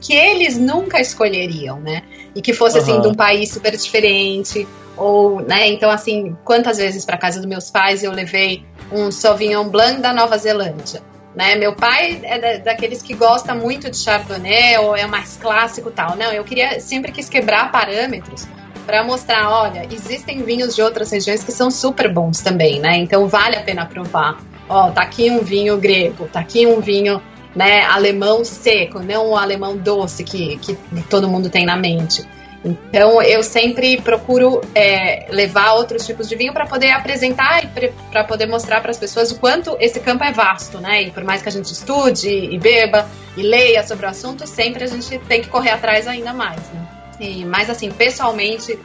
que 0.00 0.12
eles 0.12 0.58
nunca 0.58 1.00
escolheriam, 1.00 1.78
né? 1.78 2.02
E 2.34 2.42
que 2.42 2.52
fosse, 2.52 2.78
uhum. 2.78 2.82
assim, 2.82 3.00
de 3.00 3.06
um 3.06 3.14
país 3.14 3.52
super 3.52 3.76
diferente. 3.76 4.66
Ou, 4.96 5.40
né? 5.40 5.68
Então, 5.68 5.88
assim, 5.88 6.36
quantas 6.44 6.78
vezes 6.78 7.04
para 7.04 7.16
casa 7.16 7.38
dos 7.38 7.48
meus 7.48 7.70
pais 7.70 8.02
eu 8.02 8.10
levei 8.10 8.64
um 8.92 9.10
Sauvignon 9.10 9.68
Blanc 9.68 10.00
da 10.00 10.12
Nova 10.12 10.36
Zelândia. 10.38 11.02
Né? 11.34 11.54
Meu 11.54 11.74
pai 11.74 12.20
é 12.24 12.58
daqueles 12.58 13.02
que 13.02 13.14
gosta 13.14 13.54
muito 13.54 13.90
de 13.90 13.96
Chardonnay 13.96 14.78
ou 14.78 14.96
é 14.96 15.06
mais 15.06 15.36
clássico 15.36 15.90
tal. 15.90 16.16
Não, 16.16 16.32
eu 16.32 16.42
queria 16.44 16.80
sempre 16.80 17.12
quis 17.12 17.28
quebrar 17.28 17.70
parâmetros 17.70 18.46
para 18.84 19.04
mostrar, 19.04 19.48
olha, 19.48 19.86
existem 19.92 20.42
vinhos 20.42 20.74
de 20.74 20.82
outras 20.82 21.12
regiões 21.12 21.44
que 21.44 21.52
são 21.52 21.70
super 21.70 22.12
bons 22.12 22.40
também, 22.40 22.80
né? 22.80 22.96
Então 22.96 23.28
vale 23.28 23.56
a 23.56 23.62
pena 23.62 23.86
provar. 23.86 24.38
Ó, 24.68 24.90
tá 24.90 25.02
aqui 25.02 25.30
um 25.30 25.40
vinho 25.40 25.76
grego, 25.76 26.26
tá 26.26 26.40
aqui 26.40 26.66
um 26.66 26.80
vinho, 26.80 27.22
né, 27.54 27.82
alemão 27.82 28.44
seco, 28.44 29.00
não 29.00 29.30
o 29.30 29.36
alemão 29.36 29.76
doce 29.76 30.24
que, 30.24 30.56
que 30.58 30.76
todo 31.08 31.28
mundo 31.28 31.48
tem 31.50 31.64
na 31.64 31.76
mente. 31.76 32.24
Então 32.64 33.22
eu 33.22 33.42
sempre 33.42 34.00
procuro 34.00 34.60
é, 34.74 35.26
levar 35.30 35.72
outros 35.74 36.06
tipos 36.06 36.28
de 36.28 36.36
vinho 36.36 36.52
para 36.52 36.66
poder 36.66 36.90
apresentar 36.90 37.64
e 37.64 37.68
para 38.10 38.24
poder 38.24 38.46
mostrar 38.46 38.80
para 38.80 38.90
as 38.90 38.98
pessoas 38.98 39.30
o 39.30 39.38
quanto 39.38 39.76
esse 39.80 39.98
campo 40.00 40.24
é 40.24 40.32
vasto, 40.32 40.78
né? 40.78 41.02
E 41.04 41.10
por 41.10 41.24
mais 41.24 41.42
que 41.42 41.48
a 41.48 41.52
gente 41.52 41.72
estude 41.72 42.28
e 42.28 42.58
beba 42.58 43.08
e 43.36 43.42
leia 43.42 43.82
sobre 43.82 44.04
o 44.04 44.08
assunto, 44.08 44.46
sempre 44.46 44.84
a 44.84 44.86
gente 44.86 45.18
tem 45.20 45.40
que 45.40 45.48
correr 45.48 45.70
atrás 45.70 46.06
ainda 46.06 46.34
mais, 46.34 46.60
né? 46.70 46.86
E, 47.18 47.44
mas 47.44 47.70
assim, 47.70 47.90
pessoalmente, 47.90 48.78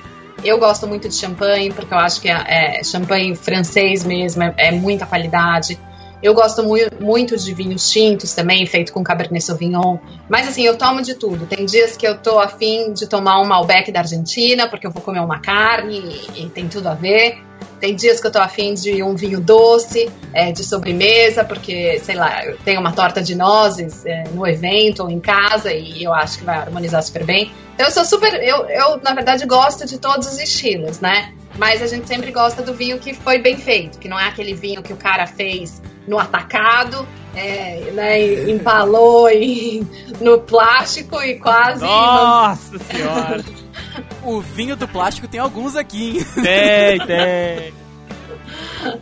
eu 0.43 0.57
gosto 0.57 0.87
muito 0.87 1.09
de 1.09 1.15
champanhe, 1.15 1.71
porque 1.71 1.93
eu 1.93 1.97
acho 1.97 2.21
que 2.21 2.29
é, 2.29 2.79
é 2.79 2.83
champanhe 2.83 3.35
francês 3.35 4.05
mesmo, 4.05 4.43
é, 4.43 4.53
é 4.57 4.71
muita 4.71 5.05
qualidade. 5.05 5.79
Eu 6.25 6.33
gosto 6.33 6.63
muito, 6.63 7.03
muito 7.03 7.37
de 7.37 7.53
vinhos 7.53 7.87
tintos 7.91 8.33
também, 8.33 8.65
feito 8.65 8.91
com 8.91 9.03
Cabernet 9.03 9.45
Sauvignon. 9.45 9.99
Mas 10.27 10.47
assim, 10.47 10.63
eu 10.63 10.75
tomo 10.75 11.03
de 11.03 11.13
tudo. 11.13 11.45
Tem 11.45 11.67
dias 11.67 11.95
que 11.95 12.07
eu 12.07 12.17
tô 12.17 12.39
afim 12.39 12.93
de 12.93 13.05
tomar 13.05 13.39
um 13.39 13.45
Malbec 13.45 13.91
da 13.91 13.99
Argentina, 13.99 14.67
porque 14.67 14.87
eu 14.87 14.91
vou 14.91 15.03
comer 15.03 15.19
uma 15.19 15.39
carne 15.39 15.99
e, 16.35 16.45
e 16.45 16.49
tem 16.49 16.67
tudo 16.67 16.89
a 16.89 16.95
ver. 16.95 17.37
Tem 17.79 17.93
dias 17.93 18.19
que 18.19 18.25
eu 18.25 18.31
tô 18.31 18.39
afim 18.39 18.73
de 18.73 19.03
um 19.03 19.15
vinho 19.15 19.39
doce, 19.39 20.09
é, 20.33 20.51
de 20.51 20.63
sobremesa, 20.63 21.43
porque, 21.43 21.99
sei 21.99 22.15
lá, 22.15 22.43
eu 22.43 22.57
tenho 22.57 22.79
uma 22.79 22.91
torta 22.91 23.21
de 23.21 23.35
nozes 23.35 24.03
é, 24.03 24.23
no 24.33 24.47
evento 24.47 25.03
ou 25.03 25.11
em 25.11 25.19
casa 25.19 25.71
e 25.71 26.03
eu 26.03 26.11
acho 26.11 26.39
que 26.39 26.43
vai 26.43 26.57
harmonizar 26.57 27.03
super 27.03 27.23
bem. 27.23 27.51
Então 27.75 27.85
eu 27.85 27.91
sou 27.91 28.03
super. 28.03 28.33
Eu, 28.41 28.65
eu, 28.65 28.99
na 29.03 29.13
verdade, 29.13 29.45
gosto 29.45 29.85
de 29.85 29.99
todos 29.99 30.27
os 30.27 30.39
estilos, 30.39 30.99
né? 30.99 31.35
Mas 31.55 31.83
a 31.83 31.87
gente 31.87 32.07
sempre 32.07 32.31
gosta 32.31 32.63
do 32.63 32.73
vinho 32.73 32.97
que 32.97 33.13
foi 33.13 33.37
bem 33.37 33.57
feito, 33.57 33.99
que 33.99 34.09
não 34.09 34.19
é 34.19 34.27
aquele 34.27 34.55
vinho 34.55 34.81
que 34.81 34.91
o 34.91 34.97
cara 34.97 35.27
fez 35.27 35.83
no 36.07 36.19
atacado, 36.19 37.07
é, 37.35 37.91
né, 37.91 38.49
empalou 38.49 39.27
em, 39.29 39.87
no 40.21 40.39
plástico 40.39 41.21
e 41.21 41.39
quase. 41.39 41.83
Nossa 41.83 42.77
senhora! 42.79 43.43
o 44.23 44.41
vinho 44.41 44.75
do 44.75 44.87
plástico 44.87 45.27
tem 45.27 45.39
alguns 45.39 45.75
aqui, 45.75 46.17
hein? 46.17 46.25
Tem, 46.43 46.99
tem. 47.05 47.73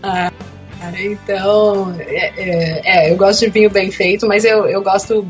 Ah, 0.02 0.32
então, 1.00 1.96
é, 2.00 2.34
é, 2.38 2.82
é, 2.84 3.12
eu 3.12 3.18
gosto 3.18 3.46
de 3.46 3.52
vinho 3.52 3.70
bem 3.70 3.92
feito, 3.92 4.28
mas 4.28 4.44
eu, 4.44 4.66
eu 4.66 4.82
gosto 4.82 5.28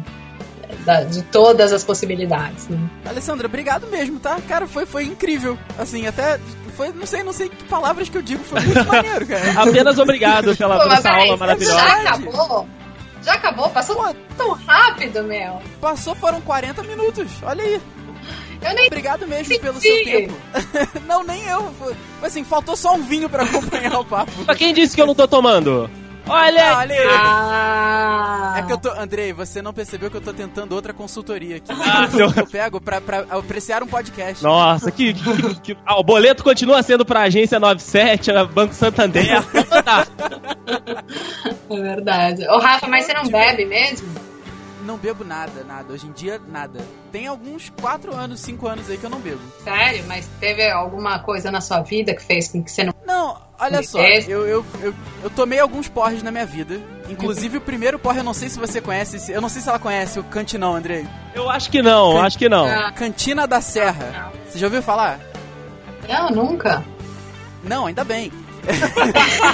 da, 0.84 1.04
de 1.04 1.22
todas 1.24 1.74
as 1.74 1.84
possibilidades. 1.84 2.68
Né? 2.68 2.78
Alessandra, 3.06 3.48
obrigado 3.48 3.88
mesmo, 3.88 4.20
tá? 4.20 4.40
Cara, 4.48 4.68
foi, 4.68 4.86
foi 4.86 5.06
incrível. 5.06 5.58
Assim, 5.78 6.06
até 6.08 6.40
foi, 6.76 6.92
não 6.92 7.06
sei, 7.06 7.24
não 7.24 7.34
sei 7.34 7.50
que 7.50 7.64
palavras 7.66 8.10
que 8.10 8.18
eu 8.18 8.22
digo, 8.22 8.44
foi 8.44 8.62
muito 8.62 8.86
maneiro, 8.86 9.26
cara. 9.26 9.52
Apenas 9.62 9.98
obrigado 10.00 10.56
pela 10.56 10.78
Pô, 10.78 10.92
essa 10.92 11.10
aula 11.12 11.38
maravilhosa. 11.38 11.80
Já 11.80 11.98
acabou? 11.98 12.68
Já 13.22 13.34
acabou? 13.34 13.70
Passou 13.70 13.96
Pô, 13.96 14.16
tão 14.38 14.52
rápido, 14.52 15.24
meu. 15.24 15.62
Passou, 15.80 16.16
foram 16.16 16.42
40 16.42 16.84
minutos, 16.84 17.32
olha 17.44 17.64
aí. 17.64 17.82
Nem... 18.76 18.88
Obrigado 18.88 19.28
mesmo 19.28 19.46
Senti. 19.46 19.60
pelo 19.60 19.80
seu 19.80 20.04
tempo. 20.06 20.34
não, 21.06 21.24
nem 21.24 21.44
eu. 21.46 21.74
Foi, 21.74 21.94
assim, 22.22 22.44
faltou 22.44 22.78
só 22.78 22.94
um 22.94 23.04
vinho 23.04 23.30
para 23.30 23.44
acompanhar 23.44 24.00
o 24.00 24.06
papo. 24.06 24.32
Mas 24.48 24.58
quem 24.58 24.74
disse 24.74 24.96
que 24.96 25.02
eu 25.02 25.06
não 25.06 25.16
tô 25.16 25.28
tomando? 25.28 25.90
Olha, 26.26 26.78
Olha 26.78 26.96
aí. 26.96 27.08
Ah! 27.10 28.56
É 28.58 28.62
que 28.64 28.72
eu 28.74 28.78
tô. 28.78 28.90
Andrei, 28.92 29.34
você 29.34 29.62
não 29.62 29.74
percebeu 29.74 30.10
que 30.10 30.18
eu 30.18 30.22
tô 30.22 30.34
tentando 30.34 30.74
outra 30.74 30.94
consultoria 30.94 31.58
aqui. 31.58 31.72
Ah, 31.72 32.08
eu, 32.18 32.32
eu 32.36 32.48
pego 32.48 32.80
pra, 32.80 33.02
pra 33.02 33.26
apreciar 33.30 33.84
um 33.84 33.88
podcast. 33.88 34.42
Nossa, 34.44 34.90
que, 34.92 35.14
que- 35.14 35.56
que- 35.62 35.78
ah, 35.86 36.00
o 36.00 36.04
boleto 36.04 36.44
continua 36.44 36.82
sendo 36.82 37.06
pra 37.06 37.22
agência 37.24 37.60
97, 37.60 38.32
a 38.32 38.46
Banco 38.46 38.74
Santander. 38.74 39.26
Tá. 39.84 40.08
É 41.70 41.76
verdade. 41.82 42.48
Ô, 42.48 42.58
Rafa, 42.58 42.88
mas 42.88 43.06
você 43.06 43.14
não 43.14 43.28
bebe 43.28 43.66
mesmo? 43.66 44.08
Não 44.86 44.98
bebo 44.98 45.24
nada, 45.24 45.64
nada. 45.66 45.94
Hoje 45.94 46.08
em 46.08 46.12
dia, 46.12 46.40
nada. 46.50 46.80
Tem 47.12 47.28
alguns 47.28 47.72
4 47.82 48.14
anos, 48.16 48.40
5 48.42 48.68
anos 48.68 48.90
aí 48.90 48.98
que 48.98 49.06
eu 49.06 49.10
não 49.10 49.20
bebo. 49.20 49.40
Sério? 49.64 50.04
Mas 50.08 50.28
teve 50.40 50.70
alguma 50.70 51.20
coisa 51.20 51.52
na 51.52 51.62
sua 51.62 51.82
vida 51.82 52.14
que 52.14 52.22
fez 52.22 52.50
com 52.50 52.62
que 52.64 52.70
você 52.72 52.84
não. 52.84 52.94
Não, 53.06 53.38
olha 53.66 53.84
só, 53.84 54.00
desce. 54.00 54.30
eu, 54.32 54.46
eu, 54.48 54.66
eu, 54.82 54.94
eu 55.24 55.30
tomei 55.30 55.60
alguns 55.60 55.88
porres 55.88 56.22
na 56.24 56.32
minha 56.32 56.46
vida. 56.46 56.80
Inclusive 57.10 57.58
o 57.58 57.62
primeiro 57.62 58.00
porre, 58.00 58.20
eu 58.20 58.24
não 58.24 58.34
sei 58.34 58.48
se 58.50 58.58
você 58.58 58.80
conhece, 58.80 59.20
se- 59.20 59.32
eu 59.32 59.42
não 59.42 59.50
sei 59.50 59.62
se 59.62 59.68
ela 59.70 59.78
conhece 59.80 60.20
o 60.20 60.24
Cantinão, 60.24 60.76
Andrei. 60.76 61.06
Eu 61.36 61.50
acho 61.50 61.70
que 61.70 61.82
não, 61.82 62.22
acho 62.22 62.38
que 62.38 62.48
não. 62.48 62.66
Ah, 62.66 62.92
Cantina 62.92 63.46
da 63.46 63.60
Serra. 63.62 64.32
Você 64.50 64.58
já 64.60 64.68
ouviu 64.68 64.82
falar? 64.82 65.20
não, 66.08 66.30
nunca. 66.30 66.84
Não, 67.64 67.86
ainda 67.86 68.04
bem. 68.04 68.32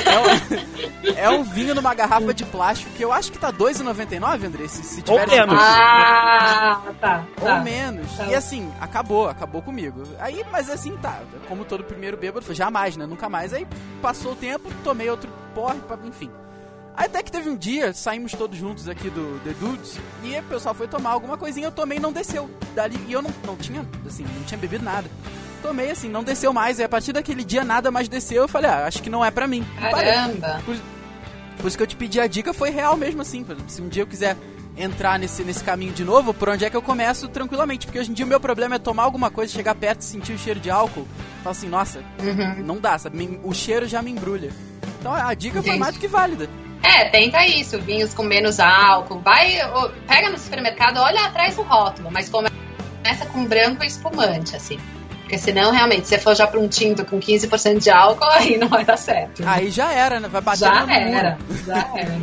É, 0.05 0.19
um, 0.19 1.17
é 1.17 1.29
um 1.29 1.43
vinho 1.43 1.73
numa 1.73 1.93
garrafa 1.93 2.33
de 2.33 2.45
plástico 2.45 2.91
que 2.91 3.03
eu 3.03 3.11
acho 3.11 3.31
que 3.31 3.39
tá 3.39 3.47
R$2,99, 3.47 4.45
André, 4.45 4.67
se, 4.67 4.83
se 4.83 5.01
tiver... 5.01 5.21
Ou 5.21 5.27
menos. 5.27 5.55
Ah, 5.59 6.81
tá. 6.99 7.25
tá. 7.35 7.55
Ou 7.55 7.63
menos. 7.63 8.11
Tá. 8.15 8.25
E 8.25 8.35
assim, 8.35 8.71
acabou, 8.79 9.27
acabou 9.27 9.61
comigo. 9.61 10.03
Aí, 10.19 10.45
mas 10.51 10.69
assim, 10.69 10.95
tá. 10.97 11.19
Como 11.47 11.65
todo 11.65 11.83
primeiro 11.83 12.17
bêbado, 12.17 12.45
foi 12.45 12.55
jamais, 12.55 12.95
né? 12.95 13.05
Nunca 13.05 13.27
mais. 13.29 13.53
Aí 13.53 13.67
passou 14.01 14.33
o 14.33 14.35
tempo, 14.35 14.69
tomei 14.83 15.09
outro 15.09 15.29
porre, 15.55 15.79
enfim. 16.05 16.29
Aí 16.95 17.05
até 17.05 17.23
que 17.23 17.31
teve 17.31 17.49
um 17.49 17.55
dia, 17.55 17.93
saímos 17.93 18.33
todos 18.33 18.57
juntos 18.57 18.89
aqui 18.89 19.09
do 19.09 19.39
The 19.45 19.53
Dudes, 19.53 19.97
e 20.21 20.37
o 20.37 20.43
pessoal 20.43 20.75
foi 20.75 20.85
tomar 20.85 21.11
alguma 21.11 21.37
coisinha, 21.37 21.67
eu 21.67 21.71
tomei 21.71 21.97
e 21.97 22.01
não 22.01 22.11
desceu. 22.11 22.49
Dali, 22.75 22.99
e 23.07 23.13
eu 23.13 23.21
não, 23.21 23.31
não 23.45 23.55
tinha, 23.55 23.87
assim, 24.05 24.23
não 24.23 24.43
tinha 24.43 24.57
bebido 24.57 24.83
nada. 24.83 25.09
Tomei 25.61 25.91
assim, 25.91 26.09
não 26.09 26.23
desceu 26.23 26.53
mais, 26.53 26.79
e 26.79 26.83
a 26.83 26.89
partir 26.89 27.11
daquele 27.13 27.43
dia 27.43 27.63
nada 27.63 27.91
mais 27.91 28.07
desceu, 28.07 28.43
eu 28.43 28.47
falei, 28.47 28.69
ah, 28.69 28.85
acho 28.85 29.01
que 29.03 29.09
não 29.09 29.23
é 29.23 29.29
pra 29.31 29.47
mim. 29.47 29.65
Caramba. 29.79 30.61
Por 31.57 31.67
isso 31.67 31.75
que 31.77 31.83
eu 31.83 31.87
te 31.87 31.95
pedi 31.95 32.19
a 32.19 32.27
dica 32.27 32.53
foi 32.53 32.69
real 32.69 32.95
mesmo 32.95 33.21
assim. 33.21 33.43
por 33.43 33.57
Se 33.67 33.81
um 33.81 33.89
dia 33.89 34.03
eu 34.03 34.07
quiser 34.07 34.37
entrar 34.77 35.19
nesse, 35.19 35.43
nesse 35.43 35.61
caminho 35.61 35.91
de 35.91 36.05
novo, 36.05 36.33
por 36.33 36.47
onde 36.47 36.63
é 36.63 36.69
que 36.69 36.77
eu 36.77 36.81
começo 36.81 37.27
tranquilamente? 37.27 37.85
Porque 37.85 37.99
hoje 37.99 38.11
em 38.11 38.13
dia 38.13 38.25
o 38.25 38.29
meu 38.29 38.39
problema 38.39 38.75
é 38.75 38.79
tomar 38.79 39.03
alguma 39.03 39.29
coisa, 39.29 39.51
chegar 39.51 39.75
perto 39.75 39.99
e 39.99 40.05
sentir 40.05 40.31
o 40.31 40.37
cheiro 40.37 40.59
de 40.61 40.69
álcool. 40.69 41.05
Fala 41.43 41.51
assim, 41.51 41.67
nossa, 41.67 41.99
Uhum. 42.21 42.63
não 42.63 42.77
dá, 42.79 42.97
sabe? 42.97 43.39
O 43.43 43.53
cheiro 43.53 43.85
já 43.87 44.01
me 44.01 44.11
embrulha. 44.11 44.51
Então 44.99 45.13
a 45.13 45.33
dica 45.33 45.61
foi 45.61 45.77
mais 45.77 45.95
do 45.95 45.99
que 45.99 46.07
válida. 46.07 46.49
É, 46.81 47.09
tenta 47.09 47.45
isso, 47.45 47.77
vinhos 47.81 48.13
com 48.13 48.23
menos 48.23 48.57
álcool. 48.61 49.19
Vai, 49.19 49.57
pega 50.07 50.29
no 50.29 50.37
supermercado, 50.37 50.97
olha 50.99 51.25
atrás 51.25 51.57
do 51.57 51.61
rótulo, 51.61 52.09
mas 52.09 52.29
começa 52.29 53.25
com 53.33 53.43
branco 53.43 53.83
e 53.83 53.87
espumante, 53.87 54.55
assim. 54.55 54.79
Porque 55.29 55.37
senão, 55.37 55.71
realmente, 55.71 56.07
se 56.07 56.15
você 56.15 56.17
for 56.17 56.35
já 56.35 56.47
pra 56.47 56.59
um 56.59 56.67
tinto 56.67 57.05
com 57.05 57.19
15% 57.19 57.77
de 57.77 57.91
álcool, 57.91 58.25
aí 58.33 58.57
não 58.57 58.67
vai 58.67 58.83
dar 58.83 58.97
certo. 58.97 59.43
Aí 59.45 59.69
já 59.69 59.91
era, 59.91 60.19
né? 60.19 60.27
Vai 60.27 60.41
bater 60.41 60.59
já 60.61 60.73
no 60.81 60.87
muro. 60.87 60.91
era, 60.91 61.37
já 61.67 61.87
era. 61.95 62.17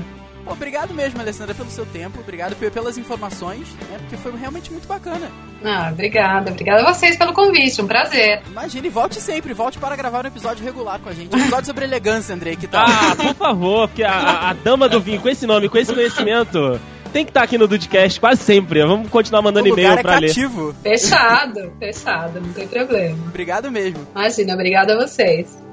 Obrigado 0.44 0.92
mesmo, 0.92 1.20
Alessandra, 1.20 1.54
pelo 1.54 1.70
seu 1.70 1.86
tempo. 1.86 2.18
Obrigado 2.20 2.56
pe- 2.56 2.68
pelas 2.70 2.98
informações, 2.98 3.68
né? 3.90 3.98
Porque 3.98 4.16
foi 4.16 4.32
realmente 4.36 4.72
muito 4.72 4.88
bacana. 4.88 5.28
Ah, 5.64 5.90
obrigada, 5.92 6.50
obrigada 6.50 6.82
a 6.82 6.92
vocês 6.94 7.16
pelo 7.16 7.32
convite, 7.32 7.80
um 7.80 7.86
prazer. 7.86 8.42
Imagine, 8.48 8.88
volte 8.88 9.20
sempre, 9.20 9.52
volte 9.54 9.78
para 9.78 9.94
gravar 9.96 10.24
um 10.24 10.28
episódio 10.28 10.64
regular 10.64 10.98
com 11.00 11.08
a 11.08 11.12
gente. 11.12 11.34
Um 11.34 11.38
episódio 11.40 11.66
sobre 11.66 11.84
elegância, 11.84 12.34
Andrei, 12.34 12.56
que 12.56 12.66
tal? 12.66 12.84
Ah, 12.88 13.14
por 13.16 13.34
favor, 13.34 13.88
porque 13.88 14.02
a, 14.04 14.10
a- 14.12 14.50
a 14.50 14.52
dama 14.52 14.88
do 14.88 15.00
vinho 15.00 15.20
com 15.20 15.28
esse 15.28 15.46
nome, 15.46 15.68
com 15.68 15.78
esse 15.78 15.92
conhecimento, 15.94 16.80
tem 17.16 17.24
que 17.24 17.30
estar 17.30 17.44
aqui 17.44 17.56
no 17.56 17.66
Dudcast 17.66 18.20
quase 18.20 18.42
sempre. 18.42 18.84
Vamos 18.84 19.08
continuar 19.08 19.40
mandando 19.40 19.66
e-mail 19.66 19.92
é 19.92 20.02
pra 20.02 20.18
ler. 20.18 20.28
cativo. 20.28 20.74
Fechado, 20.82 21.72
fechado, 21.78 22.42
não 22.42 22.52
tem 22.52 22.68
problema. 22.68 23.16
Obrigado 23.28 23.70
mesmo. 23.70 24.06
Imagina, 24.14 24.52
obrigada 24.52 24.92
a 24.92 24.98
vocês. 24.98 25.65